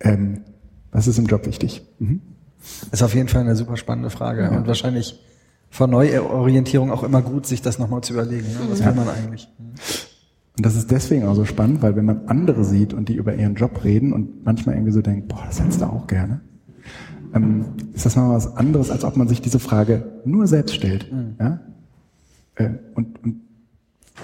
Ähm, 0.00 0.44
was 0.92 1.06
ist 1.08 1.18
im 1.18 1.26
Job 1.26 1.44
wichtig? 1.44 1.82
Mhm. 1.98 2.22
Ist 2.92 3.02
auf 3.02 3.14
jeden 3.14 3.28
Fall 3.28 3.42
eine 3.42 3.56
super 3.56 3.76
spannende 3.76 4.10
Frage 4.10 4.42
Ja. 4.42 4.50
und 4.50 4.66
wahrscheinlich 4.66 5.20
vor 5.70 5.86
Neuorientierung 5.86 6.90
auch 6.90 7.02
immer 7.02 7.22
gut, 7.22 7.46
sich 7.46 7.62
das 7.62 7.78
nochmal 7.78 8.00
zu 8.02 8.12
überlegen. 8.12 8.46
Ne? 8.48 8.58
Was 8.70 8.84
will 8.84 8.92
man 8.94 9.08
eigentlich? 9.08 9.48
Und 10.56 10.64
das 10.64 10.74
ist 10.74 10.90
deswegen 10.90 11.26
auch 11.26 11.34
so 11.34 11.44
spannend, 11.44 11.82
weil 11.82 11.96
wenn 11.96 12.04
man 12.04 12.26
andere 12.28 12.64
sieht 12.64 12.94
und 12.94 13.08
die 13.08 13.14
über 13.16 13.34
ihren 13.34 13.54
Job 13.56 13.84
reden 13.84 14.12
und 14.12 14.44
manchmal 14.44 14.74
irgendwie 14.76 14.92
so 14.92 15.02
denkt, 15.02 15.28
boah, 15.28 15.42
das 15.46 15.60
hättest 15.60 15.82
du 15.82 15.84
auch 15.86 16.06
gerne, 16.06 16.40
ähm, 17.34 17.66
ist 17.92 18.06
das 18.06 18.16
mal 18.16 18.30
was 18.34 18.56
anderes, 18.56 18.90
als 18.90 19.04
ob 19.04 19.16
man 19.16 19.28
sich 19.28 19.40
diese 19.42 19.58
Frage 19.58 20.20
nur 20.24 20.46
selbst 20.46 20.74
stellt. 20.74 21.10
Ja? 21.38 21.60
Äh, 22.54 22.70
und, 22.94 23.22
und 23.22 23.42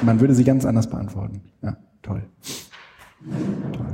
man 0.02 0.20
würde 0.20 0.34
sie 0.34 0.44
ganz 0.44 0.64
anders 0.64 0.88
beantworten. 0.88 1.42
Ja, 1.60 1.76
toll. 2.00 2.22
toll. 3.72 3.86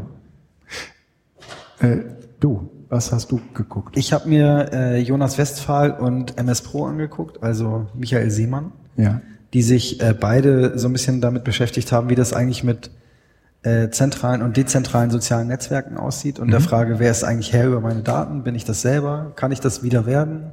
Äh, 1.81 2.05
du, 2.39 2.71
was 2.89 3.13
hast 3.13 3.31
du 3.31 3.41
geguckt? 3.55 3.97
Ich 3.97 4.13
habe 4.13 4.29
mir 4.29 4.71
äh, 4.73 4.99
Jonas 5.01 5.39
Westphal 5.39 5.93
und 5.93 6.39
MS 6.39 6.63
Pro 6.63 6.87
angeguckt, 6.87 7.43
also 7.43 7.87
Michael 7.95 8.31
Seemann, 8.31 8.73
Ja. 8.97 9.21
die 9.53 9.63
sich 9.63 10.01
äh, 10.01 10.15
beide 10.19 10.79
so 10.79 10.89
ein 10.89 10.93
bisschen 10.93 11.21
damit 11.21 11.45
beschäftigt 11.45 11.93
haben, 11.93 12.09
wie 12.09 12.15
das 12.15 12.33
eigentlich 12.33 12.65
mit 12.65 12.91
äh, 13.63 13.91
zentralen 13.91 14.41
und 14.43 14.57
dezentralen 14.57 15.11
sozialen 15.11 15.49
Netzwerken 15.49 15.97
aussieht 15.97 16.39
und 16.39 16.51
der 16.51 16.61
Frage, 16.61 16.99
wer 16.99 17.11
ist 17.11 17.25
eigentlich 17.25 17.53
Herr 17.53 17.67
über 17.67 17.81
meine 17.81 18.03
Daten? 18.03 18.43
Bin 18.45 18.55
ich 18.55 18.65
das 18.65 18.83
selber? 18.83 19.33
Kann 19.37 19.53
ich 19.53 19.61
das 19.61 19.83
wieder 19.83 20.07
werden? 20.07 20.53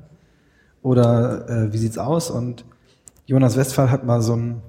Oder 0.82 1.50
äh, 1.50 1.74
wie 1.74 1.78
sieht's 1.78 1.98
aus? 1.98 2.30
Und 2.32 2.66
Jonas 3.28 3.58
Westphal 3.58 3.92
hat 3.92 4.06
mal 4.06 4.22
so 4.22 4.36
ein, 4.36 4.62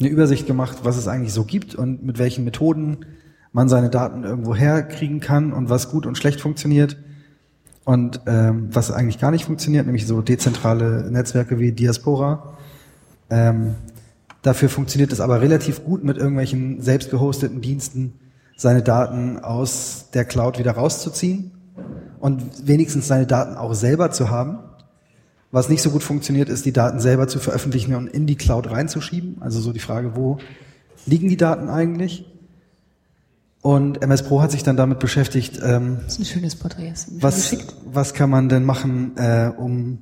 eine 0.00 0.08
Übersicht 0.08 0.46
gemacht, 0.46 0.78
was 0.82 0.96
es 0.96 1.08
eigentlich 1.08 1.32
so 1.32 1.44
gibt 1.44 1.74
und 1.74 2.02
mit 2.04 2.18
welchen 2.18 2.44
Methoden 2.44 3.04
man 3.52 3.68
seine 3.68 3.90
Daten 3.90 4.24
irgendwo 4.24 4.54
herkriegen 4.54 5.20
kann 5.20 5.52
und 5.52 5.68
was 5.68 5.90
gut 5.90 6.06
und 6.06 6.16
schlecht 6.16 6.40
funktioniert 6.40 6.96
und 7.84 8.20
ähm, 8.26 8.68
was 8.72 8.90
eigentlich 8.90 9.18
gar 9.18 9.30
nicht 9.30 9.44
funktioniert, 9.44 9.86
nämlich 9.86 10.06
so 10.06 10.22
dezentrale 10.22 11.10
Netzwerke 11.10 11.58
wie 11.58 11.72
Diaspora. 11.72 12.54
Ähm, 13.30 13.74
dafür 14.42 14.68
funktioniert 14.68 15.12
es 15.12 15.20
aber 15.20 15.40
relativ 15.40 15.84
gut 15.84 16.04
mit 16.04 16.16
irgendwelchen 16.16 16.80
selbst 16.80 17.10
gehosteten 17.10 17.60
Diensten, 17.60 18.14
seine 18.56 18.82
Daten 18.82 19.38
aus 19.38 20.10
der 20.14 20.24
Cloud 20.24 20.58
wieder 20.58 20.72
rauszuziehen 20.72 21.50
und 22.20 22.66
wenigstens 22.66 23.08
seine 23.08 23.26
Daten 23.26 23.56
auch 23.56 23.74
selber 23.74 24.10
zu 24.10 24.30
haben. 24.30 24.60
Was 25.50 25.68
nicht 25.68 25.82
so 25.82 25.90
gut 25.90 26.02
funktioniert, 26.02 26.48
ist, 26.48 26.64
die 26.64 26.72
Daten 26.72 27.00
selber 27.00 27.28
zu 27.28 27.38
veröffentlichen 27.38 27.94
und 27.94 28.08
in 28.08 28.26
die 28.26 28.36
Cloud 28.36 28.70
reinzuschieben. 28.70 29.36
Also 29.40 29.60
so 29.60 29.72
die 29.72 29.80
Frage, 29.80 30.16
wo 30.16 30.38
liegen 31.04 31.28
die 31.28 31.36
Daten 31.36 31.68
eigentlich? 31.68 32.31
Und 33.62 34.02
MS 34.02 34.24
Pro 34.24 34.42
hat 34.42 34.50
sich 34.50 34.64
dann 34.64 34.76
damit 34.76 34.98
beschäftigt, 34.98 35.60
ähm, 35.64 35.98
Das 36.04 36.14
ist 36.14 36.18
ein 36.18 36.24
schönes 36.24 36.56
Porträt. 36.56 36.92
Was, 37.20 37.56
was 37.86 38.12
kann 38.12 38.28
man 38.28 38.48
denn 38.48 38.64
machen, 38.64 39.16
äh, 39.16 39.52
um 39.56 39.98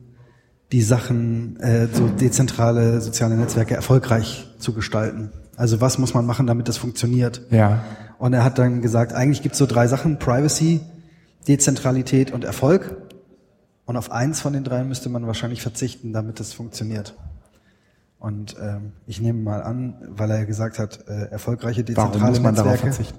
die 0.72 0.80
Sachen, 0.80 1.60
äh, 1.60 1.86
so 1.92 2.08
dezentrale 2.08 3.02
soziale 3.02 3.36
Netzwerke 3.36 3.74
erfolgreich 3.74 4.48
zu 4.58 4.72
gestalten? 4.72 5.30
Also 5.56 5.82
was 5.82 5.98
muss 5.98 6.14
man 6.14 6.24
machen, 6.24 6.46
damit 6.46 6.68
das 6.68 6.78
funktioniert? 6.78 7.42
Ja. 7.50 7.84
Und 8.18 8.32
er 8.32 8.44
hat 8.44 8.58
dann 8.58 8.80
gesagt, 8.80 9.12
eigentlich 9.12 9.42
gibt 9.42 9.52
es 9.54 9.58
so 9.58 9.66
drei 9.66 9.86
Sachen, 9.88 10.18
Privacy, 10.18 10.80
Dezentralität 11.46 12.30
und 12.32 12.44
Erfolg. 12.44 12.96
Und 13.84 13.98
auf 13.98 14.10
eins 14.10 14.40
von 14.40 14.54
den 14.54 14.64
drei 14.64 14.84
müsste 14.84 15.10
man 15.10 15.26
wahrscheinlich 15.26 15.60
verzichten, 15.60 16.14
damit 16.14 16.40
das 16.40 16.54
funktioniert. 16.54 17.14
Und 18.18 18.56
ähm, 18.62 18.92
ich 19.06 19.20
nehme 19.20 19.42
mal 19.42 19.62
an, 19.62 19.96
weil 20.08 20.30
er 20.30 20.38
ja 20.38 20.44
gesagt 20.44 20.78
hat, 20.78 21.06
äh, 21.08 21.30
erfolgreiche 21.30 21.84
dezentrale 21.84 22.20
Warum 22.20 22.28
muss 22.30 22.40
man 22.40 22.54
Netzwerke. 22.54 22.78
darauf 22.78 22.96
verzichten? 22.96 23.18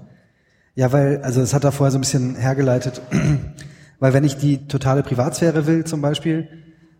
Ja, 0.74 0.92
weil, 0.92 1.22
also 1.22 1.40
es 1.42 1.52
hat 1.54 1.64
er 1.64 1.72
vorher 1.72 1.90
so 1.90 1.98
ein 1.98 2.02
bisschen 2.02 2.34
hergeleitet, 2.36 3.02
weil 4.00 4.12
wenn 4.14 4.24
ich 4.24 4.36
die 4.38 4.66
totale 4.68 5.02
Privatsphäre 5.02 5.66
will 5.66 5.84
zum 5.84 6.00
Beispiel 6.00 6.48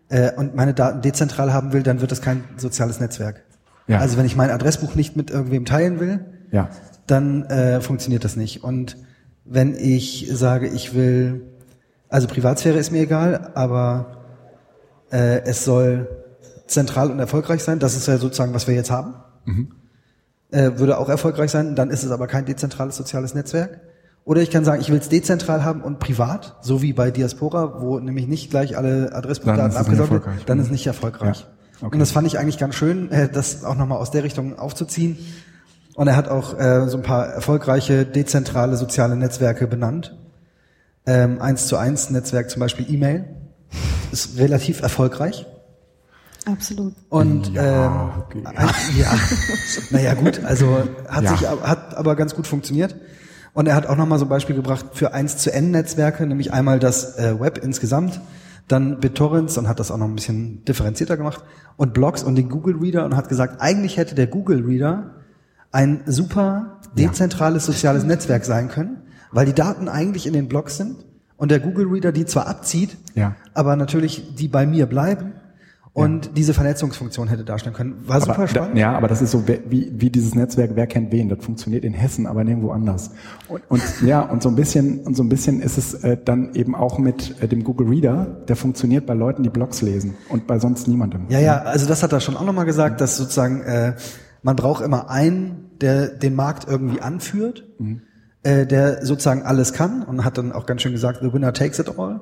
äh, 0.09 0.31
und 0.35 0.55
meine 0.55 0.73
Daten 0.73 1.01
dezentral 1.01 1.53
haben 1.53 1.73
will, 1.73 1.81
dann 1.83 2.01
wird 2.01 2.11
das 2.11 2.21
kein 2.21 2.43
soziales 2.57 2.99
Netzwerk. 2.99 3.43
Ja. 3.87 3.99
Also 3.99 4.17
wenn 4.17 4.25
ich 4.25 4.35
mein 4.35 4.51
Adressbuch 4.51 4.95
nicht 4.95 5.15
mit 5.17 5.31
irgendwem 5.31 5.65
teilen 5.65 5.99
will, 5.99 6.19
Ja. 6.51 6.69
dann 7.07 7.43
äh, 7.45 7.81
funktioniert 7.81 8.23
das 8.23 8.35
nicht. 8.35 8.63
Und 8.63 8.95
wenn 9.43 9.75
ich 9.75 10.29
sage, 10.31 10.67
ich 10.67 10.93
will, 10.93 11.41
also 12.09 12.27
Privatsphäre 12.27 12.77
ist 12.77 12.91
mir 12.91 13.01
egal, 13.01 13.51
aber 13.55 14.23
äh, 15.11 15.41
es 15.45 15.65
soll 15.65 16.07
zentral 16.67 17.11
und 17.11 17.19
erfolgreich 17.19 17.63
sein, 17.63 17.79
das 17.79 17.95
ist 17.97 18.07
ja 18.07 18.17
sozusagen, 18.17 18.53
was 18.53 18.67
wir 18.67 18.75
jetzt 18.75 18.89
haben, 18.91 19.15
äh, 20.53 20.77
würde 20.77 20.97
auch 20.97 21.09
erfolgreich 21.09 21.51
sein, 21.51 21.75
dann 21.75 21.89
ist 21.89 22.03
es 22.03 22.11
aber 22.11 22.27
kein 22.27 22.45
dezentrales 22.45 22.95
soziales 22.95 23.33
Netzwerk. 23.33 23.81
Oder 24.25 24.41
ich 24.41 24.51
kann 24.51 24.63
sagen, 24.63 24.81
ich 24.81 24.89
will 24.89 24.99
es 24.99 25.09
dezentral 25.09 25.65
haben 25.65 25.81
und 25.81 25.99
privat, 25.99 26.55
so 26.61 26.81
wie 26.81 26.93
bei 26.93 27.11
Diaspora, 27.11 27.81
wo 27.81 27.99
nämlich 27.99 28.27
nicht 28.27 28.49
gleich 28.49 28.77
alle 28.77 29.13
Adressbuchdaten 29.13 29.75
abgesaugt 29.75 30.11
werden, 30.11 30.39
dann 30.45 30.59
ist 30.59 30.67
es 30.67 30.71
nicht 30.71 30.87
erfolgreich. 30.87 31.41
Ja, 31.41 31.87
okay. 31.87 31.93
Und 31.93 31.99
das 31.99 32.11
fand 32.11 32.27
ich 32.27 32.39
eigentlich 32.39 32.57
ganz 32.57 32.75
schön, 32.75 33.11
äh, 33.11 33.27
das 33.27 33.65
auch 33.65 33.75
nochmal 33.75 33.97
aus 33.97 34.11
der 34.11 34.23
Richtung 34.23 34.57
aufzuziehen. 34.57 35.17
Und 35.95 36.07
er 36.07 36.15
hat 36.15 36.29
auch 36.29 36.57
äh, 36.57 36.87
so 36.87 36.97
ein 36.97 37.03
paar 37.03 37.27
erfolgreiche 37.27 38.05
dezentrale 38.05 38.77
soziale 38.77 39.15
Netzwerke 39.17 39.67
benannt. 39.67 40.17
Ähm, 41.05 41.41
eins 41.41 41.67
zu 41.67 41.75
eins 41.75 42.09
Netzwerk 42.09 42.49
zum 42.49 42.61
Beispiel 42.61 42.89
E-Mail 42.89 43.25
ist 44.11 44.37
relativ 44.37 44.81
erfolgreich. 44.81 45.45
Absolut. 46.45 46.93
Und 47.09 47.53
Ja, 47.53 47.85
ähm, 47.85 48.09
okay. 48.21 48.43
ja, 48.97 49.11
naja 49.91 50.13
gut, 50.13 50.43
also 50.43 50.83
hat 51.07 51.23
Ja. 51.23 51.29
sich 51.37 51.47
ab- 51.47 51.65
hat 51.67 51.95
aber 51.95 52.15
ganz 52.15 52.35
gut 52.35 52.47
funktioniert. 52.47 52.95
Und 53.53 53.67
er 53.67 53.75
hat 53.75 53.85
auch 53.87 53.95
nochmal 53.95 54.17
so 54.19 54.25
ein 54.25 54.29
Beispiel 54.29 54.55
gebracht 54.55 54.87
für 54.93 55.13
1 55.13 55.37
zu 55.37 55.53
N 55.53 55.71
Netzwerke, 55.71 56.25
nämlich 56.25 56.51
einmal 56.51 56.79
das 56.79 57.17
äh, 57.19 57.39
Web 57.39 57.59
insgesamt, 57.63 58.19
dann 58.67 58.99
BitTorrents 58.99 59.57
und 59.57 59.67
hat 59.67 59.79
das 59.79 59.91
auch 59.91 59.97
noch 59.97 60.07
ein 60.07 60.15
bisschen 60.15 60.65
differenzierter 60.65 61.17
gemacht 61.17 61.43
und 61.77 61.93
Blogs 61.93 62.23
und 62.23 62.35
den 62.35 62.49
Google 62.49 62.77
Reader 62.77 63.05
und 63.05 63.15
hat 63.15 63.29
gesagt, 63.29 63.61
eigentlich 63.61 63.97
hätte 63.97 64.15
der 64.15 64.27
Google 64.27 64.63
Reader 64.65 65.11
ein 65.71 66.01
super 66.07 66.79
dezentrales 66.97 67.65
soziales 67.65 68.03
Netzwerk 68.03 68.43
sein 68.45 68.69
können, 68.69 68.97
weil 69.31 69.45
die 69.45 69.53
Daten 69.53 69.87
eigentlich 69.87 70.25
in 70.27 70.33
den 70.33 70.47
Blogs 70.47 70.77
sind 70.77 70.97
und 71.37 71.51
der 71.51 71.59
Google 71.59 71.87
Reader 71.87 72.11
die 72.11 72.25
zwar 72.25 72.47
abzieht, 72.47 72.97
Ja. 73.15 73.35
aber 73.53 73.75
natürlich 73.75 74.35
die 74.35 74.47
bei 74.47 74.65
mir 74.65 74.85
bleiben 74.87 75.33
und 75.93 76.31
diese 76.37 76.55
Vernetzungsfunktion 76.55 77.27
hätte 77.27 77.43
darstellen 77.43 77.75
können. 77.75 77.97
War 78.07 78.19
super 78.19 78.35
aber, 78.35 78.47
spannend. 78.47 78.75
Da, 78.75 78.79
ja, 78.79 78.97
aber 78.97 79.07
das 79.07 79.21
ist 79.21 79.29
so 79.29 79.47
wie, 79.47 79.91
wie 79.93 80.09
dieses 80.09 80.33
Netzwerk, 80.33 80.71
wer 80.73 80.87
kennt 80.87 81.11
wen. 81.11 81.29
Das 81.29 81.45
funktioniert 81.45 81.83
in 81.85 81.93
Hessen, 81.93 82.25
aber 82.25 82.43
nirgendwo 82.43 82.71
anders. 82.71 83.11
Und, 83.47 83.61
und 83.69 83.83
ja, 84.03 84.21
und 84.21 84.41
so 84.41 84.49
ein 84.49 84.55
bisschen, 84.55 85.01
und 85.01 85.15
so 85.15 85.21
ein 85.21 85.29
bisschen 85.29 85.61
ist 85.61 85.77
es 85.77 85.93
äh, 85.93 86.17
dann 86.23 86.55
eben 86.55 86.73
auch 86.73 86.97
mit 86.97 87.39
äh, 87.41 87.47
dem 87.47 87.63
Google 87.63 87.87
Reader, 87.89 88.25
der 88.47 88.55
funktioniert 88.55 89.05
bei 89.05 89.13
Leuten, 89.13 89.43
die 89.43 89.49
Blogs 89.49 89.83
lesen 89.83 90.15
und 90.29 90.47
bei 90.47 90.57
sonst 90.57 90.87
niemandem. 90.87 91.25
Ja, 91.29 91.39
ja, 91.39 91.61
also 91.61 91.87
das 91.87 92.01
hat 92.01 92.11
er 92.11 92.21
schon 92.21 92.37
auch 92.37 92.45
nochmal 92.45 92.65
gesagt, 92.65 92.99
dass 92.99 93.15
sozusagen 93.15 93.61
äh, 93.61 93.93
man 94.41 94.55
braucht 94.55 94.83
immer 94.83 95.11
einen, 95.11 95.69
der 95.79 96.07
den 96.07 96.33
Markt 96.33 96.67
irgendwie 96.67 97.01
anführt, 97.01 97.65
äh, 98.41 98.65
der 98.65 99.05
sozusagen 99.05 99.43
alles 99.43 99.73
kann 99.73 100.01
und 100.01 100.25
hat 100.25 100.37
dann 100.39 100.51
auch 100.51 100.65
ganz 100.65 100.81
schön 100.81 100.91
gesagt, 100.91 101.19
the 101.21 101.31
winner 101.31 101.53
takes 101.53 101.77
it 101.79 101.99
all. 101.99 102.21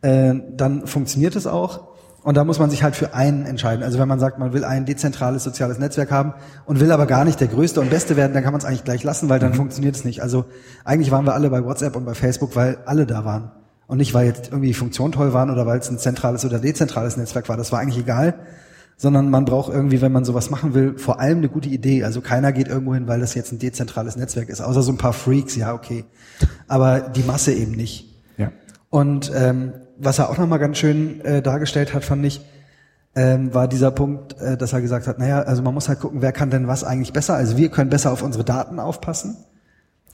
Äh, 0.00 0.34
dann 0.56 0.86
funktioniert 0.86 1.36
es 1.36 1.46
auch. 1.46 1.91
Und 2.22 2.36
da 2.36 2.44
muss 2.44 2.60
man 2.60 2.70
sich 2.70 2.84
halt 2.84 2.94
für 2.94 3.14
einen 3.14 3.46
entscheiden. 3.46 3.82
Also 3.82 3.98
wenn 3.98 4.06
man 4.06 4.20
sagt, 4.20 4.38
man 4.38 4.52
will 4.52 4.64
ein 4.64 4.86
dezentrales 4.86 5.42
soziales 5.42 5.78
Netzwerk 5.78 6.12
haben 6.12 6.34
und 6.66 6.78
will 6.78 6.92
aber 6.92 7.06
gar 7.06 7.24
nicht 7.24 7.40
der 7.40 7.48
Größte 7.48 7.80
und 7.80 7.90
Beste 7.90 8.16
werden, 8.16 8.32
dann 8.32 8.44
kann 8.44 8.52
man 8.52 8.60
es 8.60 8.64
eigentlich 8.64 8.84
gleich 8.84 9.02
lassen, 9.02 9.28
weil 9.28 9.40
dann 9.40 9.54
funktioniert 9.54 9.96
es 9.96 10.04
nicht. 10.04 10.22
Also 10.22 10.44
eigentlich 10.84 11.10
waren 11.10 11.26
wir 11.26 11.34
alle 11.34 11.50
bei 11.50 11.64
WhatsApp 11.64 11.96
und 11.96 12.04
bei 12.04 12.14
Facebook, 12.14 12.54
weil 12.54 12.78
alle 12.86 13.06
da 13.06 13.24
waren. 13.24 13.50
Und 13.88 13.98
nicht, 13.98 14.14
weil 14.14 14.26
jetzt 14.26 14.48
irgendwie 14.48 14.68
die 14.68 14.74
Funktionen 14.74 15.12
toll 15.12 15.32
waren 15.32 15.50
oder 15.50 15.66
weil 15.66 15.80
es 15.80 15.90
ein 15.90 15.98
zentrales 15.98 16.44
oder 16.44 16.60
dezentrales 16.60 17.16
Netzwerk 17.16 17.48
war. 17.48 17.56
Das 17.56 17.72
war 17.72 17.80
eigentlich 17.80 17.98
egal. 17.98 18.34
Sondern 18.96 19.30
man 19.30 19.44
braucht 19.44 19.72
irgendwie, 19.72 20.00
wenn 20.00 20.12
man 20.12 20.24
sowas 20.24 20.48
machen 20.48 20.74
will, 20.74 20.96
vor 20.96 21.18
allem 21.18 21.38
eine 21.38 21.48
gute 21.48 21.68
Idee. 21.68 22.04
Also 22.04 22.20
keiner 22.20 22.52
geht 22.52 22.68
irgendwo 22.68 22.94
hin, 22.94 23.08
weil 23.08 23.18
das 23.18 23.34
jetzt 23.34 23.50
ein 23.50 23.58
dezentrales 23.58 24.14
Netzwerk 24.14 24.48
ist. 24.48 24.60
Außer 24.60 24.82
so 24.82 24.92
ein 24.92 24.98
paar 24.98 25.12
Freaks, 25.12 25.56
ja, 25.56 25.74
okay. 25.74 26.04
Aber 26.68 27.00
die 27.00 27.24
Masse 27.24 27.52
eben 27.52 27.72
nicht. 27.72 28.14
Ja. 28.36 28.52
Und 28.90 29.32
ähm, 29.34 29.72
was 29.98 30.18
er 30.18 30.30
auch 30.30 30.38
nochmal 30.38 30.58
ganz 30.58 30.78
schön 30.78 31.20
äh, 31.24 31.42
dargestellt 31.42 31.94
hat, 31.94 32.04
fand 32.04 32.24
ich, 32.24 32.40
ähm, 33.14 33.52
war 33.52 33.68
dieser 33.68 33.90
Punkt, 33.90 34.40
äh, 34.40 34.56
dass 34.56 34.72
er 34.72 34.80
gesagt 34.80 35.06
hat, 35.06 35.18
naja, 35.18 35.42
also 35.42 35.62
man 35.62 35.74
muss 35.74 35.88
halt 35.88 36.00
gucken, 36.00 36.22
wer 36.22 36.32
kann 36.32 36.50
denn 36.50 36.66
was 36.66 36.84
eigentlich 36.84 37.12
besser. 37.12 37.34
Also 37.34 37.56
wir 37.56 37.68
können 37.68 37.90
besser 37.90 38.12
auf 38.12 38.22
unsere 38.22 38.44
Daten 38.44 38.78
aufpassen, 38.78 39.36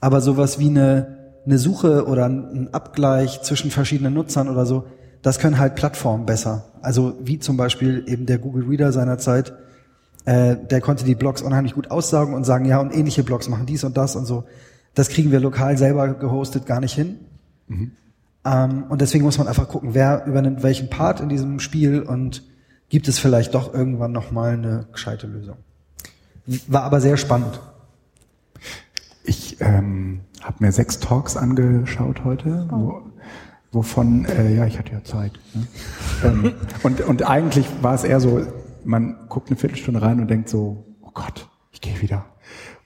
aber 0.01 0.21
sowas 0.21 0.59
wie 0.59 0.69
eine, 0.69 1.19
eine 1.47 1.59
Suche 1.59 2.07
oder 2.07 2.27
ein 2.27 2.69
Abgleich 2.73 3.43
zwischen 3.43 3.71
verschiedenen 3.71 4.15
Nutzern 4.15 4.49
oder 4.49 4.67
so, 4.67 4.87
das 5.23 5.39
können 5.39 5.59
halt 5.59 5.75
Plattformen 5.75 6.27
besser. 6.27 6.65
Also 6.83 7.15
wie 7.23 7.39
zum 7.39 7.57
Beispiel 7.57 8.05
eben 8.07 8.27
der 8.27 8.39
Google 8.39 8.65
Reader 8.69 8.93
seinerzeit, 8.93 9.53
äh, 10.25 10.57
der 10.57 10.81
konnte 10.81 11.05
die 11.05 11.15
Blogs 11.15 11.43
unheimlich 11.43 11.75
gut 11.75 11.91
aussaugen 11.91 12.35
und 12.35 12.45
sagen, 12.45 12.65
ja, 12.65 12.81
und 12.81 12.95
ähnliche 12.95 13.23
Blogs 13.23 13.49
machen 13.49 13.67
dies 13.67 13.85
und 13.85 13.97
das 13.97 14.17
und 14.17 14.27
so. 14.27 14.45
Das 14.95 15.09
kriegen 15.09 15.31
wir 15.31 15.41
lokal 15.41 15.79
selber 15.79 16.15
gehostet 16.15 16.67
gar 16.67 16.81
nicht 16.81 16.95
hin. 16.95 17.19
Ähm, 17.71 17.93
und 18.89 19.01
deswegen 19.01 19.25
muss 19.25 19.39
man 19.39 19.49
einfach 19.49 19.69
gucken, 19.69 19.95
wer 19.95 20.25
übernimmt 20.27 20.63
welchen 20.63 20.91
Part 20.91 21.21
in 21.21 21.29
diesem 21.29 21.61
Spiel 21.61 22.03
und 22.03 22.43
gibt 22.89 23.09
es 23.09 23.19
vielleicht 23.19 23.55
doch 23.55 23.75
irgendwann 23.75 24.13
nochmal 24.13 24.53
eine 24.53 24.87
gescheite 24.93 25.27
Lösung. 25.27 25.57
War 26.67 26.85
aber 26.85 27.01
sehr 27.01 27.17
spannend. 27.17 27.61
Ich 29.25 29.61
ähm, 29.61 30.21
habe 30.41 30.57
mir 30.61 30.73
sechs 30.73 30.99
Talks 30.99 31.37
angeschaut 31.37 32.25
heute, 32.25 32.67
wo 32.71 33.03
wovon, 33.73 34.25
äh, 34.25 34.55
ja, 34.55 34.67
ich 34.67 34.79
hatte 34.79 34.93
ja 34.93 35.05
Zeit. 35.05 35.33
Ne? 35.55 35.67
ähm, 36.25 36.55
und, 36.83 37.01
und 37.03 37.29
eigentlich 37.29 37.67
war 37.83 37.95
es 37.95 38.05
eher 38.05 38.21
so, 38.21 38.47
man 38.85 39.29
guckt 39.29 39.49
eine 39.49 39.57
Viertelstunde 39.57 40.01
rein 40.01 40.21
und 40.21 40.29
denkt 40.29 40.49
so, 40.49 40.87
oh 41.03 41.11
Gott, 41.13 41.49
ich 41.73 41.81
gehe 41.81 42.01
wieder. 42.01 42.25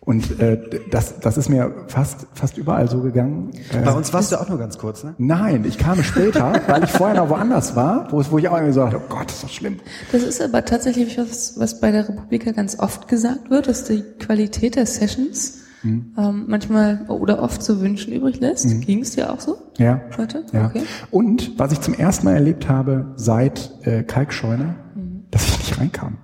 Und 0.04 0.40
äh, 0.40 0.58
das, 0.90 1.20
das 1.20 1.36
ist 1.36 1.48
mir 1.48 1.72
fast, 1.86 2.26
fast 2.34 2.58
überall 2.58 2.90
so 2.90 3.02
gegangen. 3.02 3.52
Äh, 3.72 3.84
Bei 3.84 3.92
uns 3.92 4.12
warst 4.12 4.32
du 4.32 4.36
auch 4.36 4.48
nur 4.48 4.58
ganz 4.58 4.76
kurz, 4.76 5.04
ne? 5.04 5.14
Nein, 5.18 5.64
ich 5.64 5.78
kam 5.78 6.02
später, 6.02 6.60
weil 6.66 6.82
ich 6.82 6.90
vorher 6.90 7.16
noch 7.16 7.30
woanders 7.30 7.76
war, 7.76 8.10
wo, 8.10 8.20
wo 8.30 8.38
ich 8.38 8.48
auch 8.48 8.56
irgendwie 8.56 8.72
so 8.72 8.80
dachte, 8.80 9.00
oh 9.00 9.08
Gott, 9.08 9.30
ist 9.30 9.44
das 9.44 9.52
schlimm. 9.52 9.78
Das 10.10 10.24
ist 10.24 10.42
aber 10.42 10.64
tatsächlich 10.64 11.16
was, 11.18 11.56
was 11.56 11.80
bei 11.80 11.92
der 11.92 12.08
Republika 12.08 12.50
ganz 12.50 12.80
oft 12.80 13.06
gesagt 13.06 13.48
wird, 13.48 13.68
dass 13.68 13.84
die 13.84 14.02
Qualität 14.18 14.74
der 14.74 14.86
Sessions 14.86 15.60
mhm. 15.84 16.12
ähm, 16.18 16.44
manchmal 16.48 17.04
oder 17.06 17.40
oft 17.40 17.62
zu 17.62 17.80
wünschen 17.80 18.12
übrig 18.12 18.40
lässt. 18.40 18.66
Mhm. 18.66 18.80
Ging 18.80 19.02
es 19.02 19.12
dir 19.12 19.32
auch 19.32 19.38
so? 19.38 19.56
Ja. 19.78 20.00
Heute? 20.18 20.44
Ja. 20.52 20.66
Okay. 20.66 20.82
Und 21.12 21.56
was 21.60 21.70
ich 21.70 21.80
zum 21.80 21.94
ersten 21.94 22.24
Mal 22.24 22.34
erlebt 22.34 22.68
habe 22.68 23.12
seit 23.14 23.70
äh, 23.82 24.02
Kalkscheune, 24.02 24.74
mhm. 24.96 25.26
dass 25.30 25.46
ich 25.46 25.58
nicht 25.58 25.78
reinkam. 25.78 26.18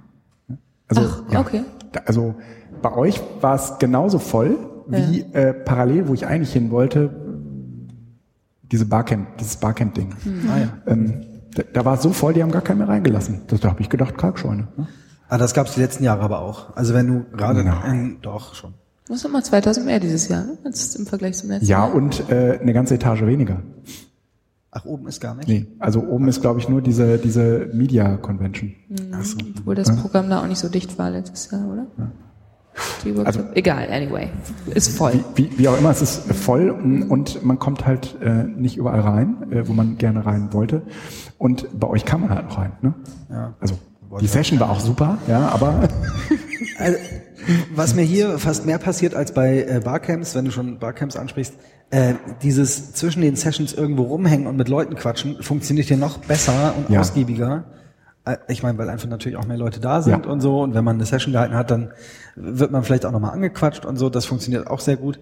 Also, 0.89 1.03
Ach, 1.03 1.33
ja, 1.33 1.41
okay. 1.41 1.63
Also 2.07 2.35
bei 2.83 2.95
euch 2.95 3.21
war 3.41 3.55
es 3.55 3.79
genauso 3.79 4.19
voll 4.19 4.59
wie 4.89 5.21
ja. 5.21 5.27
äh, 5.41 5.55
parallel, 5.55 6.09
wo 6.09 6.15
ich 6.15 6.27
eigentlich 6.27 6.53
hin 6.53 6.71
wollte, 6.71 7.11
diese 8.63 8.87
Barcamp, 8.87 9.37
dieses 9.39 9.57
Barcamp-Ding. 9.57 10.15
Mhm. 10.25 10.51
Ah, 10.51 10.59
ja. 10.59 10.69
ähm, 10.87 11.27
da, 11.55 11.63
da, 11.73 11.85
war 11.85 11.95
es 11.95 12.03
so 12.03 12.11
voll, 12.11 12.35
die 12.35 12.43
haben 12.43 12.51
gar 12.51 12.63
keinen 12.63 12.79
mehr 12.79 12.89
reingelassen. 12.89 13.43
Das, 13.47 13.61
da 13.61 13.71
habe 13.71 13.81
ich 13.81 13.89
gedacht, 13.89 14.17
Kalkscheune. 14.17 14.69
Ne? 14.77 14.87
Ah, 15.29 15.39
das 15.39 15.55
gab 15.55 15.67
es 15.67 15.75
die 15.75 15.81
letzten 15.81 16.05
Jahre 16.05 16.23
aber 16.23 16.41
auch. 16.41 16.75
Also 16.77 16.95
wenn 16.95 17.07
du 17.07 17.25
gerade 17.37 17.65
Nein. 17.65 18.19
doch 18.23 18.55
schon. 18.55 18.75
Was 19.09 19.25
immer 19.25 19.43
2000 19.43 19.87
mehr 19.87 20.01
dieses 20.01 20.29
Jahr, 20.29 20.45
ne? 20.45 20.59
als 20.65 20.97
im 20.97 21.07
Vergleich 21.07 21.37
zum 21.37 21.51
letzten 21.51 21.67
ja, 21.67 21.79
Jahr. 21.79 21.89
Ja, 21.89 21.95
und 21.95 22.31
äh, 22.31 22.59
eine 22.61 22.73
ganze 22.73 22.95
Etage 22.95 23.23
weniger. 23.23 23.63
Ach, 24.71 24.85
oben 24.85 25.09
ist 25.09 25.21
gar 25.21 25.35
nicht? 25.35 25.49
Nee, 25.49 25.67
also 25.79 26.03
oben 26.03 26.29
ist, 26.29 26.43
glaube 26.43 26.61
ich, 26.61 26.69
nur 26.69 26.83
diese, 26.83 27.17
diese 27.17 27.71
Media 27.73 28.19
Convention. 28.19 28.75
Mhm. 28.89 28.97
Ach 29.13 29.25
so. 29.25 29.39
Obwohl 29.59 29.75
das 29.75 29.95
Programm 29.97 30.29
da 30.29 30.43
auch 30.43 30.47
nicht 30.47 30.59
so 30.59 30.69
dicht 30.69 30.99
war 30.99 31.11
letztes 31.11 31.51
Jahr, 31.51 31.67
oder? 31.67 31.87
Ja. 31.97 32.13
Also, 33.25 33.41
Egal, 33.55 33.89
anyway. 33.91 34.29
Ist 34.75 34.97
voll. 34.97 35.25
Wie, 35.35 35.51
wie, 35.51 35.59
wie, 35.59 35.69
auch 35.69 35.79
immer, 35.79 35.91
es 35.91 36.03
ist 36.03 36.33
voll 36.33 36.71
und 36.71 37.45
man 37.45 37.59
kommt 37.59 37.87
halt 37.87 38.17
äh, 38.21 38.45
nicht 38.45 38.77
überall 38.77 39.01
rein, 39.01 39.37
äh, 39.51 39.69
wo 39.69 39.73
man 39.73 39.99
gerne 39.99 40.27
rein 40.27 40.53
wollte. 40.53 40.83
Und 41.39 41.69
bei 41.79 41.89
euch 41.89 42.05
kann 42.05 42.21
man 42.21 42.31
halt 42.31 42.49
noch 42.49 42.59
rein. 42.59 42.73
Ne? 42.83 42.95
Ja. 43.31 43.55
Also 43.61 43.79
die 44.21 44.27
Session 44.27 44.59
war 44.61 44.71
auch 44.71 44.81
super, 44.81 45.19
ja, 45.29 45.49
aber. 45.49 45.89
Also, 46.81 46.97
was 47.75 47.97
mir 47.97 48.03
hier 48.03 48.39
fast 48.39 48.65
mehr 48.65 48.79
passiert 48.79 49.13
als 49.13 49.33
bei 49.33 49.63
äh, 49.63 49.81
Barcamps, 49.83 50.37
wenn 50.37 50.45
du 50.45 50.53
schon 50.53 50.79
Barcamps 50.79 51.17
ansprichst, 51.17 51.55
äh, 51.91 52.15
dieses 52.43 52.93
zwischen 52.93 53.21
den 53.21 53.35
Sessions 53.35 53.73
irgendwo 53.75 54.05
rumhängen 54.05 54.47
und 54.47 54.57
mit 54.57 54.69
Leuten 54.69 54.95
quatschen, 54.95 55.43
funktioniert 55.43 55.89
hier 55.89 55.97
noch 55.97 56.19
besser 56.19 56.75
und 56.77 56.89
ja. 56.91 57.01
ausgiebiger 57.01 57.65
ich 58.49 58.63
meine, 58.63 58.79
weil 58.79 58.89
einfach 58.91 59.09
natürlich 59.09 59.39
auch 59.39 59.47
mehr 59.47 59.57
Leute 59.57 59.81
da 59.81 60.03
sind 60.03 60.27
ja. 60.27 60.31
und 60.31 60.41
so. 60.41 60.61
Und 60.61 60.75
wenn 60.75 60.85
man 60.85 60.97
eine 60.97 61.07
Session 61.07 61.33
gehalten 61.33 61.55
hat, 61.55 61.71
dann 61.71 61.91
wird 62.37 62.71
man 62.71 62.85
vielleicht 62.85 63.07
auch 63.07 63.13
nochmal 63.13 63.33
angequatscht 63.33 63.85
und 63.85 63.97
so. 63.97 64.11
Das 64.11 64.27
funktioniert 64.27 64.67
auch 64.67 64.81
sehr 64.81 64.97
gut. 64.97 65.19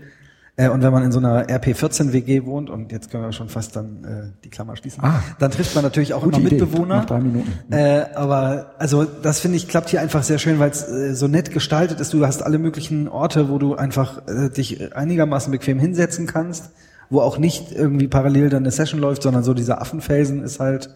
Äh, 0.57 0.71
und 0.71 0.83
wenn 0.83 0.93
man 0.93 1.03
in 1.03 1.13
so 1.13 1.19
einer 1.19 1.47
RP14-WG 1.47 2.47
wohnt, 2.47 2.71
und 2.71 2.91
jetzt 2.91 3.11
können 3.11 3.23
wir 3.23 3.33
schon 3.33 3.49
fast 3.49 3.77
dann 3.77 4.05
äh, 4.05 4.43
die 4.43 4.49
Klammer 4.49 4.77
schließen, 4.77 5.05
ah, 5.05 5.23
dann 5.39 5.51
trifft 5.51 5.75
man 5.75 5.85
natürlich 5.85 6.15
auch 6.15 6.23
immer 6.23 6.39
Idee. 6.39 6.57
Mitbewohner. 6.57 6.97
Nach 6.97 7.05
drei 7.05 7.21
Minuten. 7.21 7.53
Äh, 7.71 8.07
aber 8.15 8.75
also 8.79 9.05
das 9.05 9.41
finde 9.41 9.59
ich 9.59 9.69
klappt 9.69 9.91
hier 9.91 10.01
einfach 10.01 10.23
sehr 10.23 10.39
schön, 10.39 10.59
weil 10.59 10.71
es 10.71 10.89
äh, 10.89 11.15
so 11.15 11.29
nett 11.29 11.53
gestaltet 11.53 12.01
ist. 12.01 12.15
Du 12.15 12.25
hast 12.25 12.43
alle 12.43 12.59
möglichen 12.59 13.09
Orte, 13.09 13.51
wo 13.51 13.59
du 13.59 13.75
einfach 13.75 14.27
äh, 14.27 14.49
dich 14.49 14.97
einigermaßen 14.97 15.51
bequem 15.53 15.79
hinsetzen 15.79 16.27
kannst, 16.27 16.71
wo 17.11 17.21
auch 17.21 17.37
nicht 17.37 17.73
irgendwie 17.73 18.09
parallel 18.09 18.49
dann 18.49 18.63
eine 18.63 18.71
Session 18.71 18.99
läuft, 18.99 19.23
sondern 19.23 19.45
so 19.45 19.53
dieser 19.53 19.83
Affenfelsen 19.83 20.43
ist 20.43 20.59
halt 20.59 20.89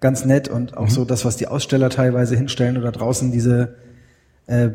ganz 0.00 0.24
nett 0.24 0.48
und 0.48 0.76
auch 0.76 0.86
mhm. 0.86 0.90
so 0.90 1.04
das, 1.04 1.24
was 1.24 1.36
die 1.36 1.48
Aussteller 1.48 1.90
teilweise 1.90 2.36
hinstellen 2.36 2.76
oder 2.76 2.92
draußen 2.92 3.32
diese 3.32 3.76
äh, 4.46 4.70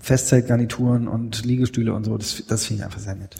Festzeltgarnituren 0.00 1.08
und 1.08 1.44
Liegestühle 1.44 1.92
und 1.94 2.04
so, 2.04 2.16
das, 2.16 2.44
das 2.48 2.66
finde 2.66 2.80
ich 2.80 2.84
einfach 2.86 3.00
sehr 3.00 3.14
nett. 3.14 3.36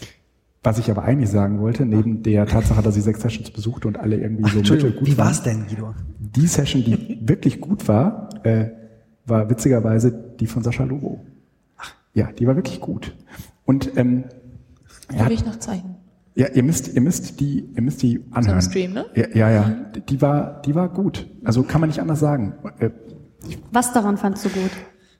Was 0.63 0.77
ich 0.77 0.91
aber 0.91 1.03
eigentlich 1.03 1.31
sagen 1.31 1.59
wollte, 1.59 1.85
neben 1.87 2.21
der 2.21 2.45
Tatsache, 2.45 2.83
dass 2.83 2.95
ich 2.95 3.03
sechs 3.03 3.21
Sessions 3.21 3.49
besuchte 3.49 3.87
und 3.87 3.99
alle 3.99 4.17
irgendwie 4.17 4.43
Ach, 4.45 4.53
so 4.53 4.59
mittelgut 4.59 5.07
Wie 5.07 5.17
war's 5.17 5.41
denn, 5.41 5.65
Guido? 5.67 5.95
Die 6.19 6.45
Session, 6.45 6.83
die 6.83 7.19
wirklich 7.21 7.59
gut 7.59 7.87
war, 7.87 8.29
äh, 8.43 8.67
war 9.25 9.49
witzigerweise 9.49 10.11
die 10.11 10.45
von 10.45 10.61
Sascha 10.61 10.83
Lobo. 10.83 11.25
Ach. 11.77 11.95
Ja, 12.13 12.31
die 12.31 12.45
war 12.45 12.55
wirklich 12.55 12.79
gut. 12.79 13.15
Und 13.65 13.97
ähm, 13.97 14.25
ja, 15.11 15.25
will 15.25 15.33
ich 15.33 15.45
noch 15.45 15.57
zeigen. 15.57 15.95
Ja, 16.35 16.47
ihr 16.47 16.63
müsst, 16.63 16.93
ihr 16.93 17.01
müsst 17.01 17.39
die, 17.39 17.65
ihr 17.75 17.81
müsst 17.81 18.01
die 18.01 18.23
anhören. 18.31 18.61
So 18.61 18.69
Stream, 18.69 18.93
ne? 18.93 19.05
Ja, 19.15 19.25
ja, 19.33 19.49
ja. 19.49 19.61
Mhm. 19.63 20.05
Die 20.07 20.21
war, 20.21 20.61
die 20.61 20.75
war 20.75 20.89
gut. 20.89 21.27
Also 21.43 21.63
kann 21.63 21.81
man 21.81 21.89
nicht 21.89 21.99
anders 21.99 22.19
sagen. 22.19 22.53
Äh, 22.79 22.91
Was 23.71 23.91
daran 23.91 24.17
fandst 24.17 24.45
du 24.45 24.49
gut? 24.49 24.71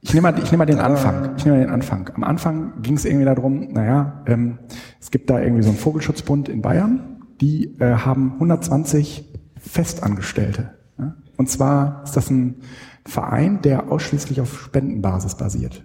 Ich 0.01 0.13
nehme 0.13 0.31
mal, 0.31 0.39
ich 0.39 0.51
nehme 0.51 0.57
mal 0.59 0.65
den 0.65 0.79
Anfang. 0.79 1.35
Ich 1.37 1.45
nehme 1.45 1.57
mal 1.57 1.63
den 1.65 1.73
Anfang. 1.73 2.09
Am 2.15 2.23
Anfang 2.23 2.81
ging 2.81 2.95
es 2.95 3.05
irgendwie 3.05 3.25
darum, 3.25 3.71
naja, 3.71 4.23
ähm, 4.25 4.57
es 4.99 5.11
gibt 5.11 5.29
da 5.29 5.39
irgendwie 5.39 5.63
so 5.63 5.69
einen 5.69 5.77
Vogelschutzbund 5.77 6.49
in 6.49 6.61
Bayern, 6.61 7.21
die 7.39 7.75
äh, 7.79 7.93
haben 7.93 8.33
120 8.33 9.25
Festangestellte. 9.57 10.71
Ja? 10.97 11.15
Und 11.37 11.49
zwar 11.49 12.03
ist 12.03 12.15
das 12.17 12.31
ein 12.31 12.61
Verein, 13.05 13.61
der 13.61 13.91
ausschließlich 13.91 14.41
auf 14.41 14.59
Spendenbasis 14.59 15.35
basiert. 15.35 15.83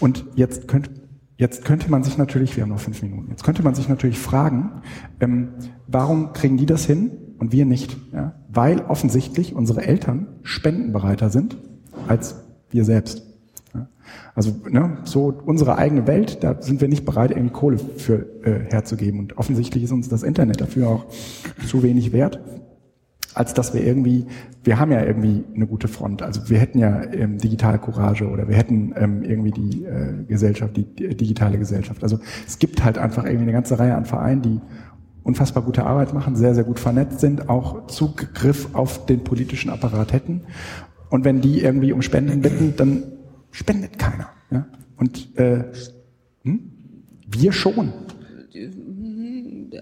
Und 0.00 0.24
jetzt 0.34 0.68
könnt, 0.68 0.90
Jetzt 1.38 1.64
könnte 1.64 1.90
man 1.90 2.02
sich 2.02 2.16
natürlich, 2.16 2.56
wir 2.56 2.62
haben 2.62 2.70
noch 2.70 2.80
fünf 2.80 3.02
Minuten, 3.02 3.30
jetzt 3.30 3.44
könnte 3.44 3.62
man 3.62 3.74
sich 3.74 3.88
natürlich 3.88 4.18
fragen, 4.18 4.82
ähm, 5.20 5.48
warum 5.86 6.32
kriegen 6.32 6.56
die 6.56 6.64
das 6.66 6.86
hin 6.86 7.10
und 7.38 7.52
wir 7.52 7.66
nicht? 7.66 7.96
Ja? 8.12 8.34
Weil 8.48 8.80
offensichtlich 8.80 9.54
unsere 9.54 9.82
Eltern 9.82 10.28
spendenbereiter 10.42 11.28
sind 11.28 11.58
als 12.08 12.36
wir 12.70 12.84
selbst. 12.84 13.22
Ja? 13.74 13.88
Also 14.34 14.54
ne, 14.70 14.98
so 15.04 15.26
unsere 15.44 15.76
eigene 15.76 16.06
Welt, 16.06 16.42
da 16.42 16.62
sind 16.62 16.80
wir 16.80 16.88
nicht 16.88 17.04
bereit, 17.04 17.32
irgendwie 17.32 17.52
Kohle 17.52 17.78
für 17.78 18.26
äh, 18.42 18.70
herzugeben. 18.70 19.20
Und 19.20 19.36
offensichtlich 19.36 19.84
ist 19.84 19.92
uns 19.92 20.08
das 20.08 20.22
Internet 20.22 20.62
dafür 20.62 20.88
auch 20.88 21.06
zu 21.66 21.82
wenig 21.82 22.12
wert 22.12 22.40
als 23.36 23.52
dass 23.54 23.74
wir 23.74 23.84
irgendwie, 23.84 24.26
wir 24.64 24.78
haben 24.78 24.90
ja 24.90 25.04
irgendwie 25.04 25.44
eine 25.54 25.66
gute 25.66 25.88
Front. 25.88 26.22
Also 26.22 26.48
wir 26.48 26.58
hätten 26.58 26.78
ja 26.78 27.02
ähm, 27.12 27.38
digitale 27.38 27.78
Courage 27.78 28.28
oder 28.28 28.48
wir 28.48 28.56
hätten 28.56 28.94
ähm, 28.96 29.22
irgendwie 29.22 29.50
die 29.50 29.84
äh, 29.84 30.24
Gesellschaft, 30.26 30.76
die, 30.76 30.84
die 30.84 31.14
digitale 31.14 31.58
Gesellschaft. 31.58 32.02
Also 32.02 32.18
es 32.46 32.58
gibt 32.58 32.82
halt 32.82 32.96
einfach 32.96 33.24
irgendwie 33.24 33.42
eine 33.42 33.52
ganze 33.52 33.78
Reihe 33.78 33.94
an 33.94 34.06
Vereinen, 34.06 34.42
die 34.42 34.60
unfassbar 35.22 35.62
gute 35.64 35.84
Arbeit 35.84 36.14
machen, 36.14 36.34
sehr, 36.34 36.54
sehr 36.54 36.64
gut 36.64 36.78
vernetzt 36.78 37.20
sind, 37.20 37.48
auch 37.50 37.88
Zugriff 37.88 38.74
auf 38.74 39.06
den 39.06 39.22
politischen 39.22 39.70
Apparat 39.70 40.12
hätten. 40.12 40.42
Und 41.10 41.24
wenn 41.24 41.40
die 41.40 41.60
irgendwie 41.60 41.92
um 41.92 42.00
Spenden 42.00 42.40
bitten, 42.40 42.74
dann 42.76 43.02
spendet 43.50 43.98
keiner. 43.98 44.28
Ja? 44.50 44.66
Und 44.96 45.36
äh, 45.38 45.64
hm? 46.42 46.70
wir 47.28 47.52
schon 47.52 47.92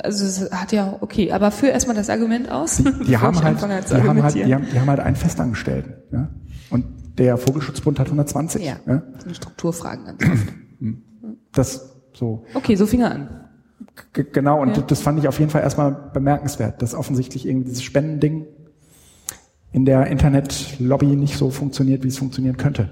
also 0.03 0.25
es 0.25 0.51
hat 0.51 0.73
ja, 0.73 0.97
okay, 1.01 1.33
aber 1.33 1.51
für 1.51 1.69
erstmal 1.69 1.97
das 1.97 2.11
Argument 2.11 2.51
aus. 2.51 2.77
Die, 2.79 2.85
die 3.07 3.19
haben, 3.19 3.43
halt, 3.43 3.59
die, 3.59 3.63
haben 3.63 4.23
halt, 4.23 4.35
die, 4.35 4.55
haben, 4.55 4.67
die 4.73 4.81
haben 4.81 4.89
halt 4.89 5.01
einen 5.01 5.17
Festangestellten. 5.17 5.95
Ja? 6.13 6.29
Und 6.71 6.87
der 7.19 7.37
Vogelschutzbund 7.37 7.99
hat 7.99 8.07
120. 8.07 8.65
Ja, 8.65 8.77
ja? 8.87 9.03
das 9.13 9.25
sind 9.25 9.37
Strukturfragen 9.37 10.05
ganz 10.07 10.23
oft. 10.23 10.55
Das 11.53 11.95
so. 12.15 12.45
Okay, 12.55 12.75
so 12.77 12.87
fing 12.87 13.03
er 13.03 13.13
an. 13.13 13.29
G 14.13 14.25
genau, 14.33 14.61
und 14.61 14.77
ja. 14.77 14.83
das 14.83 15.01
fand 15.01 15.19
ich 15.19 15.29
auf 15.29 15.39
jeden 15.39 15.51
Fall 15.51 15.63
erstmal 15.63 15.93
bemerkenswert, 16.13 16.83
dass 16.83 16.95
offensichtlich 16.95 17.47
irgendwie 17.47 17.69
dieses 17.69 17.83
Spendending 17.83 18.47
in 19.73 19.85
der 19.85 20.07
Internetlobby 20.07 21.17
nicht 21.17 21.37
so 21.37 21.51
funktioniert, 21.51 22.03
wie 22.05 22.09
es 22.09 22.19
funktionieren 22.19 22.57
könnte. 22.57 22.91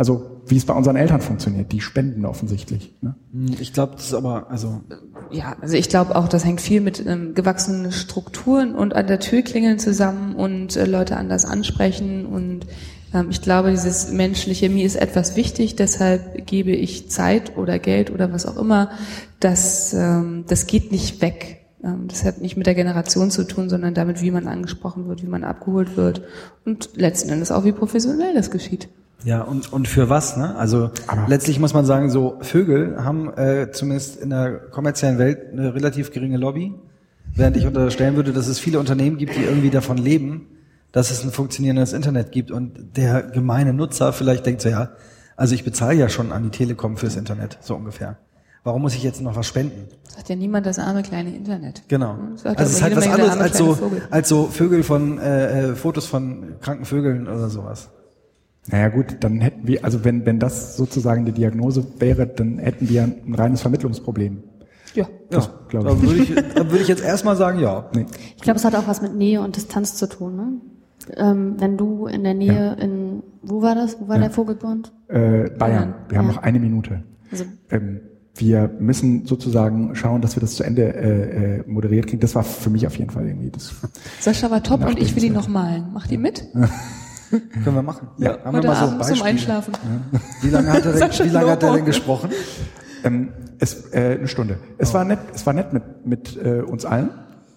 Also 0.00 0.40
wie 0.46 0.56
es 0.56 0.64
bei 0.64 0.72
unseren 0.72 0.96
Eltern 0.96 1.20
funktioniert, 1.20 1.72
die 1.72 1.82
spenden 1.82 2.24
offensichtlich. 2.24 2.94
Ne? 3.02 3.16
Hm, 3.34 3.54
ich 3.60 3.74
glaube, 3.74 3.96
das 3.96 4.06
ist 4.06 4.14
aber 4.14 4.48
also 4.48 4.80
ja, 5.30 5.56
also 5.60 5.76
ich 5.76 5.90
glaube 5.90 6.16
auch, 6.16 6.26
das 6.26 6.42
hängt 6.42 6.62
viel 6.62 6.80
mit 6.80 7.04
ähm, 7.06 7.34
gewachsenen 7.34 7.92
Strukturen 7.92 8.74
und 8.74 8.94
an 8.94 9.08
der 9.08 9.20
Tür 9.20 9.42
klingeln 9.42 9.78
zusammen 9.78 10.34
und 10.36 10.74
äh, 10.74 10.86
Leute 10.86 11.18
anders 11.18 11.44
ansprechen 11.44 12.24
und 12.24 12.60
ähm, 13.12 13.26
ich 13.28 13.42
glaube, 13.42 13.72
dieses 13.72 14.10
menschliche 14.10 14.70
mir 14.70 14.86
ist 14.86 14.96
etwas 14.96 15.36
wichtig, 15.36 15.76
deshalb 15.76 16.46
gebe 16.46 16.70
ich 16.70 17.10
Zeit 17.10 17.58
oder 17.58 17.78
Geld 17.78 18.10
oder 18.10 18.32
was 18.32 18.46
auch 18.46 18.56
immer. 18.56 18.92
Das 19.38 19.92
ähm, 19.92 20.44
das 20.48 20.66
geht 20.66 20.92
nicht 20.92 21.20
weg. 21.20 21.66
Ähm, 21.84 22.08
das 22.08 22.24
hat 22.24 22.40
nicht 22.40 22.56
mit 22.56 22.66
der 22.66 22.74
Generation 22.74 23.30
zu 23.30 23.44
tun, 23.44 23.68
sondern 23.68 23.92
damit, 23.92 24.22
wie 24.22 24.30
man 24.30 24.46
angesprochen 24.46 25.08
wird, 25.08 25.22
wie 25.22 25.28
man 25.28 25.44
abgeholt 25.44 25.98
wird 25.98 26.22
und 26.64 26.88
letzten 26.96 27.28
Endes 27.28 27.52
auch, 27.52 27.66
wie 27.66 27.72
professionell 27.72 28.32
das 28.32 28.50
geschieht. 28.50 28.88
Ja, 29.24 29.42
und, 29.42 29.72
und 29.72 29.88
für 29.88 30.08
was? 30.08 30.36
Ne? 30.36 30.56
Also 30.56 30.90
Aber 31.06 31.26
letztlich 31.28 31.58
muss 31.58 31.74
man 31.74 31.84
sagen, 31.84 32.10
so 32.10 32.38
Vögel 32.40 33.04
haben 33.04 33.32
äh, 33.36 33.70
zumindest 33.72 34.20
in 34.20 34.30
der 34.30 34.52
kommerziellen 34.52 35.18
Welt 35.18 35.52
eine 35.52 35.74
relativ 35.74 36.10
geringe 36.10 36.38
Lobby, 36.38 36.74
während 37.34 37.56
ich 37.56 37.66
unterstellen 37.66 38.16
würde, 38.16 38.32
dass 38.32 38.46
es 38.46 38.58
viele 38.58 38.78
Unternehmen 38.78 39.18
gibt, 39.18 39.36
die 39.36 39.42
irgendwie 39.42 39.70
davon 39.70 39.98
leben, 39.98 40.46
dass 40.92 41.10
es 41.10 41.22
ein 41.24 41.30
funktionierendes 41.30 41.92
Internet 41.92 42.32
gibt 42.32 42.50
und 42.50 42.96
der 42.96 43.22
gemeine 43.22 43.72
Nutzer 43.72 44.12
vielleicht 44.12 44.46
denkt 44.46 44.62
so, 44.62 44.68
ja, 44.68 44.90
also 45.36 45.54
ich 45.54 45.64
bezahle 45.64 45.94
ja 45.94 46.08
schon 46.08 46.32
an 46.32 46.42
die 46.42 46.50
Telekom 46.50 46.96
fürs 46.96 47.16
Internet, 47.16 47.58
so 47.60 47.74
ungefähr. 47.74 48.18
Warum 48.62 48.82
muss 48.82 48.94
ich 48.94 49.02
jetzt 49.02 49.22
noch 49.22 49.36
was 49.36 49.46
spenden? 49.46 49.88
Sagt 50.06 50.28
ja 50.28 50.36
niemand 50.36 50.66
das 50.66 50.78
arme 50.78 51.02
kleine 51.02 51.34
Internet. 51.34 51.82
Genau. 51.88 52.12
Hm, 52.12 52.36
sagt 52.36 52.58
Also 52.58 52.70
es 52.70 52.76
ist 52.76 52.82
halt 52.82 52.94
was 52.94 53.04
Menge 53.06 53.16
der 53.16 53.32
anderes 53.32 53.40
als 53.40 53.58
so, 53.58 53.90
als 54.10 54.28
so 54.28 54.46
Vögel 54.46 54.82
von 54.82 55.18
äh, 55.18 55.70
äh, 55.70 55.74
Fotos 55.76 56.06
von 56.06 56.56
kranken 56.60 56.84
Vögeln 56.84 57.26
oder 57.26 57.48
sowas. 57.48 57.88
Naja 58.68 58.88
gut, 58.88 59.16
dann 59.20 59.40
hätten 59.40 59.66
wir, 59.66 59.84
also 59.84 60.04
wenn, 60.04 60.26
wenn 60.26 60.38
das 60.38 60.76
sozusagen 60.76 61.24
die 61.24 61.32
Diagnose 61.32 61.84
wäre, 61.98 62.26
dann 62.26 62.58
hätten 62.58 62.88
wir 62.88 63.02
ein 63.04 63.34
reines 63.34 63.62
Vermittlungsproblem. 63.62 64.42
Ja. 64.94 65.06
Das 65.30 65.50
glaube 65.68 65.88
da 65.88 65.94
ich. 65.94 66.02
würde 66.02 66.22
ich, 66.22 66.54
da 66.54 66.64
würde 66.70 66.82
ich 66.82 66.88
jetzt 66.88 67.02
erstmal 67.02 67.36
sagen, 67.36 67.58
ja. 67.60 67.88
Nee. 67.94 68.06
Ich 68.36 68.42
glaube, 68.42 68.58
es 68.58 68.64
hat 68.64 68.74
auch 68.74 68.86
was 68.86 69.02
mit 69.02 69.14
Nähe 69.14 69.40
und 69.40 69.56
Distanz 69.56 69.94
zu 69.96 70.08
tun. 70.08 70.36
Ne? 70.36 70.52
Ähm, 71.16 71.54
wenn 71.58 71.76
du 71.76 72.06
in 72.06 72.22
der 72.24 72.34
Nähe 72.34 72.76
in, 72.80 73.22
wo 73.42 73.62
war 73.62 73.74
das? 73.74 73.98
Wo 74.00 74.08
war 74.08 74.18
der 74.18 74.30
Vogelbund? 74.30 74.92
Äh, 75.08 75.50
Bayern, 75.50 75.94
wir 76.08 76.18
haben 76.18 76.26
Ja. 76.28 76.32
noch 76.34 76.42
eine 76.42 76.58
Minute. 76.60 77.02
Also, 77.30 77.44
Ähm, 77.70 78.00
wir 78.36 78.70
müssen 78.78 79.26
sozusagen 79.26 79.94
schauen, 79.94 80.22
dass 80.22 80.36
wir 80.36 80.40
das 80.40 80.54
zu 80.54 80.62
Ende 80.64 80.94
äh, 80.94 81.58
äh, 81.58 81.64
moderiert 81.66 82.06
kriegen. 82.06 82.20
Das 82.20 82.34
war 82.34 82.42
für 82.44 82.70
mich 82.70 82.86
auf 82.86 82.96
jeden 82.96 83.10
Fall 83.10 83.26
irgendwie 83.26 83.50
das. 83.50 83.74
Sascha 84.20 84.50
war 84.50 84.62
top 84.62 84.84
und 84.86 84.98
ich 85.00 85.14
will 85.16 85.24
ihn 85.24 85.32
noch 85.32 85.48
malen. 85.48 85.92
Macht 85.92 86.10
ihr 86.12 86.18
mit? 86.18 86.44
Können 87.64 87.76
wir 87.76 87.82
machen. 87.82 88.08
Ja. 88.18 88.38
Haben 88.44 88.44
wir 88.44 88.58
Heute 88.58 88.66
mal 88.66 88.76
so 88.76 88.84
Abend 88.86 89.04
zum. 89.04 89.22
Einschlafen. 89.22 89.74
Wie 90.42 90.50
lange 90.50 90.72
hat 90.72 90.84
er 90.84 90.92
denn, 90.92 91.10
wie 91.26 91.28
lange 91.28 91.50
hat 91.50 91.62
er 91.62 91.72
denn 91.74 91.84
gesprochen? 91.84 92.30
Ähm, 93.04 93.32
es, 93.58 93.92
äh, 93.92 94.16
eine 94.18 94.28
Stunde. 94.28 94.58
Es 94.78 94.92
war 94.94 95.04
nett, 95.04 95.20
es 95.34 95.46
war 95.46 95.52
nett 95.52 95.72
mit, 95.72 96.06
mit 96.06 96.36
äh, 96.36 96.60
uns 96.60 96.84
allen. 96.84 97.10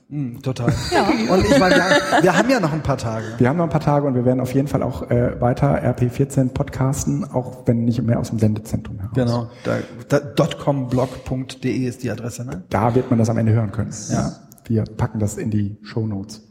Hm, 0.10 0.42
total. 0.44 0.72
Ja. 0.92 1.34
Und 1.34 1.44
ich 1.44 1.58
meine, 1.60 1.76
wir, 1.76 2.24
wir 2.24 2.38
haben 2.38 2.50
ja 2.50 2.60
noch 2.60 2.72
ein 2.72 2.84
paar 2.84 2.98
Tage. 2.98 3.26
Wir 3.40 3.50
haben 3.50 3.58
noch 3.58 3.64
ein 3.64 3.72
paar 3.72 3.82
Tage 3.82 4.06
und 4.06 4.14
wir 4.14 4.26
werden 4.26 4.42
auf 4.42 4.54
jeden 4.54 4.68
Fall 4.68 4.84
auch 4.84 5.10
äh, 5.10 5.42
weiter 5.42 5.82
RP14 5.84 6.50
podcasten, 6.50 7.24
auch 7.24 7.64
wenn 7.66 7.84
nicht 7.86 8.02
mehr 8.04 8.20
aus 8.20 8.30
dem 8.30 8.38
Sendezentrum 8.38 9.00
heraus. 9.00 9.16
Genau. 9.16 9.50
Da, 9.64 9.78
da, 10.10 10.20
dotcomblog.de 10.20 11.72
ist 11.72 12.04
die 12.04 12.12
Adresse, 12.12 12.46
ne? 12.46 12.64
Da 12.70 12.94
wird 12.94 13.10
man 13.10 13.18
das 13.18 13.30
am 13.30 13.38
Ende 13.38 13.54
hören 13.54 13.72
können. 13.72 13.92
Ja. 14.12 14.34
Wir 14.66 14.84
packen 14.84 15.20
das 15.20 15.38
in 15.38 15.50
die 15.50 15.78
Show 15.82 16.06
Notes, 16.06 16.44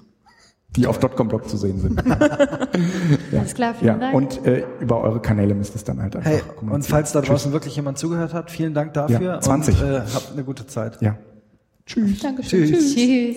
die 0.76 0.86
auf 0.86 1.00
.com-Blog 1.00 1.48
zu 1.48 1.56
sehen 1.56 1.80
sind. 1.80 2.02
Alles 3.32 3.54
klar, 3.54 3.74
vielen 3.74 3.94
ja, 3.94 3.98
Dank. 3.98 4.14
und 4.14 4.46
äh, 4.46 4.64
über 4.80 5.00
eure 5.00 5.20
Kanäle 5.20 5.54
müsst 5.54 5.72
ihr 5.74 5.76
es 5.76 5.84
dann 5.84 6.00
halt 6.00 6.16
einfach 6.16 6.30
Hey, 6.30 6.40
und 6.60 6.86
falls 6.86 7.12
da 7.12 7.20
Tschüss. 7.20 7.28
draußen 7.28 7.52
wirklich 7.52 7.76
jemand 7.76 7.98
zugehört 7.98 8.32
hat, 8.32 8.50
vielen 8.50 8.74
Dank 8.74 8.94
dafür. 8.94 9.20
Ja, 9.20 9.40
20. 9.40 9.82
Und, 9.82 9.88
äh, 9.88 10.00
habt 10.00 10.32
eine 10.32 10.44
gute 10.44 10.66
Zeit. 10.66 10.98
Ja. 11.00 11.18
Tschüss. 11.86 12.20
Dankeschön. 12.20 12.66
Tschüss. 12.68 12.94
Tschüss. 12.94 13.36